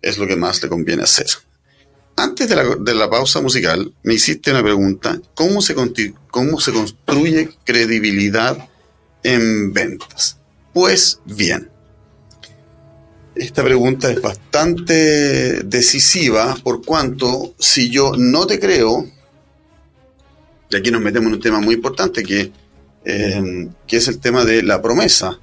es 0.00 0.18
lo 0.18 0.26
que 0.26 0.36
más 0.36 0.62
le 0.62 0.68
conviene 0.68 1.02
hacer. 1.02 1.26
Antes 2.16 2.48
de 2.48 2.56
la, 2.56 2.64
de 2.76 2.94
la 2.94 3.08
pausa 3.08 3.40
musical, 3.40 3.94
me 4.02 4.14
hiciste 4.14 4.50
una 4.50 4.62
pregunta, 4.62 5.20
¿cómo 5.34 5.62
se, 5.62 5.74
¿cómo 6.30 6.60
se 6.60 6.72
construye 6.72 7.50
credibilidad 7.64 8.68
en 9.22 9.72
ventas? 9.72 10.38
Pues 10.72 11.20
bien, 11.24 11.71
esta 13.34 13.64
pregunta 13.64 14.10
es 14.10 14.20
bastante 14.20 15.62
decisiva 15.62 16.56
por 16.62 16.84
cuanto 16.84 17.54
si 17.58 17.90
yo 17.90 18.12
no 18.16 18.46
te 18.46 18.58
creo, 18.60 19.06
y 20.70 20.76
aquí 20.76 20.90
nos 20.90 21.02
metemos 21.02 21.28
en 21.28 21.34
un 21.34 21.40
tema 21.40 21.60
muy 21.60 21.74
importante 21.74 22.22
que, 22.22 22.52
eh, 23.04 23.68
que 23.86 23.96
es 23.96 24.08
el 24.08 24.20
tema 24.20 24.44
de 24.44 24.62
la 24.62 24.80
promesa. 24.80 25.38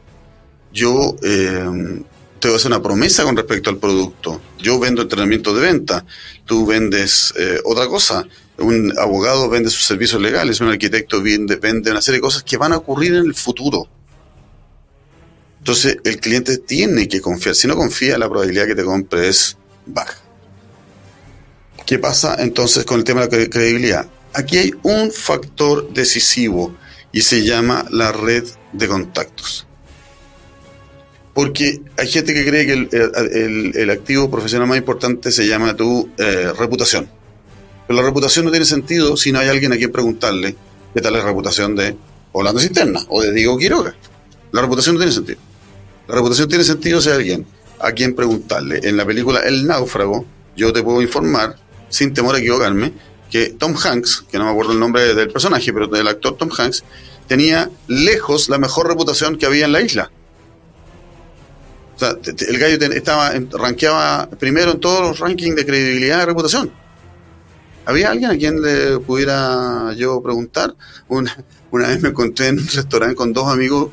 Yo 0.72 1.16
eh, 1.24 2.04
te 2.40 2.48
voy 2.48 2.58
hacer 2.58 2.72
una 2.72 2.82
promesa 2.82 3.24
con 3.24 3.36
respecto 3.36 3.70
al 3.70 3.78
producto. 3.78 4.42
Yo 4.58 4.80
vendo 4.80 5.02
entrenamiento 5.02 5.54
de 5.54 5.62
venta, 5.62 6.06
tú 6.46 6.66
vendes 6.66 7.34
eh, 7.38 7.60
otra 7.66 7.88
cosa. 7.88 8.26
Un 8.58 8.94
abogado 8.98 9.50
vende 9.50 9.70
sus 9.70 9.86
servicios 9.86 10.22
legales, 10.22 10.62
un 10.62 10.70
arquitecto 10.70 11.22
vende, 11.22 11.58
vende 11.58 11.92
una 11.92 12.02
serie 12.02 12.18
de 12.18 12.22
cosas 12.22 12.44
que 12.44 12.58
van 12.58 12.74
a 12.74 12.78
ocurrir 12.78 13.14
en 13.14 13.26
el 13.26 13.36
futuro. 13.36 13.88
Entonces 15.70 16.00
el 16.04 16.20
cliente 16.20 16.58
tiene 16.58 17.08
que 17.08 17.22
confiar. 17.22 17.54
Si 17.54 17.68
no 17.68 17.76
confía, 17.76 18.18
la 18.18 18.28
probabilidad 18.28 18.66
que 18.66 18.74
te 18.74 18.84
compre 18.84 19.28
es 19.28 19.56
baja. 19.86 20.18
¿Qué 21.86 22.00
pasa 22.00 22.38
entonces 22.40 22.86
con 22.86 22.98
el 22.98 23.04
tema 23.04 23.28
de 23.28 23.42
la 23.42 23.50
credibilidad? 23.52 24.10
Aquí 24.34 24.58
hay 24.58 24.72
un 24.82 25.12
factor 25.12 25.94
decisivo 25.94 26.76
y 27.12 27.22
se 27.22 27.44
llama 27.44 27.86
la 27.92 28.12
red 28.12 28.46
de 28.74 28.88
contactos. 28.88 29.68
Porque 31.36 31.84
hay 31.98 32.08
gente 32.08 32.34
que 32.34 32.44
cree 32.48 32.66
que 32.66 33.78
el, 33.80 33.90
activo 33.92 34.32
profesional 34.32 34.68
más 34.68 34.80
importante 34.80 35.32
se 35.32 35.46
llama 35.46 35.76
tu 35.76 36.10
eh, 36.18 36.52
reputación. 36.58 37.08
Pero 37.88 38.02
la 38.02 38.08
reputación 38.08 38.46
no 38.46 38.50
tiene 38.50 38.66
sentido 38.66 39.16
si 39.16 39.32
no 39.32 39.38
hay 39.38 39.50
alguien 39.50 39.72
a 39.72 39.78
quien 39.78 39.92
preguntarle 39.92 40.56
qué 40.96 41.00
tal 41.00 41.14
es 41.14 41.22
la 41.22 41.28
reputación 41.28 41.76
de 41.76 41.96
Holanda 42.32 42.60
Cisterna 42.60 43.02
o 43.10 43.22
de 43.22 43.32
Diego 43.32 43.56
Quiroga. 43.56 43.96
La 44.52 44.62
reputación 44.62 44.96
no 44.96 45.02
tiene 45.02 45.14
sentido. 45.14 45.49
La 46.10 46.16
reputación 46.16 46.50
tiene 46.50 46.64
sentido 46.64 47.00
si 47.00 47.12
alguien 47.12 47.46
a 47.80 47.92
quien 47.92 48.16
preguntarle. 48.16 48.80
En 48.82 48.98
la 48.98 49.06
película 49.06 49.42
El 49.42 49.68
náufrago, 49.68 50.26
yo 50.56 50.74
te 50.74 50.82
puedo 50.82 51.04
informar, 51.04 51.56
sin 51.88 52.16
temor 52.16 52.34
a 52.34 52.40
equivocarme, 52.40 52.94
que 53.30 53.50
Tom 53.50 53.76
Hanks, 53.78 54.26
que 54.32 54.40
no 54.40 54.46
me 54.46 54.50
acuerdo 54.50 54.72
el 54.72 54.80
nombre 54.80 55.14
del 55.14 55.30
personaje, 55.30 55.72
pero 55.72 55.86
del 55.86 56.08
actor 56.08 56.36
Tom 56.36 56.50
Hanks, 56.58 56.84
tenía 57.28 57.70
lejos 57.88 58.50
la 58.50 58.58
mejor 58.58 58.88
reputación 58.88 59.38
que 59.38 59.46
había 59.46 59.66
en 59.66 59.72
la 59.72 59.82
isla. 59.82 60.12
O 61.96 62.00
sea, 62.00 62.16
el 62.26 62.58
gallo 62.58 62.84
estaba 62.92 63.32
rankeaba 63.52 64.28
primero 64.32 64.72
en 64.72 64.80
todos 64.80 65.02
los 65.02 65.20
rankings 65.20 65.56
de 65.56 65.64
credibilidad 65.64 66.24
y 66.24 66.26
reputación. 66.26 66.72
¿Había 67.86 68.10
alguien 68.10 68.32
a 68.32 68.38
quien 68.38 68.60
le 68.64 68.98
pudiera 68.98 69.94
yo 69.96 70.24
preguntar? 70.24 70.74
Una, 71.08 71.38
una 71.70 71.90
vez 71.90 72.02
me 72.02 72.10
encontré 72.10 72.48
en 72.48 72.58
un 72.58 72.68
restaurante 72.68 73.16
con 73.16 73.32
dos 73.32 73.48
amigos 73.48 73.92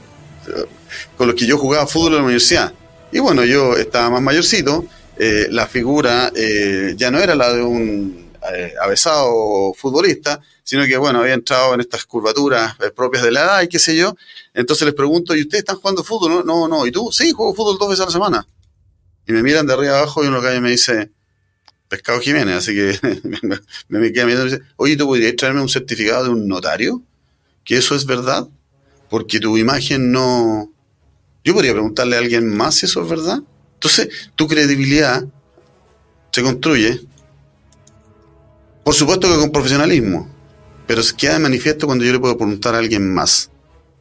con 1.17 1.29
los 1.29 1.37
que 1.37 1.47
yo 1.47 1.59
jugaba 1.59 1.87
fútbol 1.87 2.13
en 2.13 2.19
la 2.19 2.25
universidad. 2.25 2.73
Y 3.13 3.19
bueno, 3.19 3.45
yo 3.45 3.77
estaba 3.77 4.11
más 4.11 4.23
mayorcito, 4.23 4.85
eh, 5.19 5.47
la 5.51 5.67
figura 5.67 6.31
eh, 6.35 6.95
ya 6.97 7.11
no 7.11 7.19
era 7.19 7.35
la 7.35 7.53
de 7.53 7.63
un 7.63 8.31
eh, 8.53 8.75
avesado 8.81 9.73
futbolista, 9.75 10.41
sino 10.63 10.85
que 10.85 10.97
bueno, 10.97 11.21
había 11.21 11.35
entrado 11.35 11.75
en 11.75 11.81
estas 11.81 12.05
curvaturas 12.05 12.77
propias 12.95 13.23
de 13.23 13.31
la 13.31 13.43
edad 13.43 13.63
y 13.63 13.69
qué 13.69 13.79
sé 13.79 13.97
yo. 13.97 14.15
Entonces 14.53 14.85
les 14.85 14.95
pregunto, 14.95 15.35
¿y 15.35 15.43
ustedes 15.43 15.61
están 15.61 15.77
jugando 15.77 16.05
fútbol? 16.05 16.45
No, 16.45 16.69
no. 16.69 16.87
¿Y 16.87 16.93
tú? 16.93 17.11
Sí, 17.13 17.33
juego 17.33 17.55
fútbol 17.55 17.79
dos 17.79 17.89
veces 17.89 18.03
a 18.03 18.07
la 18.07 18.13
semana. 18.13 18.47
Y 19.27 19.33
me 19.33 19.43
miran 19.43 19.67
de 19.67 19.73
arriba 19.73 19.99
abajo 19.99 20.23
y 20.23 20.29
uno 20.29 20.43
cae 20.43 20.57
y 20.57 20.61
me 20.61 20.71
dice, 20.71 21.11
Pescado 21.89 22.21
Jiménez, 22.21 22.57
así 22.57 22.75
que 22.75 22.99
me, 23.89 24.01
me 24.01 24.13
queda 24.13 24.27
mirando 24.27 24.47
y 24.47 24.51
me 24.51 24.57
dice, 24.57 24.71
oye, 24.77 24.97
¿tú 24.97 25.07
podrías 25.07 25.37
traerme 25.37 25.63
un 25.63 25.69
certificado 25.69 26.25
de 26.25 26.31
un 26.31 26.49
notario? 26.49 27.03
¿Que 27.65 27.77
eso 27.79 27.95
es 27.95 28.05
verdad? 28.05 28.49
Porque 29.09 29.41
tu 29.41 29.57
imagen 29.57 30.11
no, 30.11 30.73
yo 31.47 31.55
podría 31.55 31.73
preguntarle 31.73 32.17
a 32.17 32.19
alguien 32.19 32.57
más 32.57 32.75
si 32.75 32.87
eso 32.87 33.01
es 33.05 33.09
verdad. 33.09 33.39
Entonces, 33.75 34.09
tu 34.35 34.49
credibilidad 34.49 35.25
se 36.33 36.43
construye, 36.43 37.01
por 38.83 38.95
supuesto 38.95 39.29
que 39.29 39.39
con 39.39 39.53
profesionalismo, 39.53 40.29
pero 40.89 41.05
se 41.05 41.15
queda 41.15 41.35
de 41.35 41.39
manifiesto 41.39 41.87
cuando 41.87 42.05
yo 42.05 42.13
le 42.13 42.19
puedo 42.19 42.37
preguntar 42.37 42.75
a 42.75 42.79
alguien 42.79 43.15
más. 43.15 43.49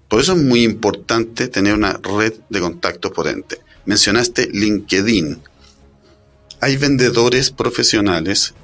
Por 0.07 0.21
eso 0.21 0.33
es 0.33 0.41
muy 0.41 0.63
importante 0.63 1.47
tener 1.47 1.75
una 1.75 1.93
red 1.93 2.33
de 2.49 2.59
contactos 2.59 3.11
potente. 3.11 3.59
Mencionaste 3.85 4.49
LinkedIn 4.51 5.39
hay 6.65 6.77
vendedores 6.77 7.51
profesionales, 7.51 8.55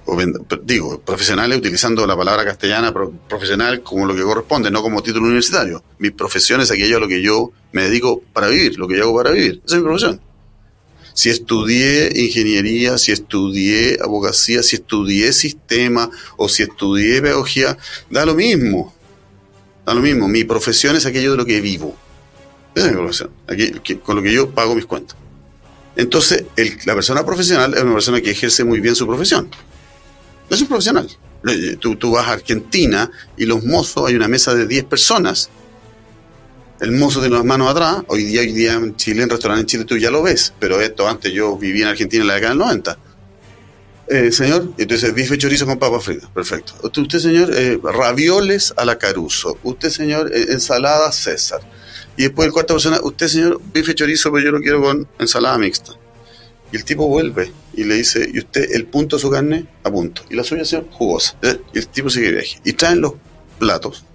digo, 0.63 0.99
profesionales 1.01 1.59
utilizando 1.59 2.07
la 2.07 2.17
palabra 2.17 2.43
castellana 2.43 2.91
profesional 3.29 3.83
como 3.83 4.07
lo 4.07 4.15
que 4.15 4.23
corresponde, 4.23 4.71
no 4.71 4.81
como 4.81 5.03
título 5.03 5.27
universitario. 5.27 5.83
Mi 5.99 6.09
profesión 6.09 6.61
es 6.61 6.71
aquello 6.71 6.97
a 6.97 6.99
lo 6.99 7.07
que 7.07 7.21
yo 7.21 7.51
me 7.71 7.83
dedico 7.83 8.23
para 8.33 8.47
vivir, 8.47 8.79
lo 8.79 8.87
que 8.87 8.97
yo 8.97 9.03
hago 9.03 9.15
para 9.15 9.29
vivir. 9.29 9.61
Esa 9.63 9.75
es 9.75 9.81
mi 9.83 9.83
profesión. 9.83 10.19
Si 11.13 11.29
estudié 11.29 12.11
ingeniería, 12.15 12.97
si 12.97 13.11
estudié 13.11 13.99
abogacía, 14.01 14.63
si 14.63 14.77
estudié 14.77 15.31
sistema 15.31 16.09
o 16.37 16.49
si 16.49 16.63
estudié 16.63 17.21
pedagogía, 17.21 17.77
da 18.09 18.25
lo 18.25 18.33
mismo. 18.33 18.95
Da 19.85 19.93
lo 19.93 20.01
mismo. 20.01 20.27
Mi 20.27 20.43
profesión 20.43 20.95
es 20.95 21.05
aquello 21.05 21.33
de 21.33 21.37
lo 21.37 21.45
que 21.45 21.61
vivo. 21.61 21.95
Esa 22.73 22.87
es 22.87 22.93
mi 22.93 22.97
profesión. 22.97 23.29
Aquí, 23.47 23.73
con 23.97 24.15
lo 24.15 24.23
que 24.23 24.33
yo 24.33 24.49
pago 24.49 24.73
mis 24.73 24.87
cuentas. 24.87 25.20
Entonces, 26.01 26.45
la 26.85 26.95
persona 26.95 27.23
profesional 27.23 27.75
es 27.75 27.83
una 27.83 27.93
persona 27.93 28.19
que 28.21 28.31
ejerce 28.31 28.63
muy 28.63 28.79
bien 28.79 28.95
su 28.95 29.05
profesión. 29.05 29.51
Es 30.49 30.59
un 30.59 30.67
profesional. 30.67 31.07
Eh, 31.47 31.77
tú, 31.79 32.11
vas 32.11 32.27
a 32.27 32.31
Argentina 32.31 33.11
y 33.37 33.45
los 33.45 33.63
mozos, 33.63 34.09
hay 34.09 34.15
una 34.15 34.27
mesa 34.27 34.55
de 34.55 34.65
10 34.65 34.85
personas. 34.85 35.51
El 36.79 36.93
mozo 36.93 37.19
tiene 37.19 37.35
las 37.35 37.45
manos 37.45 37.69
atrás. 37.69 37.97
Hoy 38.07 38.23
día, 38.23 38.41
hoy 38.41 38.51
día 38.51 38.73
en 38.73 38.95
Chile, 38.95 39.21
en 39.21 39.29
restaurante 39.29 39.61
en 39.61 39.67
Chile, 39.67 39.85
tú 39.85 39.95
ya 39.95 40.09
lo 40.09 40.23
ves. 40.23 40.55
Pero 40.59 40.81
esto 40.81 41.07
antes 41.07 41.31
yo 41.31 41.55
vivía 41.55 41.83
en 41.83 41.89
Argentina 41.91 42.23
en 42.23 42.27
la 42.29 42.33
década 42.33 42.53
del 42.53 42.59
90. 42.59 42.97
Eh, 44.07 44.31
señor, 44.31 44.73
entonces 44.79 45.13
bife 45.13 45.37
chorizo 45.37 45.67
con 45.67 45.77
papas 45.77 46.03
fritas. 46.03 46.31
Perfecto. 46.31 46.73
Usted, 46.81 47.19
señor, 47.19 47.51
eh, 47.55 47.79
ravioles 47.83 48.73
a 48.75 48.85
la 48.85 48.97
Caruso. 48.97 49.59
Usted, 49.61 49.91
señor, 49.91 50.31
ensalada 50.33 51.11
César 51.11 51.61
y 52.21 52.25
después 52.25 52.45
el 52.45 52.53
cuarta 52.53 52.75
persona, 52.75 52.99
usted 53.01 53.27
señor, 53.27 53.59
bife 53.73 53.95
chorizo, 53.95 54.31
pero 54.31 54.45
yo 54.45 54.51
lo 54.51 54.59
quiero 54.59 54.79
con 54.79 55.07
ensalada 55.17 55.57
mixta. 55.57 55.93
Y 56.71 56.75
el 56.75 56.85
tipo 56.85 57.07
vuelve 57.07 57.51
y 57.73 57.83
le 57.83 57.95
dice, 57.95 58.29
¿y 58.31 58.37
usted 58.37 58.73
el 58.73 58.85
punto 58.85 59.15
de 59.15 59.21
su 59.23 59.31
carne? 59.31 59.65
A 59.83 59.89
punto. 59.89 60.21
Y 60.29 60.35
la 60.35 60.43
suya, 60.43 60.63
señor, 60.63 60.85
jugosa. 60.91 61.35
Y 61.73 61.79
el 61.79 61.87
tipo 61.87 62.11
sigue 62.11 62.31
viaje. 62.31 62.61
Y 62.63 62.73
traen 62.73 63.01
los 63.01 63.13
platos. 63.57 64.05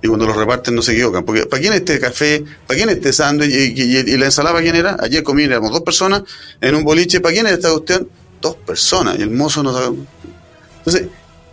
Y 0.00 0.08
cuando 0.08 0.26
los 0.26 0.34
reparten 0.34 0.74
no 0.74 0.80
se 0.80 0.92
equivocan. 0.92 1.26
Porque 1.26 1.44
¿para 1.44 1.60
quién 1.60 1.74
este 1.74 2.00
café? 2.00 2.42
¿Para 2.66 2.78
quién 2.78 2.88
este 2.88 3.12
sándwich? 3.12 3.52
Y, 3.52 4.16
la 4.16 4.24
ensalada 4.24 4.54
para 4.54 4.62
quién 4.62 4.76
era? 4.76 4.96
Ayer 4.98 5.22
comíamos 5.22 5.70
dos 5.70 5.82
personas 5.82 6.22
en 6.62 6.74
un 6.74 6.82
boliche. 6.82 7.20
¿Para 7.20 7.34
quién 7.34 7.44
era 7.44 7.56
esta 7.56 7.70
cuestión? 7.70 8.08
Dos 8.40 8.56
personas. 8.56 9.18
Y 9.18 9.22
el 9.22 9.30
mozo 9.30 9.62
no 9.62 9.74
sabe. 9.74 9.94
Entonces, 10.78 11.08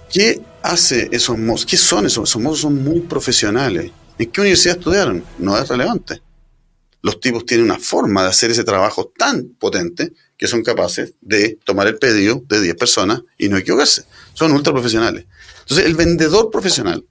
¿qué 0.10 0.40
hace 0.64 1.10
esos 1.12 1.38
mozos? 1.38 1.66
¿Qué 1.66 1.76
son 1.76 2.06
esos? 2.06 2.30
Esos 2.30 2.42
mozos 2.42 2.62
son 2.62 2.82
muy 2.82 3.02
profesionales 3.02 3.92
¿En 4.18 4.32
qué 4.32 4.42
universidad 4.42 4.78
estudiaron? 4.78 5.24
No 5.38 5.58
es 5.58 5.68
relevante. 5.68 6.22
Los 7.02 7.20
tipos 7.20 7.46
tienen 7.46 7.66
una 7.66 7.80
forma 7.80 8.24
de 8.24 8.30
hacer 8.30 8.52
ese 8.52 8.64
trabajo 8.64 9.12
tan 9.18 9.50
potente 9.60 10.14
que 10.38 10.48
son 10.48 10.64
capaces 10.64 11.14
de 11.22 11.58
tomar 11.64 11.88
el 11.88 11.98
pedido 11.98 12.44
de 12.48 12.62
10 12.62 12.76
personas 12.76 13.22
y 13.38 13.50
no 13.50 13.58
equivocarse. 13.58 14.04
Son 14.34 14.52
ultra 14.52 14.74
profesionales. 14.74 15.26
Entonces, 15.62 15.86
el 15.86 15.96
vendedor 15.96 16.50
profesional, 16.52 17.06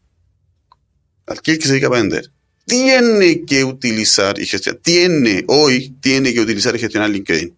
aquel 1.26 1.59
que 1.59 1.64
se 1.64 1.72
dedica 1.72 1.88
a 1.88 1.90
vender, 1.90 2.30
tiene 2.66 3.44
que 3.44 3.64
utilizar 3.64 4.38
y 4.38 4.46
gestionar, 4.46 4.80
tiene, 4.82 5.44
hoy, 5.48 5.90
tiene 6.01 6.32
que 6.32 6.40
utilizar 6.40 6.76
y 6.76 6.78
gestionar 6.78 7.11
LinkedIn. 7.11 7.57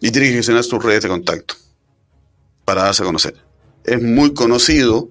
Y 0.00 0.10
tiene 0.10 0.28
que 0.28 0.34
gestionar 0.36 0.64
sus 0.64 0.82
redes 0.82 1.02
de 1.02 1.08
contacto 1.08 1.54
para 2.64 2.84
darse 2.84 3.02
a 3.02 3.06
conocer. 3.06 3.36
Es 3.84 4.00
muy 4.00 4.32
conocido 4.32 5.10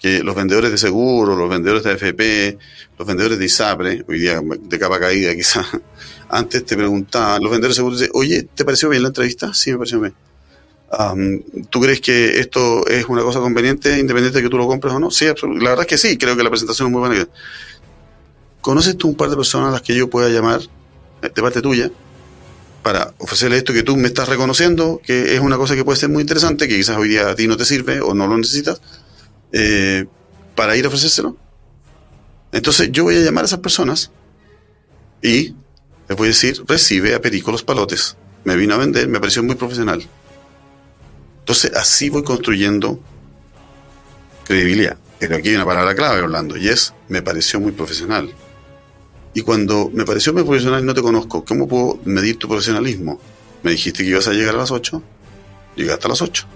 que 0.00 0.22
los 0.22 0.34
vendedores 0.34 0.70
de 0.70 0.78
seguro, 0.78 1.36
los 1.36 1.48
vendedores 1.48 1.82
de 1.82 1.90
AFP, 1.90 2.58
los 2.98 3.06
vendedores 3.06 3.38
de 3.38 3.44
ISAPRE, 3.44 4.04
hoy 4.08 4.18
día 4.18 4.40
de 4.42 4.78
capa 4.78 4.98
caída 4.98 5.34
quizás, 5.34 5.66
antes 6.28 6.64
te 6.64 6.76
preguntaban, 6.76 7.42
los 7.42 7.50
vendedores 7.50 7.76
de 7.76 7.80
seguro 7.80 7.96
dicen, 7.96 8.10
oye, 8.14 8.48
¿te 8.54 8.64
pareció 8.64 8.88
bien 8.88 9.02
la 9.02 9.08
entrevista? 9.08 9.52
Sí, 9.52 9.72
me 9.72 9.78
pareció 9.78 10.00
bien. 10.00 10.14
¿Tú 11.68 11.80
crees 11.80 12.00
que 12.00 12.40
esto 12.40 12.86
es 12.86 13.04
una 13.06 13.22
cosa 13.22 13.40
conveniente, 13.40 13.98
independiente 13.98 14.38
de 14.38 14.42
que 14.42 14.50
tú 14.50 14.56
lo 14.56 14.66
compres 14.66 14.94
o 14.94 14.98
no? 14.98 15.10
Sí, 15.10 15.26
absolutamente. 15.26 15.64
La 15.64 15.70
verdad 15.70 15.86
es 15.86 15.88
que 15.88 15.98
sí, 15.98 16.16
creo 16.16 16.36
que 16.36 16.42
la 16.42 16.50
presentación 16.50 16.88
es 16.88 16.92
muy 16.92 17.00
buena. 17.00 17.28
¿Conoces 18.60 18.96
tú 18.96 19.08
un 19.08 19.14
par 19.14 19.30
de 19.30 19.36
personas 19.36 19.68
a 19.68 19.72
las 19.72 19.82
que 19.82 19.94
yo 19.94 20.10
pueda 20.10 20.28
llamar 20.28 20.60
eh, 21.22 21.30
de 21.34 21.42
parte 21.42 21.62
tuya 21.62 21.90
para 22.82 23.14
ofrecerle 23.18 23.58
esto 23.58 23.72
que 23.72 23.82
tú 23.82 23.96
me 23.96 24.08
estás 24.08 24.28
reconociendo, 24.28 25.00
que 25.04 25.34
es 25.34 25.40
una 25.40 25.56
cosa 25.56 25.76
que 25.76 25.84
puede 25.84 25.98
ser 25.98 26.08
muy 26.08 26.22
interesante, 26.22 26.66
que 26.66 26.76
quizás 26.76 26.96
hoy 26.96 27.08
día 27.08 27.30
a 27.30 27.34
ti 27.34 27.46
no 27.46 27.56
te 27.56 27.64
sirve 27.64 28.00
o 28.00 28.14
no 28.14 28.26
lo 28.26 28.36
necesitas, 28.36 28.80
eh, 29.52 30.06
para 30.54 30.76
ir 30.76 30.84
a 30.84 30.88
ofrecérselo. 30.88 31.36
Entonces 32.52 32.90
yo 32.92 33.04
voy 33.04 33.16
a 33.16 33.20
llamar 33.20 33.44
a 33.44 33.46
esas 33.46 33.60
personas 33.60 34.10
y 35.22 35.54
les 36.08 36.16
voy 36.16 36.26
a 36.26 36.28
decir, 36.28 36.62
recibe 36.66 37.14
a 37.14 37.20
Perico 37.20 37.52
los 37.52 37.62
palotes. 37.62 38.16
Me 38.44 38.56
vino 38.56 38.74
a 38.74 38.78
vender, 38.78 39.08
me 39.08 39.20
pareció 39.20 39.42
muy 39.42 39.54
profesional. 39.54 40.02
Entonces 41.40 41.72
así 41.74 42.10
voy 42.10 42.24
construyendo 42.24 43.00
credibilidad. 44.44 44.98
Pero 45.18 45.36
aquí 45.36 45.50
hay 45.50 45.56
una 45.56 45.66
palabra 45.66 45.94
clave, 45.94 46.22
Orlando, 46.22 46.56
y 46.56 46.68
es, 46.68 46.94
me 47.08 47.22
pareció 47.22 47.60
muy 47.60 47.72
profesional. 47.72 48.32
Y 49.34 49.42
cuando 49.42 49.90
me 49.92 50.04
pareció 50.04 50.32
muy 50.32 50.42
profesional 50.42 50.84
no 50.84 50.94
te 50.94 51.02
conozco, 51.02 51.44
¿cómo 51.44 51.68
puedo 51.68 52.00
medir 52.04 52.38
tu 52.38 52.48
profesionalismo? 52.48 53.20
Me 53.62 53.72
dijiste 53.72 54.02
que 54.02 54.10
ibas 54.10 54.26
a 54.26 54.32
llegar 54.32 54.54
a 54.54 54.58
las 54.58 54.70
8, 54.70 55.02
llegaste 55.76 56.06
a 56.06 56.08
las 56.08 56.22
8. 56.22 56.46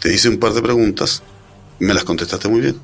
Te 0.00 0.12
hice 0.12 0.28
un 0.28 0.38
par 0.38 0.52
de 0.52 0.62
preguntas, 0.62 1.22
me 1.78 1.94
las 1.94 2.04
contestaste 2.04 2.48
muy 2.48 2.60
bien. 2.60 2.76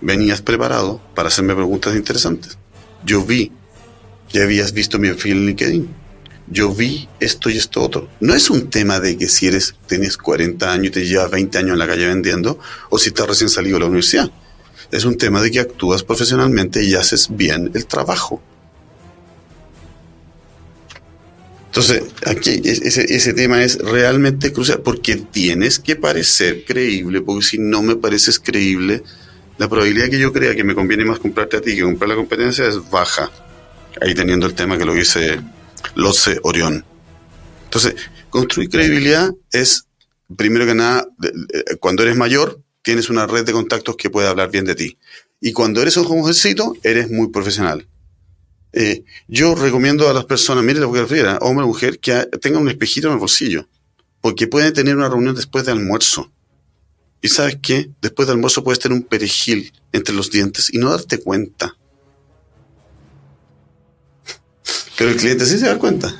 Venías 0.00 0.42
preparado 0.42 1.00
para 1.14 1.28
hacerme 1.28 1.54
preguntas 1.54 1.94
interesantes. 1.94 2.58
Yo 3.04 3.24
vi 3.24 3.52
que 4.28 4.42
habías 4.42 4.72
visto 4.72 4.98
mi 4.98 5.08
perfil 5.08 5.38
en 5.38 5.46
LinkedIn. 5.46 5.88
Yo 6.48 6.74
vi 6.74 7.08
esto 7.20 7.48
y 7.48 7.56
esto 7.56 7.82
otro. 7.82 8.08
No 8.20 8.34
es 8.34 8.50
un 8.50 8.68
tema 8.68 9.00
de 9.00 9.16
que 9.16 9.28
si 9.28 9.46
eres, 9.46 9.74
tienes 9.86 10.18
40 10.18 10.70
años 10.70 10.86
y 10.88 10.90
te 10.90 11.06
llevas 11.06 11.30
20 11.30 11.58
años 11.58 11.72
en 11.72 11.78
la 11.78 11.86
calle 11.86 12.06
vendiendo, 12.06 12.58
o 12.90 12.98
si 12.98 13.08
estás 13.08 13.26
recién 13.26 13.48
salido 13.48 13.76
de 13.76 13.80
la 13.80 13.86
universidad 13.86 14.30
es 14.90 15.04
un 15.04 15.16
tema 15.16 15.42
de 15.42 15.50
que 15.50 15.60
actúas 15.60 16.04
profesionalmente 16.04 16.82
y 16.84 16.94
haces 16.94 17.28
bien 17.30 17.70
el 17.74 17.86
trabajo. 17.86 18.40
Entonces, 21.74 22.04
aquí 22.24 22.60
ese, 22.62 23.02
ese, 23.12 23.32
tema 23.34 23.64
es 23.64 23.78
realmente 23.78 24.52
crucial 24.52 24.80
porque 24.82 25.16
tienes 25.16 25.80
que 25.80 25.96
parecer 25.96 26.64
creíble, 26.64 27.20
porque 27.20 27.44
si 27.44 27.58
no 27.58 27.82
me 27.82 27.96
pareces 27.96 28.38
creíble, 28.38 29.02
la 29.58 29.68
probabilidad 29.68 30.08
que 30.08 30.20
yo 30.20 30.32
crea 30.32 30.54
que 30.54 30.62
me 30.62 30.76
conviene 30.76 31.04
más 31.04 31.18
comprarte 31.18 31.56
a 31.56 31.60
ti 31.60 31.74
que 31.74 31.82
comprar 31.82 32.10
la 32.10 32.14
competencia 32.14 32.68
es 32.68 32.88
baja. 32.90 33.28
Ahí 34.00 34.14
teniendo 34.14 34.46
el 34.46 34.54
tema 34.54 34.78
que 34.78 34.84
lo 34.84 34.94
dice 34.94 35.40
Loce 35.96 36.38
Orión. 36.44 36.84
Entonces, 37.64 37.96
construir 38.30 38.70
credibilidad 38.70 39.32
es, 39.50 39.88
primero 40.36 40.66
que 40.66 40.76
nada, 40.76 41.08
cuando 41.80 42.04
eres 42.04 42.14
mayor, 42.14 42.60
tienes 42.82 43.10
una 43.10 43.26
red 43.26 43.44
de 43.44 43.52
contactos 43.52 43.96
que 43.96 44.10
puede 44.10 44.28
hablar 44.28 44.48
bien 44.48 44.64
de 44.64 44.76
ti. 44.76 44.96
Y 45.40 45.52
cuando 45.52 45.82
eres 45.82 45.96
un 45.96 46.04
jovencito, 46.04 46.76
eres 46.84 47.10
muy 47.10 47.30
profesional. 47.30 47.88
Eh, 48.76 49.04
yo 49.28 49.54
recomiendo 49.54 50.08
a 50.08 50.12
las 50.12 50.24
personas, 50.24 50.64
mire 50.64 50.80
la 50.80 50.88
mujer, 50.88 51.38
hombre 51.40 51.64
o 51.64 51.68
mujer, 51.68 52.00
que 52.00 52.26
tengan 52.40 52.62
un 52.62 52.68
espejito 52.68 53.06
en 53.06 53.12
el 53.12 53.20
bolsillo, 53.20 53.68
porque 54.20 54.48
pueden 54.48 54.72
tener 54.72 54.96
una 54.96 55.08
reunión 55.08 55.36
después 55.36 55.64
de 55.64 55.70
almuerzo. 55.70 56.32
Y 57.20 57.28
sabes 57.28 57.58
qué, 57.62 57.90
después 58.02 58.26
de 58.26 58.32
almuerzo 58.32 58.64
puedes 58.64 58.80
tener 58.80 58.98
un 58.98 59.04
perejil 59.04 59.72
entre 59.92 60.12
los 60.12 60.30
dientes 60.30 60.74
y 60.74 60.78
no 60.78 60.90
darte 60.90 61.20
cuenta. 61.20 61.76
Pero 64.98 65.10
el 65.10 65.16
cliente 65.16 65.46
sí 65.46 65.58
se 65.58 65.66
da 65.66 65.78
cuenta. 65.78 66.12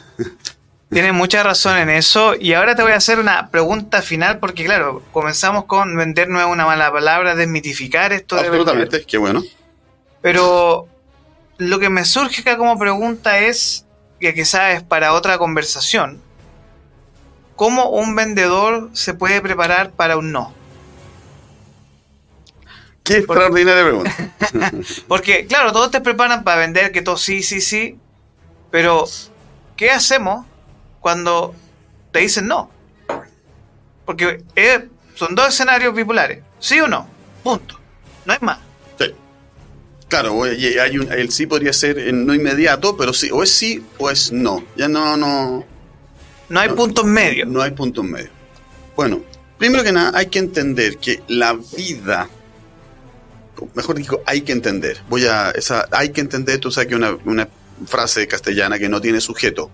Tienes 0.91 1.13
mucha 1.13 1.43
razón 1.43 1.77
en 1.77 1.91
eso. 1.91 2.37
Y 2.39 2.53
ahora 2.53 2.77
te 2.77 2.83
voy 2.83 2.93
a 2.93 2.97
hacer 2.97 3.19
una 3.19 3.51
pregunta 3.51 4.01
final, 4.01 4.39
porque 4.39 4.65
claro, 4.65 5.03
comenzamos 5.13 5.65
con 5.65 5.97
vender 5.97 6.29
no 6.29 6.39
es 6.41 6.47
una 6.47 6.67
mala 6.67 6.93
palabra, 6.93 7.35
desmitificar 7.35 8.13
esto. 8.13 8.37
Absolutamente, 8.37 9.05
qué 9.05 9.19
bueno. 9.19 9.43
Pero 10.23 10.89
lo 11.59 11.79
que 11.79 11.91
me 11.91 12.05
surge 12.05 12.43
acá 12.43 12.57
como 12.57 12.79
pregunta 12.79 13.39
es, 13.39 13.87
que 14.21 14.35
quizás 14.35 14.75
es 14.75 14.83
para 14.83 15.13
otra 15.13 15.39
conversación, 15.39 16.21
¿cómo 17.57 17.91
un 17.91 18.15
vendedor 18.15 18.91
se 18.93 19.15
puede 19.15 19.41
preparar 19.41 19.91
para 19.93 20.17
un 20.17 20.33
no? 20.33 20.53
Qué 23.03 23.19
extraordinaria 23.19 23.83
pregunta. 23.83 24.15
porque, 25.09 25.47
claro, 25.47 25.73
todos 25.73 25.91
te 25.91 26.01
preparan 26.01 26.43
para 26.43 26.61
vender, 26.61 26.91
que 26.91 27.03
todo 27.03 27.19
sí, 27.19 27.43
sí, 27.43 27.61
sí, 27.61 27.99
pero 28.71 29.05
¿qué 29.77 29.91
hacemos 29.91 30.47
cuando 31.01 31.55
te 32.13 32.21
dicen 32.21 32.47
no. 32.47 32.71
Porque 34.07 34.43
son 35.17 35.35
dos 35.35 35.49
escenarios 35.49 35.95
bipolares, 35.95 36.43
sí 36.61 36.81
o 36.81 36.89
no, 36.89 37.07
punto. 37.43 37.79
No 38.25 38.33
hay 38.33 38.39
más. 38.41 38.59
Claro, 40.09 40.45
hay 40.45 40.99
un, 40.99 41.11
el 41.13 41.31
sí 41.31 41.47
podría 41.47 41.73
ser 41.73 42.13
no 42.13 42.35
inmediato, 42.35 42.97
pero 42.97 43.13
sí, 43.13 43.31
o 43.33 43.43
es 43.43 43.51
sí 43.51 43.85
o 43.99 44.11
es 44.11 44.33
no. 44.33 44.65
Ya 44.77 44.89
no, 44.89 45.17
no. 45.17 45.65
No 46.49 46.61
hay 46.61 46.69
puntos 46.71 47.05
medios. 47.05 47.49
No 47.49 47.63
hay 47.63 47.73
puntos 47.73 48.05
medios. 48.05 48.31
Bueno, 48.95 49.23
primero 49.59 49.83
que 49.83 49.93
nada, 49.93 50.17
hay 50.17 50.27
que 50.27 50.39
entender 50.39 50.99
que 50.99 51.23
la 51.29 51.59
vida, 51.77 52.29
mejor 53.75 53.97
digo, 53.97 54.23
hay 54.27 54.43
que 54.43 54.53
entender. 54.53 54.99
Voy 55.09 55.27
a, 55.27 55.51
esa, 55.51 55.89
hay 55.91 56.11
que 56.11 56.21
entender, 56.21 56.61
tú 56.61 56.71
sabes 56.71 56.89
que 56.89 56.95
una, 56.95 57.17
una 57.25 57.49
frase 57.87 58.29
castellana 58.29 58.79
que 58.79 58.89
no 58.89 59.01
tiene 59.01 59.21
sujeto. 59.21 59.71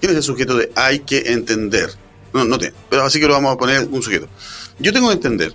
¿Quién 0.00 0.12
es 0.12 0.16
el 0.16 0.22
sujeto 0.22 0.56
de 0.56 0.70
hay 0.74 1.00
que 1.00 1.32
entender? 1.32 1.90
No, 2.32 2.44
no 2.44 2.58
tiene. 2.58 2.74
Pero 2.88 3.02
así 3.02 3.20
que 3.20 3.26
lo 3.26 3.34
vamos 3.34 3.54
a 3.54 3.58
poner 3.58 3.86
un 3.90 4.02
sujeto. 4.02 4.28
Yo 4.78 4.92
tengo 4.92 5.08
que 5.08 5.14
entender, 5.14 5.54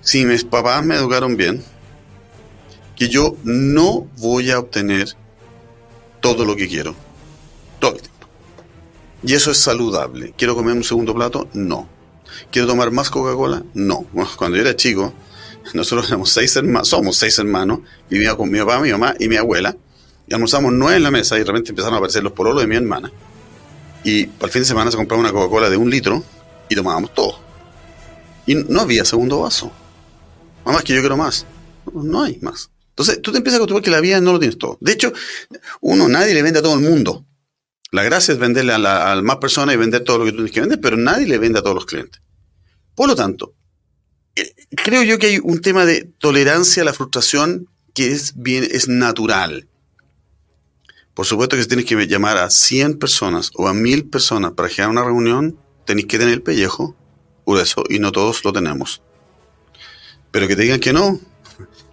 si 0.00 0.24
mis 0.24 0.44
papás 0.44 0.84
me 0.84 0.94
educaron 0.94 1.36
bien, 1.36 1.62
que 2.96 3.08
yo 3.08 3.36
no 3.44 4.06
voy 4.18 4.50
a 4.50 4.58
obtener 4.58 5.08
todo 6.20 6.44
lo 6.44 6.56
que 6.56 6.68
quiero. 6.68 6.94
Todo 7.78 7.94
el 7.94 8.00
tiempo. 8.00 8.26
Y 9.24 9.34
eso 9.34 9.50
es 9.50 9.58
saludable. 9.58 10.34
¿Quiero 10.36 10.54
comer 10.54 10.76
un 10.76 10.84
segundo 10.84 11.14
plato? 11.14 11.48
No. 11.52 11.88
¿Quiero 12.50 12.68
tomar 12.68 12.90
más 12.90 13.10
Coca-Cola? 13.10 13.62
No. 13.74 14.06
Cuando 14.36 14.56
yo 14.56 14.62
era 14.62 14.76
chico, 14.76 15.12
nosotros 15.74 16.08
éramos 16.08 16.30
seis 16.30 16.54
hermanos, 16.56 16.88
somos 16.88 17.16
seis 17.16 17.38
hermanos, 17.38 17.80
vivía 18.10 18.36
con 18.36 18.50
mi 18.50 18.58
papá, 18.58 18.80
mi 18.80 18.90
mamá 18.90 19.14
y 19.18 19.28
mi 19.28 19.36
abuela, 19.36 19.76
y 20.26 20.34
almorzamos 20.34 20.72
nueve 20.72 20.96
en 20.96 21.02
la 21.02 21.10
mesa 21.10 21.36
y 21.36 21.40
de 21.40 21.44
repente 21.44 21.70
empezaron 21.70 21.94
a 21.94 21.98
aparecer 21.98 22.22
los 22.22 22.32
pololos 22.32 22.60
de 22.62 22.66
mi 22.66 22.76
hermana. 22.76 23.10
Y 24.04 24.22
el 24.22 24.50
fin 24.50 24.62
de 24.62 24.66
semana 24.66 24.90
se 24.90 24.96
compraba 24.96 25.20
una 25.20 25.32
Coca-Cola 25.32 25.70
de 25.70 25.76
un 25.76 25.88
litro 25.88 26.22
y 26.68 26.74
tomábamos 26.74 27.14
todo. 27.14 27.38
Y 28.46 28.56
no 28.56 28.80
había 28.80 29.04
segundo 29.04 29.40
vaso. 29.40 29.70
Mamá, 30.64 30.82
que 30.82 30.94
yo 30.94 31.00
quiero 31.00 31.16
más. 31.16 31.46
No, 31.92 32.22
hay 32.22 32.38
más. 32.40 32.70
Entonces 32.92 33.22
tú 33.22 33.32
te 33.32 33.38
empiezas 33.38 33.56
a 33.56 33.58
acostumbrar 33.58 33.82
que 33.82 33.90
la 33.90 34.00
vida 34.00 34.20
no 34.20 34.32
lo 34.32 34.38
tienes 34.38 34.58
todo. 34.58 34.76
De 34.80 34.92
hecho, 34.92 35.12
uno, 35.80 36.08
nadie 36.08 36.34
le 36.34 36.42
vende 36.42 36.58
a 36.58 36.62
todo 36.62 36.74
el 36.74 36.80
mundo. 36.80 37.24
La 37.90 38.02
gracia 38.02 38.32
es 38.32 38.38
venderle 38.38 38.72
a, 38.72 38.78
la, 38.78 39.20
más 39.22 39.36
personas 39.36 39.74
y 39.74 39.78
vender 39.78 40.04
todo 40.04 40.18
lo 40.18 40.24
que 40.24 40.32
tú 40.32 40.36
tienes 40.36 40.52
que 40.52 40.60
vender, 40.60 40.80
pero 40.80 40.96
nadie 40.96 41.26
le 41.26 41.38
vende 41.38 41.58
a 41.58 41.62
todos 41.62 41.74
los 41.74 41.86
clientes. 41.86 42.20
Por 42.94 43.08
lo 43.08 43.16
tanto, 43.16 43.54
eh, 44.36 44.54
creo 44.76 45.02
yo 45.02 45.18
que 45.18 45.26
hay 45.28 45.40
un 45.42 45.60
tema 45.60 45.84
de 45.84 46.04
tolerancia 46.18 46.82
a 46.82 46.86
la 46.86 46.92
frustración 46.92 47.68
que 47.94 48.12
es 48.12 48.34
bien, 48.36 48.66
es 48.70 48.88
natural. 48.88 49.68
Por 51.14 51.26
supuesto 51.26 51.56
que 51.56 51.62
si 51.62 51.68
tienes 51.68 51.86
que 51.86 52.06
llamar 52.06 52.38
a 52.38 52.50
100 52.50 52.98
personas 52.98 53.50
o 53.54 53.68
a 53.68 53.74
1000 53.74 54.08
personas 54.08 54.52
para 54.52 54.68
generar 54.68 54.90
una 54.90 55.04
reunión, 55.04 55.58
tenéis 55.84 56.06
que 56.06 56.18
tener 56.18 56.32
el 56.32 56.42
pellejo 56.42 56.96
grueso 57.44 57.84
y 57.88 57.98
no 57.98 58.12
todos 58.12 58.44
lo 58.44 58.52
tenemos. 58.52 59.02
Pero 60.30 60.48
que 60.48 60.56
te 60.56 60.62
digan 60.62 60.80
que 60.80 60.92
no. 60.92 61.20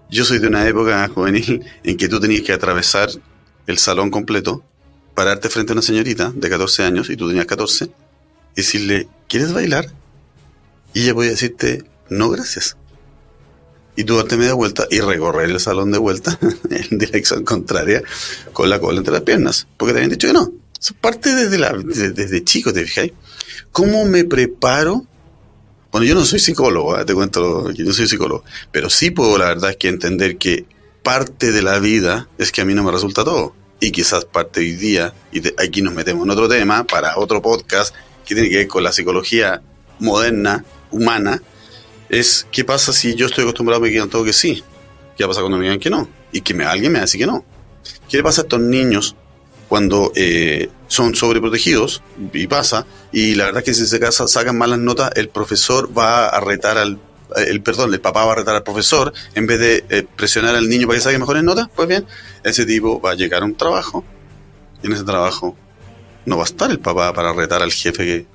Yo 0.09 0.25
soy 0.25 0.39
de 0.39 0.47
una 0.47 0.67
época 0.67 1.07
juvenil 1.07 1.63
en 1.83 1.97
que 1.97 2.09
tú 2.09 2.19
tenías 2.19 2.41
que 2.41 2.53
atravesar 2.53 3.09
el 3.67 3.77
salón 3.77 4.09
completo, 4.09 4.63
pararte 5.13 5.49
frente 5.49 5.71
a 5.71 5.75
una 5.75 5.81
señorita 5.81 6.31
de 6.35 6.49
14 6.49 6.83
años 6.83 7.09
y 7.09 7.15
tú 7.15 7.27
tenías 7.27 7.45
14, 7.45 7.85
y 7.85 7.89
decirle, 8.55 9.07
¿quieres 9.27 9.53
bailar? 9.53 9.87
Y 10.93 11.03
ella 11.03 11.13
podía 11.13 11.31
decirte, 11.31 11.83
no, 12.09 12.29
gracias 12.29 12.75
y 13.99 14.05
tú 14.05 14.15
darte 14.15 14.37
media 14.37 14.53
vuelta 14.53 14.87
y 14.89 15.01
recorrer 15.01 15.49
el 15.49 15.59
salón 15.59 15.91
de 15.91 15.97
vuelta 15.97 16.39
en 16.69 16.97
dirección 16.97 17.43
contraria 17.43 18.01
con 18.53 18.69
la 18.69 18.79
cola 18.79 18.99
entre 18.99 19.11
las 19.11 19.23
piernas, 19.23 19.67
porque 19.75 19.91
te 19.91 19.99
habían 19.99 20.11
dicho 20.11 20.27
que 20.27 20.33
no. 20.33 20.53
Eso 20.79 20.93
parte 21.01 21.35
desde, 21.35 21.57
la, 21.57 21.73
desde, 21.73 22.41
chico, 22.45 22.71
¿te 22.71 22.85
fijáis? 22.85 23.11
¿Cómo 23.73 24.05
me 24.05 24.23
preparo? 24.23 25.05
Bueno, 25.91 26.05
yo 26.05 26.13
no 26.13 26.23
soy 26.23 26.39
psicólogo, 26.39 26.99
¿eh? 26.99 27.05
te 27.05 27.15
cuento 27.15 27.71
que 27.75 27.83
no 27.83 27.93
soy 27.93 28.07
psicólogo, 28.07 28.43
pero 28.71 28.89
sí 28.89 29.09
puedo, 29.09 29.37
la 29.37 29.45
verdad, 29.45 29.71
es 29.71 29.77
que 29.77 29.87
entender 29.87 30.37
que 30.37 30.65
parte 31.01 31.51
de 31.51 31.63
la 31.63 31.79
vida 31.79 32.27
es 32.37 32.51
que 32.51 32.61
a 32.61 32.65
mí 32.65 32.73
no 32.73 32.83
me 32.83 32.91
resulta 32.91 33.23
todo. 33.23 33.55
Y 33.79 33.91
quizás 33.91 34.25
parte 34.25 34.59
hoy 34.59 34.73
día, 34.73 35.13
y 35.31 35.41
aquí 35.61 35.81
nos 35.81 35.93
metemos 35.93 36.25
en 36.25 36.31
otro 36.31 36.47
tema, 36.49 36.83
para 36.83 37.17
otro 37.17 37.41
podcast 37.41 37.95
que 38.25 38.35
tiene 38.35 38.49
que 38.49 38.57
ver 38.57 38.67
con 38.67 38.83
la 38.83 38.91
psicología 38.91 39.61
moderna, 39.99 40.63
humana, 40.91 41.41
es 42.09 42.45
qué 42.51 42.63
pasa 42.63 42.93
si 42.93 43.15
yo 43.15 43.27
estoy 43.27 43.43
acostumbrado 43.43 43.81
a 43.81 43.85
que 43.85 43.91
digan 43.91 44.09
todo 44.09 44.23
que 44.23 44.33
sí. 44.33 44.63
¿Qué 45.17 45.25
pasa 45.25 45.41
cuando 45.41 45.57
me 45.57 45.63
digan 45.63 45.79
que 45.79 45.89
no? 45.89 46.09
Y 46.31 46.41
que 46.41 46.53
me, 46.53 46.65
alguien 46.65 46.91
me 46.91 47.01
dice 47.01 47.17
que 47.17 47.25
no. 47.25 47.45
¿Qué 48.07 48.17
le 48.17 48.23
pasa 48.23 48.41
a 48.41 48.43
estos 48.43 48.59
niños 48.59 49.15
cuando 49.67 50.11
eh, 50.15 50.69
son 50.89 51.15
sobreprotegidos? 51.15 52.03
Y 52.33 52.47
pasa. 52.47 52.85
Y 53.13 53.35
la 53.35 53.45
verdad 53.45 53.59
es 53.59 53.65
que 53.65 53.73
si 53.73 53.87
se 53.87 53.99
casa, 53.99 54.27
sacan 54.27 54.57
malas 54.57 54.79
notas, 54.79 55.11
el 55.15 55.29
profesor 55.29 55.97
va 55.97 56.27
a 56.27 56.39
retar 56.41 56.77
al... 56.77 56.99
El, 57.35 57.61
perdón, 57.61 57.93
el 57.93 58.01
papá 58.01 58.25
va 58.25 58.33
a 58.33 58.35
retar 58.35 58.55
al 58.55 58.63
profesor 58.63 59.13
en 59.35 59.45
vez 59.45 59.59
de 59.59 59.85
eh, 59.89 60.05
presionar 60.15 60.55
al 60.55 60.67
niño 60.67 60.87
para 60.87 60.97
que 60.97 61.03
saque 61.03 61.19
mejores 61.19 61.43
notas. 61.43 61.69
Pues 61.73 61.87
bien, 61.87 62.05
ese 62.43 62.65
tipo 62.65 62.99
va 62.99 63.11
a 63.11 63.15
llegar 63.15 63.43
a 63.43 63.45
un 63.45 63.55
trabajo 63.55 64.03
y 64.81 64.87
en 64.87 64.93
ese 64.93 65.03
trabajo 65.03 65.55
no 66.25 66.37
va 66.37 66.43
a 66.43 66.45
estar 66.45 66.71
el 66.71 66.79
papá 66.79 67.13
para 67.13 67.31
retar 67.31 67.61
al 67.61 67.71
jefe 67.71 68.03
que 68.03 68.25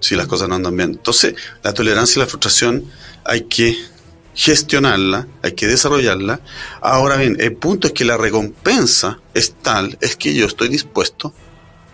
si 0.00 0.16
las 0.16 0.26
cosas 0.26 0.48
no 0.48 0.56
andan 0.56 0.76
bien. 0.76 0.90
Entonces, 0.90 1.34
la 1.62 1.72
tolerancia 1.72 2.18
y 2.18 2.22
la 2.22 2.26
frustración 2.26 2.84
hay 3.24 3.42
que 3.42 3.76
gestionarla, 4.34 5.28
hay 5.42 5.52
que 5.52 5.66
desarrollarla. 5.66 6.40
Ahora 6.80 7.16
bien, 7.16 7.36
el 7.38 7.54
punto 7.54 7.86
es 7.86 7.92
que 7.92 8.04
la 8.04 8.16
recompensa 8.16 9.20
es 9.34 9.54
tal, 9.62 9.98
es 10.00 10.16
que 10.16 10.34
yo 10.34 10.46
estoy 10.46 10.68
dispuesto 10.68 11.32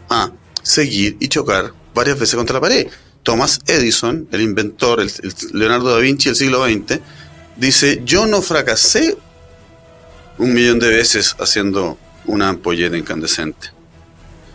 a 0.09 0.31
seguir 0.63 1.17
y 1.21 1.29
chocar 1.29 1.73
varias 1.95 2.19
veces 2.19 2.37
contra 2.37 2.55
la 2.55 2.61
pared. 2.61 2.89
Thomas 3.23 3.61
Edison, 3.67 4.29
el 4.31 4.41
inventor, 4.41 5.01
el, 5.01 5.11
Leonardo 5.53 5.91
da 5.91 5.99
Vinci 5.99 6.29
del 6.29 6.37
siglo 6.37 6.65
XX, 6.65 7.01
dice, 7.57 8.03
yo 8.05 8.27
no 8.27 8.41
fracasé 8.43 9.17
un 10.39 10.55
millón 10.55 10.79
de 10.79 10.89
veces 10.89 11.35
haciendo 11.41 11.99
una 12.27 12.51
ampolleta 12.51 12.97
incandescente. 12.97 13.71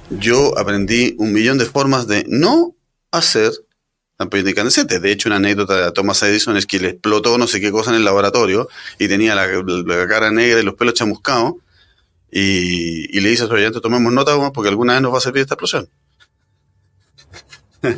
Yo 0.09 0.57
aprendí 0.57 1.15
un 1.17 1.33
millón 1.33 1.57
de 1.57 1.65
formas 1.65 2.07
de 2.07 2.25
no 2.27 2.75
hacer 3.11 3.51
ampolleta 4.17 4.49
incandescente. 4.49 4.99
De 4.99 5.11
hecho, 5.11 5.29
una 5.29 5.37
anécdota 5.37 5.85
de 5.85 5.91
Thomas 5.91 6.21
Edison 6.23 6.57
es 6.57 6.65
que 6.65 6.79
le 6.79 6.89
explotó 6.89 7.37
no 7.37 7.47
sé 7.47 7.59
qué 7.59 7.71
cosa 7.71 7.91
en 7.91 7.97
el 7.97 8.05
laboratorio 8.05 8.69
y 8.99 9.07
tenía 9.07 9.35
la, 9.35 9.47
cara 10.07 10.31
negra 10.31 10.59
y 10.59 10.63
los 10.63 10.75
pelos 10.75 10.93
chamuscados. 10.93 11.55
Y, 12.31 13.19
le 13.19 13.29
dice 13.29 13.43
a 13.43 13.47
su 13.47 13.53
ayudante, 13.53 13.81
tomemos 13.81 14.13
nota 14.13 14.33
porque 14.51 14.69
alguna 14.69 14.93
vez 14.93 15.01
nos 15.01 15.13
va 15.13 15.17
a 15.17 15.21
servir 15.21 15.41
esta 15.41 15.55
explosión. 15.55 15.89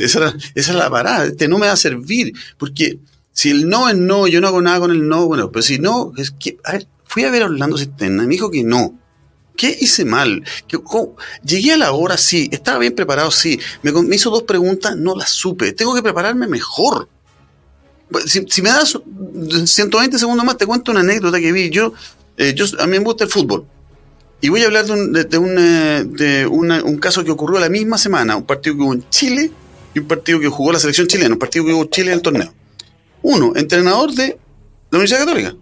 esa, 0.00 0.34
es 0.54 0.68
la 0.74 0.88
parada, 0.88 1.26
este 1.26 1.48
no 1.48 1.58
me 1.58 1.66
va 1.66 1.72
a 1.72 1.76
servir, 1.76 2.32
porque 2.56 2.98
si 3.32 3.50
el 3.50 3.68
no 3.68 3.88
es 3.88 3.96
no, 3.96 4.26
yo 4.26 4.40
no 4.40 4.48
hago 4.48 4.62
nada 4.62 4.80
con 4.80 4.90
el 4.90 5.06
no, 5.06 5.26
bueno, 5.26 5.50
pero 5.50 5.62
si 5.62 5.78
no, 5.78 6.12
es 6.16 6.30
que, 6.30 6.56
a 6.64 6.72
ver, 6.72 6.86
fui 7.04 7.24
a 7.24 7.30
ver 7.30 7.42
a 7.42 7.46
Orlando 7.46 7.76
Cisterna 7.76 8.24
y 8.24 8.26
me 8.26 8.32
dijo 8.32 8.50
que 8.50 8.64
no. 8.64 8.98
¿Qué 9.56 9.76
hice 9.80 10.04
mal? 10.04 10.44
Llegué 11.42 11.72
a 11.72 11.76
la 11.78 11.92
hora, 11.92 12.16
sí. 12.18 12.48
Estaba 12.52 12.78
bien 12.78 12.94
preparado, 12.94 13.30
sí. 13.30 13.58
Me, 13.82 13.90
hizo 14.14 14.30
dos 14.30 14.42
preguntas, 14.42 14.96
no 14.96 15.16
las 15.16 15.30
supe. 15.30 15.72
Tengo 15.72 15.94
que 15.94 16.02
prepararme 16.02 16.46
mejor. 16.46 17.08
Si, 18.26 18.62
me 18.62 18.68
das 18.68 18.98
120 19.64 20.18
segundos 20.18 20.44
más, 20.44 20.58
te 20.58 20.66
cuento 20.66 20.92
una 20.92 21.00
anécdota 21.00 21.40
que 21.40 21.52
vi. 21.52 21.70
Yo, 21.70 21.94
eh, 22.36 22.54
yo 22.54 22.66
a 22.78 22.86
mí 22.86 22.98
me 22.98 23.04
gusta 23.04 23.24
el 23.24 23.30
fútbol. 23.30 23.66
Y 24.40 24.48
voy 24.48 24.62
a 24.62 24.66
hablar 24.66 24.84
de, 24.84 24.92
un, 24.92 25.12
de, 25.12 26.46
un, 26.46 26.70
eh, 26.72 26.82
un 26.82 26.98
caso 26.98 27.24
que 27.24 27.30
ocurrió 27.30 27.58
la 27.58 27.68
misma 27.68 27.96
semana. 27.98 28.36
Un 28.36 28.44
partido 28.44 28.76
que 28.76 28.82
hubo 28.82 28.92
en 28.92 29.08
Chile 29.08 29.50
y 29.94 29.98
un 29.98 30.06
partido 30.06 30.38
que 30.38 30.48
jugó 30.48 30.72
la 30.72 30.78
selección 30.78 31.06
chilena. 31.06 31.32
Un 31.32 31.38
partido 31.38 31.64
que 31.64 31.72
hubo 31.72 31.84
Chile 31.86 32.08
en 32.08 32.14
el 32.14 32.22
torneo. 32.22 32.52
Uno, 33.22 33.52
entrenador 33.56 34.12
de 34.12 34.38
la 34.90 34.98
Universidad 34.98 35.20
Católica 35.20 35.56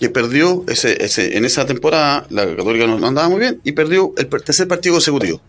que 0.00 0.08
perdió 0.08 0.64
ese, 0.66 1.04
ese, 1.04 1.36
en 1.36 1.44
esa 1.44 1.66
temporada, 1.66 2.26
la 2.30 2.56
Católica 2.56 2.86
no, 2.86 3.06
andaba 3.06 3.28
muy 3.28 3.38
bien, 3.38 3.60
y 3.64 3.72
perdió 3.72 4.14
el 4.16 4.28
tercer 4.28 4.66
partido 4.66 4.94
consecutivo. 4.94 5.42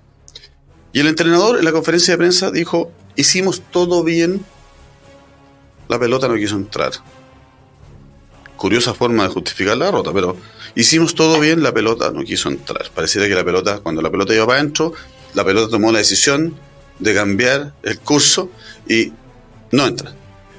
Y 0.91 0.99
el 0.99 1.07
entrenador 1.07 1.57
en 1.57 1.63
la 1.63 1.71
conferencia 1.71 2.13
de 2.13 2.17
prensa 2.17 2.51
dijo, 2.51 2.91
hicimos 3.15 3.63
todo 3.71 4.03
bien, 4.03 4.43
la 5.87 5.97
pelota 5.97 6.27
no 6.27 6.35
quiso 6.35 6.57
entrar. 6.57 6.91
Curiosa 8.61 8.93
forma 8.93 9.23
de 9.23 9.29
justificar 9.29 9.75
la 9.75 9.85
derrota, 9.85 10.13
pero 10.13 10.37
hicimos 10.75 11.15
todo 11.15 11.39
bien, 11.39 11.63
la 11.63 11.73
pelota 11.73 12.11
no 12.11 12.21
quiso 12.23 12.47
entrar. 12.47 12.91
Pareciera 12.93 13.27
que 13.27 13.33
la 13.33 13.43
pelota, 13.43 13.79
cuando 13.79 14.03
la 14.03 14.11
pelota 14.11 14.35
iba 14.35 14.45
para 14.45 14.59
adentro, 14.59 14.93
la 15.33 15.43
pelota 15.43 15.71
tomó 15.71 15.91
la 15.91 15.97
decisión 15.97 16.53
de 16.99 17.11
cambiar 17.15 17.73
el 17.81 17.97
curso 18.01 18.51
y 18.87 19.13
no 19.71 19.87
entra. 19.87 20.13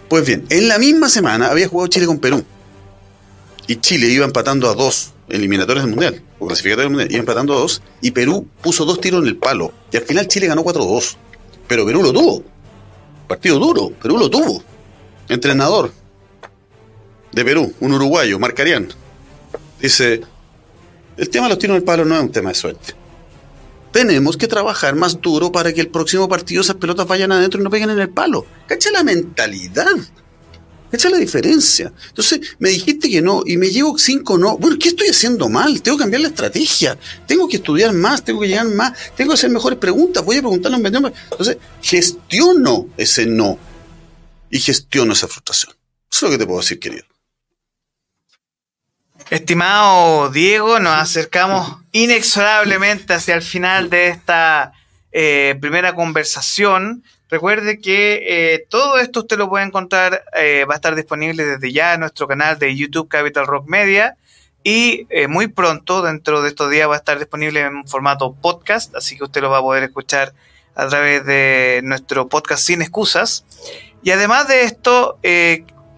Pues 0.09 0.27
bien, 0.27 0.45
en 0.51 0.67
la 0.67 0.81
misma 0.81 1.09
semana 1.09 1.47
había 1.47 1.69
jugado 1.69 1.87
Chile 1.87 2.07
con 2.07 2.19
Perú 2.19 2.45
y 3.69 3.77
Chile 3.77 4.09
iba 4.09 4.25
empatando 4.25 4.69
a 4.69 4.75
dos 4.75 5.13
eliminatorios 5.29 5.85
del 5.85 5.95
Mundial, 5.95 6.21
o 6.41 6.49
clasificatorios 6.49 6.91
del 6.91 6.97
Mundial, 6.97 7.13
iba 7.13 7.21
empatando 7.21 7.55
a 7.55 7.61
dos, 7.61 7.83
y 8.01 8.11
Perú 8.11 8.49
puso 8.61 8.85
dos 8.85 9.01
tiros 9.01 9.23
en 9.23 9.29
el 9.29 9.37
palo. 9.37 9.73
Y 9.93 9.97
al 9.99 10.03
final 10.03 10.27
Chile 10.27 10.49
ganó 10.49 10.65
4-2. 10.65 11.15
Pero 11.69 11.87
Perú 11.87 12.03
lo 12.03 12.13
tuvo. 12.13 12.43
Partido 13.29 13.61
duro, 13.61 13.91
Perú 14.03 14.19
lo 14.19 14.29
tuvo. 14.29 14.61
Entrenador 15.29 16.02
de 17.33 17.45
Perú, 17.45 17.73
un 17.81 17.93
uruguayo, 17.93 18.39
Marcarián, 18.39 18.89
dice, 19.81 20.23
el 21.17 21.29
tema 21.29 21.47
de 21.47 21.51
los 21.51 21.59
tiros 21.59 21.75
en 21.75 21.81
el 21.81 21.85
palo 21.85 22.05
no 22.05 22.17
es 22.17 22.23
un 22.23 22.33
tema 22.33 22.51
de 22.51 22.55
suerte. 22.55 22.95
Tenemos 23.93 24.37
que 24.37 24.49
trabajar 24.49 24.97
más 24.97 25.21
duro 25.21 25.53
para 25.53 25.73
que 25.73 25.81
el 25.83 25.89
próximo 25.89 26.29
partido 26.29 26.63
esas 26.63 26.77
pelotas 26.77 27.07
vayan 27.07 27.33
adentro 27.33 27.61
y 27.61 27.65
no 27.65 27.71
peguen 27.71 27.91
en 27.91 27.99
el 27.99 28.09
palo. 28.09 28.47
¿Cacha 28.67 28.91
la 28.91 29.05
mentalidad? 29.05 29.87
Es 30.93 31.11
la 31.11 31.17
diferencia. 31.17 31.91
Entonces, 32.09 32.41
me 32.59 32.69
dijiste 32.69 33.09
que 33.09 33.23
no 33.23 33.43
y 33.47 33.57
me 33.57 33.71
llevo 33.71 33.99
cinco 33.99 34.37
no. 34.37 34.59
Bueno, 34.59 34.77
¿qué 34.79 34.91
estoy 34.91 35.09
haciendo 35.09 35.49
mal? 35.49 35.81
Tengo 35.81 35.97
que 35.97 36.03
cambiar 36.03 36.21
la 36.21 36.29
estrategia. 36.29 36.99
Tengo 37.27 37.49
que 37.49 37.57
estudiar 37.57 37.95
más, 37.95 38.23
tengo 38.23 38.41
que 38.41 38.49
llegar 38.49 38.69
más, 38.69 38.93
tengo 39.17 39.31
que 39.31 39.35
hacer 39.35 39.51
mejores 39.51 39.79
preguntas. 39.79 40.23
Voy 40.23 40.37
a 40.37 40.41
preguntarle 40.41 40.75
a 40.75 40.79
un 40.79 40.83
vendedor. 40.83 41.13
Entonces, 41.31 41.57
gestiono 41.81 42.89
ese 42.99 43.25
no 43.25 43.59
y 44.51 44.59
gestiono 44.59 45.15
esa 45.15 45.29
frustración. 45.29 45.73
Eso 46.11 46.27
es 46.27 46.31
lo 46.31 46.31
que 46.31 46.39
te 46.39 46.47
puedo 46.47 46.61
decir, 46.61 46.79
querido. 46.79 47.05
Estimado 49.33 50.29
Diego, 50.29 50.79
nos 50.79 50.93
acercamos 50.93 51.79
inexorablemente 51.91 53.15
hacia 53.15 53.35
el 53.35 53.41
final 53.41 53.89
de 53.89 54.09
esta 54.09 54.75
eh, 55.11 55.57
primera 55.59 55.95
conversación. 55.95 57.03
Recuerde 57.31 57.81
que 57.81 58.25
eh, 58.27 58.67
todo 58.69 58.99
esto 58.99 59.21
usted 59.21 59.39
lo 59.39 59.49
puede 59.49 59.65
encontrar, 59.65 60.23
eh, 60.37 60.67
va 60.69 60.75
a 60.75 60.77
estar 60.77 60.95
disponible 60.95 61.47
desde 61.47 61.73
ya 61.73 61.95
en 61.95 62.01
nuestro 62.01 62.29
canal 62.29 62.59
de 62.59 62.77
YouTube 62.77 63.09
Capital 63.09 63.47
Rock 63.47 63.67
Media 63.69 64.19
y 64.65 65.07
muy 65.31 65.49
pronto, 65.49 66.03
dentro 66.03 66.43
de 66.43 66.51
estos 66.51 66.71
días, 66.71 66.87
va 66.87 66.97
a 66.97 66.99
estar 66.99 67.19
disponible 67.19 67.61
en 67.61 67.89
formato 67.89 68.35
podcast, 68.35 68.95
así 68.95 69.17
que 69.17 69.25
usted 69.25 69.41
lo 69.41 69.49
va 69.49 69.59
a 69.59 69.63
poder 69.63 69.85
escuchar 69.85 70.35
a 70.75 70.89
través 70.89 71.25
de 71.25 71.81
nuestro 71.85 72.29
podcast 72.29 72.67
Sin 72.67 72.83
Excusas. 72.83 73.47
Y 74.03 74.11
además 74.11 74.47
de 74.47 74.65
esto, 74.65 75.19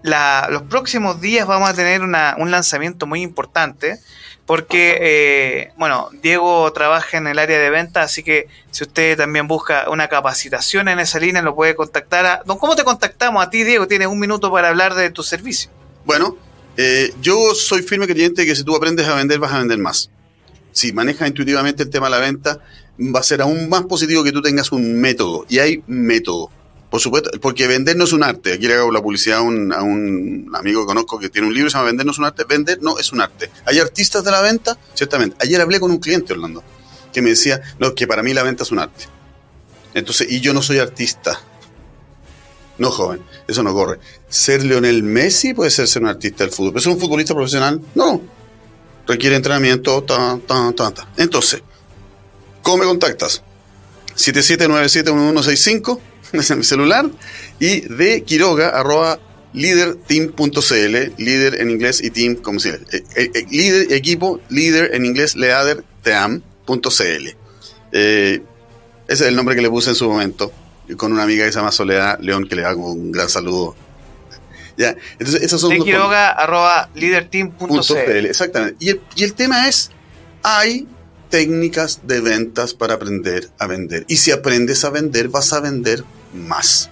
los 0.05 0.61
próximos 0.63 1.19
días 1.21 1.47
vamos 1.47 1.69
a 1.69 1.73
tener 1.73 2.01
un 2.01 2.51
lanzamiento 2.51 3.07
muy 3.07 3.21
importante 3.21 3.99
porque, 4.45 4.97
eh, 5.01 5.71
bueno, 5.75 6.09
Diego 6.21 6.71
trabaja 6.71 7.17
en 7.17 7.25
el 7.25 7.39
área 7.39 7.57
de 7.57 7.69
venta, 7.71 8.03
así 8.03 8.21
que 8.21 8.47
si 8.69 8.83
usted 8.83 9.17
también 9.17 9.47
busca 9.47 9.89
una 9.89 10.07
capacitación 10.07 10.87
en 10.87 10.99
esa 10.99 11.19
línea, 11.19 11.41
lo 11.41 11.55
puede 11.55 11.75
contactar. 11.75 12.25
A, 12.25 12.43
¿Cómo 12.45 12.75
te 12.75 12.83
contactamos 12.83 13.43
a 13.43 13.49
ti, 13.49 13.63
Diego? 13.63 13.87
Tienes 13.87 14.07
un 14.07 14.19
minuto 14.19 14.51
para 14.51 14.69
hablar 14.69 14.93
de 14.93 15.09
tu 15.09 15.23
servicio. 15.23 15.71
Bueno, 16.05 16.37
eh, 16.77 17.11
yo 17.21 17.55
soy 17.55 17.81
firme 17.81 18.05
creyente 18.05 18.45
que 18.45 18.55
si 18.55 18.63
tú 18.63 18.75
aprendes 18.75 19.07
a 19.07 19.15
vender, 19.15 19.39
vas 19.39 19.51
a 19.51 19.57
vender 19.57 19.79
más. 19.79 20.11
Si 20.71 20.93
manejas 20.93 21.27
intuitivamente 21.27 21.81
el 21.81 21.89
tema 21.89 22.05
de 22.05 22.11
la 22.11 22.19
venta, 22.19 22.59
va 22.99 23.21
a 23.21 23.23
ser 23.23 23.41
aún 23.41 23.67
más 23.67 23.83
positivo 23.85 24.23
que 24.23 24.31
tú 24.31 24.43
tengas 24.43 24.71
un 24.71 25.01
método. 25.01 25.45
Y 25.49 25.57
hay 25.57 25.83
método. 25.87 26.51
Por 26.95 27.01
supuesto, 27.01 27.29
porque 27.41 27.67
vender 27.67 27.97
no 27.97 28.05
es 28.05 28.13
un 28.13 28.23
arte. 28.23 28.53
Aquí 28.53 28.69
le 28.69 28.75
hago 28.75 28.89
la 28.89 29.01
publicidad 29.01 29.39
a 29.39 29.41
un, 29.41 30.49
amigo 30.55 30.83
que 30.83 30.85
conozco 30.85 31.19
que 31.19 31.27
tiene 31.27 31.45
un 31.45 31.53
libro 31.53 31.67
que 31.67 31.71
se 31.71 31.77
llama 31.77 31.87
Vender 31.87 32.05
no 32.05 32.13
es 32.13 32.17
un 32.19 32.23
arte. 32.23 32.45
Vender 32.45 32.81
no 32.81 32.97
es 32.97 33.11
un 33.11 33.19
arte. 33.19 33.51
¿Hay 33.65 33.79
artistas 33.79 34.23
de 34.23 34.31
la 34.31 34.39
venta? 34.39 34.77
Ciertamente. 34.93 35.35
Ayer 35.41 35.59
hablé 35.59 35.81
con 35.81 35.91
un 35.91 35.97
cliente, 35.97 36.31
Orlando, 36.31 36.63
que 37.11 37.21
me 37.21 37.31
decía, 37.31 37.61
no, 37.79 37.93
que 37.93 38.07
para 38.07 38.23
mí 38.23 38.33
la 38.33 38.43
venta 38.43 38.63
es 38.63 38.71
un 38.71 38.79
arte. 38.79 39.07
Entonces, 39.93 40.31
y 40.31 40.39
yo 40.39 40.53
no 40.53 40.61
soy 40.61 40.79
artista. 40.79 41.37
No, 42.77 42.91
joven, 42.91 43.21
eso 43.45 43.61
no 43.61 43.73
corre. 43.73 43.99
Ser 44.29 44.63
Lionel 44.63 45.03
Messi 45.03 45.53
puede 45.53 45.71
ser 45.71 45.89
ser 45.89 46.01
un 46.01 46.07
artista 46.07 46.45
del 46.45 46.53
fútbol, 46.53 46.71
pero 46.71 46.81
ser 46.81 46.93
un 46.93 46.99
futbolista 47.01 47.33
profesional, 47.33 47.81
no. 47.93 48.21
Requiere 49.05 49.35
entrenamiento, 49.35 50.01
ta, 50.05 50.39
ta, 50.47 50.71
ta, 50.71 50.91
ta. 50.91 51.09
Entonces, 51.17 51.61
¿cómo 52.61 52.77
me 52.77 52.85
contactas? 52.85 53.43
77971165 54.15 55.99
en 56.33 56.57
mi 56.57 56.63
celular, 56.63 57.09
y 57.59 57.81
de 57.81 58.23
Quiroga, 58.23 58.69
arroba 58.69 59.19
leaderteam.cl, 59.55 61.13
líder 61.17 61.61
en 61.61 61.71
inglés 61.71 62.03
y 62.03 62.11
team 62.11 62.35
como 62.35 62.59
si 62.59 62.69
eh, 62.69 62.79
eh, 62.91 63.31
eh, 63.33 63.45
líder, 63.49 63.93
equipo, 63.93 64.41
líder 64.49 64.93
en 64.93 65.05
inglés, 65.05 65.35
leader, 65.35 65.83
team.cl. 66.03 67.27
ese 67.91 68.41
es 69.07 69.21
el 69.21 69.35
nombre 69.35 69.55
que 69.55 69.61
le 69.61 69.69
puse 69.69 69.91
en 69.91 69.95
su 69.95 70.09
momento, 70.09 70.51
con 70.97 71.13
una 71.13 71.23
amiga 71.23 71.45
que 71.45 71.51
se 71.51 71.59
llama 71.59 71.71
Soledad 71.71 72.19
León, 72.19 72.47
que 72.47 72.55
le 72.55 72.65
hago 72.65 72.91
un 72.91 73.11
gran 73.11 73.29
saludo. 73.29 73.75
ya, 74.77 74.95
entonces 75.13 75.41
esos 75.41 75.61
son... 75.61 75.69
De 75.69 75.79
Quiroga, 75.79 76.31
arroba 76.31 76.89
leaderteam.cl. 76.93 78.25
Exactamente. 78.25 78.75
Y 78.79 78.89
el, 78.89 79.01
y 79.15 79.23
el 79.23 79.33
tema 79.33 79.69
es, 79.69 79.89
hay 80.43 80.85
técnicas 81.35 82.07
de 82.07 82.21
ventas 82.21 82.73
para 82.73 82.93
aprender 82.93 83.49
a 83.59 83.67
vender. 83.67 84.05
Y 84.07 84.15
si 84.15 84.31
aprendes 84.31 84.85
a 84.85 84.89
vender, 84.89 85.27
vas 85.27 85.51
a 85.51 85.59
vender 85.59 86.01
más. 86.33 86.89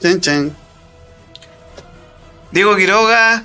Chen, 0.00 0.54
Diego 2.52 2.76
Quiroga, 2.76 3.42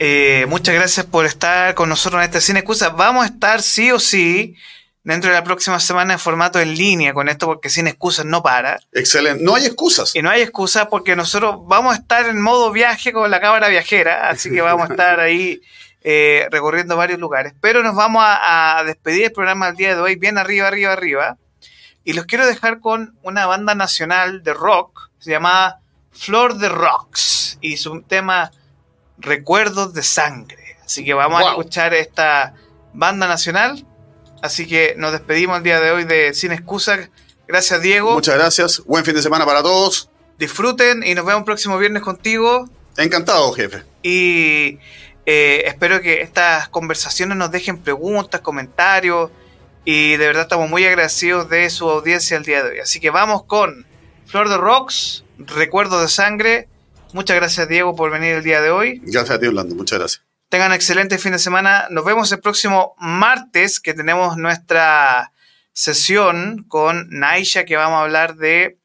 eh, 0.00 0.46
muchas 0.48 0.74
gracias 0.74 1.06
por 1.06 1.26
estar 1.26 1.76
con 1.76 1.88
nosotros 1.88 2.18
en 2.18 2.24
este 2.24 2.40
Sin 2.40 2.56
Excusas. 2.56 2.96
Vamos 2.96 3.22
a 3.22 3.28
estar 3.28 3.62
sí 3.62 3.92
o 3.92 4.00
sí 4.00 4.56
dentro 5.04 5.30
de 5.30 5.36
la 5.36 5.44
próxima 5.44 5.78
semana 5.78 6.14
en 6.14 6.18
formato 6.18 6.58
en 6.58 6.74
línea 6.74 7.14
con 7.14 7.28
esto 7.28 7.46
porque 7.46 7.70
Sin 7.70 7.86
Excusas 7.86 8.26
no 8.26 8.42
para. 8.42 8.80
Excelente, 8.90 9.44
no 9.44 9.54
hay 9.54 9.66
excusas. 9.66 10.16
Y 10.16 10.22
no 10.22 10.30
hay 10.30 10.42
excusas 10.42 10.88
porque 10.90 11.14
nosotros 11.14 11.58
vamos 11.68 11.94
a 11.94 12.00
estar 12.00 12.26
en 12.26 12.40
modo 12.40 12.72
viaje 12.72 13.12
con 13.12 13.30
la 13.30 13.40
cámara 13.40 13.68
viajera, 13.68 14.28
así 14.28 14.50
que 14.50 14.60
vamos 14.60 14.90
a 14.90 14.92
estar 14.92 15.20
ahí 15.20 15.62
eh, 16.08 16.46
recorriendo 16.52 16.96
varios 16.96 17.18
lugares. 17.18 17.52
Pero 17.60 17.82
nos 17.82 17.96
vamos 17.96 18.22
a, 18.24 18.78
a 18.78 18.84
despedir 18.84 19.24
el 19.24 19.32
programa 19.32 19.66
del 19.66 19.76
día 19.76 19.96
de 19.96 20.00
hoy 20.00 20.14
bien 20.14 20.38
arriba, 20.38 20.68
arriba, 20.68 20.92
arriba. 20.92 21.36
Y 22.04 22.12
los 22.12 22.26
quiero 22.26 22.46
dejar 22.46 22.78
con 22.78 23.18
una 23.24 23.46
banda 23.46 23.74
nacional 23.74 24.44
de 24.44 24.54
rock, 24.54 25.10
se 25.18 25.32
llama 25.32 25.80
Flor 26.12 26.58
de 26.58 26.68
Rocks, 26.68 27.58
y 27.60 27.76
su 27.76 28.02
tema 28.02 28.52
Recuerdos 29.18 29.94
de 29.94 30.04
Sangre. 30.04 30.76
Así 30.84 31.04
que 31.04 31.12
vamos 31.12 31.42
a 31.42 31.48
escuchar 31.48 31.92
esta 31.92 32.54
banda 32.92 33.26
nacional. 33.26 33.84
Así 34.42 34.68
que 34.68 34.94
nos 34.96 35.10
despedimos 35.10 35.56
el 35.56 35.64
día 35.64 35.80
de 35.80 35.90
hoy 35.90 36.04
de 36.04 36.34
Sin 36.34 36.52
Excusa. 36.52 37.10
Gracias, 37.48 37.82
Diego. 37.82 38.14
Muchas 38.14 38.36
gracias. 38.36 38.80
Buen 38.84 39.04
fin 39.04 39.16
de 39.16 39.22
semana 39.22 39.44
para 39.44 39.60
todos. 39.60 40.08
Disfruten 40.38 41.02
y 41.02 41.16
nos 41.16 41.26
vemos 41.26 41.40
el 41.40 41.46
próximo 41.46 41.76
viernes 41.78 42.04
contigo. 42.04 42.68
Encantado, 42.96 43.52
jefe. 43.54 43.82
Y 44.04 44.78
eh, 45.26 45.64
espero 45.66 46.00
que 46.00 46.22
estas 46.22 46.68
conversaciones 46.68 47.36
nos 47.36 47.50
dejen 47.50 47.78
preguntas, 47.78 48.40
comentarios. 48.40 49.30
Y 49.84 50.16
de 50.16 50.26
verdad 50.26 50.44
estamos 50.44 50.70
muy 50.70 50.84
agradecidos 50.84 51.48
de 51.48 51.68
su 51.70 51.88
audiencia 51.88 52.36
el 52.36 52.44
día 52.44 52.62
de 52.62 52.70
hoy. 52.70 52.78
Así 52.78 53.00
que 53.00 53.10
vamos 53.10 53.44
con 53.44 53.86
Flor 54.26 54.48
de 54.48 54.56
Rocks, 54.56 55.24
Recuerdo 55.38 56.00
de 56.00 56.08
Sangre. 56.08 56.68
Muchas 57.12 57.36
gracias, 57.36 57.68
Diego, 57.68 57.94
por 57.94 58.10
venir 58.10 58.36
el 58.36 58.42
día 58.42 58.60
de 58.60 58.70
hoy. 58.70 59.00
Gracias 59.04 59.30
a 59.30 59.40
ti, 59.40 59.46
Orlando. 59.46 59.74
Muchas 59.74 59.98
gracias. 59.98 60.22
Tengan 60.48 60.72
excelente 60.72 61.18
fin 61.18 61.32
de 61.32 61.38
semana. 61.38 61.86
Nos 61.90 62.04
vemos 62.04 62.30
el 62.32 62.40
próximo 62.40 62.94
martes, 62.98 63.80
que 63.80 63.94
tenemos 63.94 64.36
nuestra 64.36 65.32
sesión 65.72 66.64
con 66.68 67.08
Naisha, 67.10 67.64
que 67.64 67.76
vamos 67.76 67.98
a 67.98 68.02
hablar 68.02 68.36
de 68.36 68.78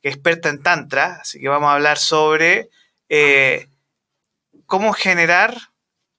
que 0.00 0.08
experta 0.08 0.48
en 0.48 0.62
Tantra. 0.62 1.18
Así 1.20 1.40
que 1.40 1.48
vamos 1.48 1.68
a 1.68 1.74
hablar 1.74 1.98
sobre 1.98 2.70
eh, 3.08 3.68
cómo 4.66 4.92
generar 4.92 5.56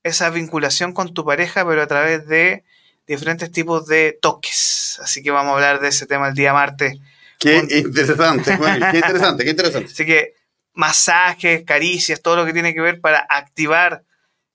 esa 0.04 0.30
vinculación 0.30 0.94
con 0.94 1.14
tu 1.14 1.26
pareja, 1.26 1.66
pero 1.68 1.82
a 1.82 1.88
través 1.88 2.28
de 2.28 2.64
diferentes 3.08 3.52
tipos 3.52 3.86
de 3.88 4.18
toques. 4.22 5.00
Así 5.02 5.22
que 5.24 5.32
vamos 5.32 5.52
a 5.52 5.56
hablar 5.56 5.80
de 5.80 5.90
ese 5.90 6.06
tema 6.06 6.28
el 6.30 6.36
día 6.36 6.54
martes. 6.54 6.98
Qué 7.40 7.60
Con- 7.62 7.72
interesante, 7.72 8.56
bueno, 8.58 8.86
qué 8.92 8.98
interesante, 8.98 9.44
qué 9.44 9.50
interesante. 9.52 9.92
Así 9.94 10.06
que 10.06 10.34
masajes, 10.74 11.64
caricias, 11.66 12.22
todo 12.22 12.36
lo 12.38 12.46
que 12.46 12.54
tiene 12.54 12.74
que 12.74 12.82
ver 12.82 13.02
para 13.02 13.20
activar 13.30 14.04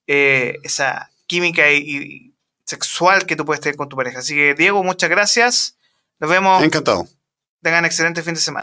eh, 0.06 0.58
esa 0.62 1.10
química 1.26 1.70
y, 1.72 1.78
y 1.78 2.34
sexual 2.64 3.26
que 3.26 3.36
tú 3.36 3.44
puedes 3.44 3.60
tener 3.60 3.76
con 3.76 3.88
tu 3.88 3.96
pareja. 3.96 4.20
Así 4.20 4.34
que, 4.34 4.54
Diego, 4.54 4.82
muchas 4.84 5.10
gracias. 5.10 5.76
Nos 6.20 6.30
vemos. 6.30 6.62
Encantado. 6.62 7.06
Tengan 7.62 7.84
excelente 7.84 8.22
fin 8.22 8.34
de 8.34 8.40
semana. 8.40 8.62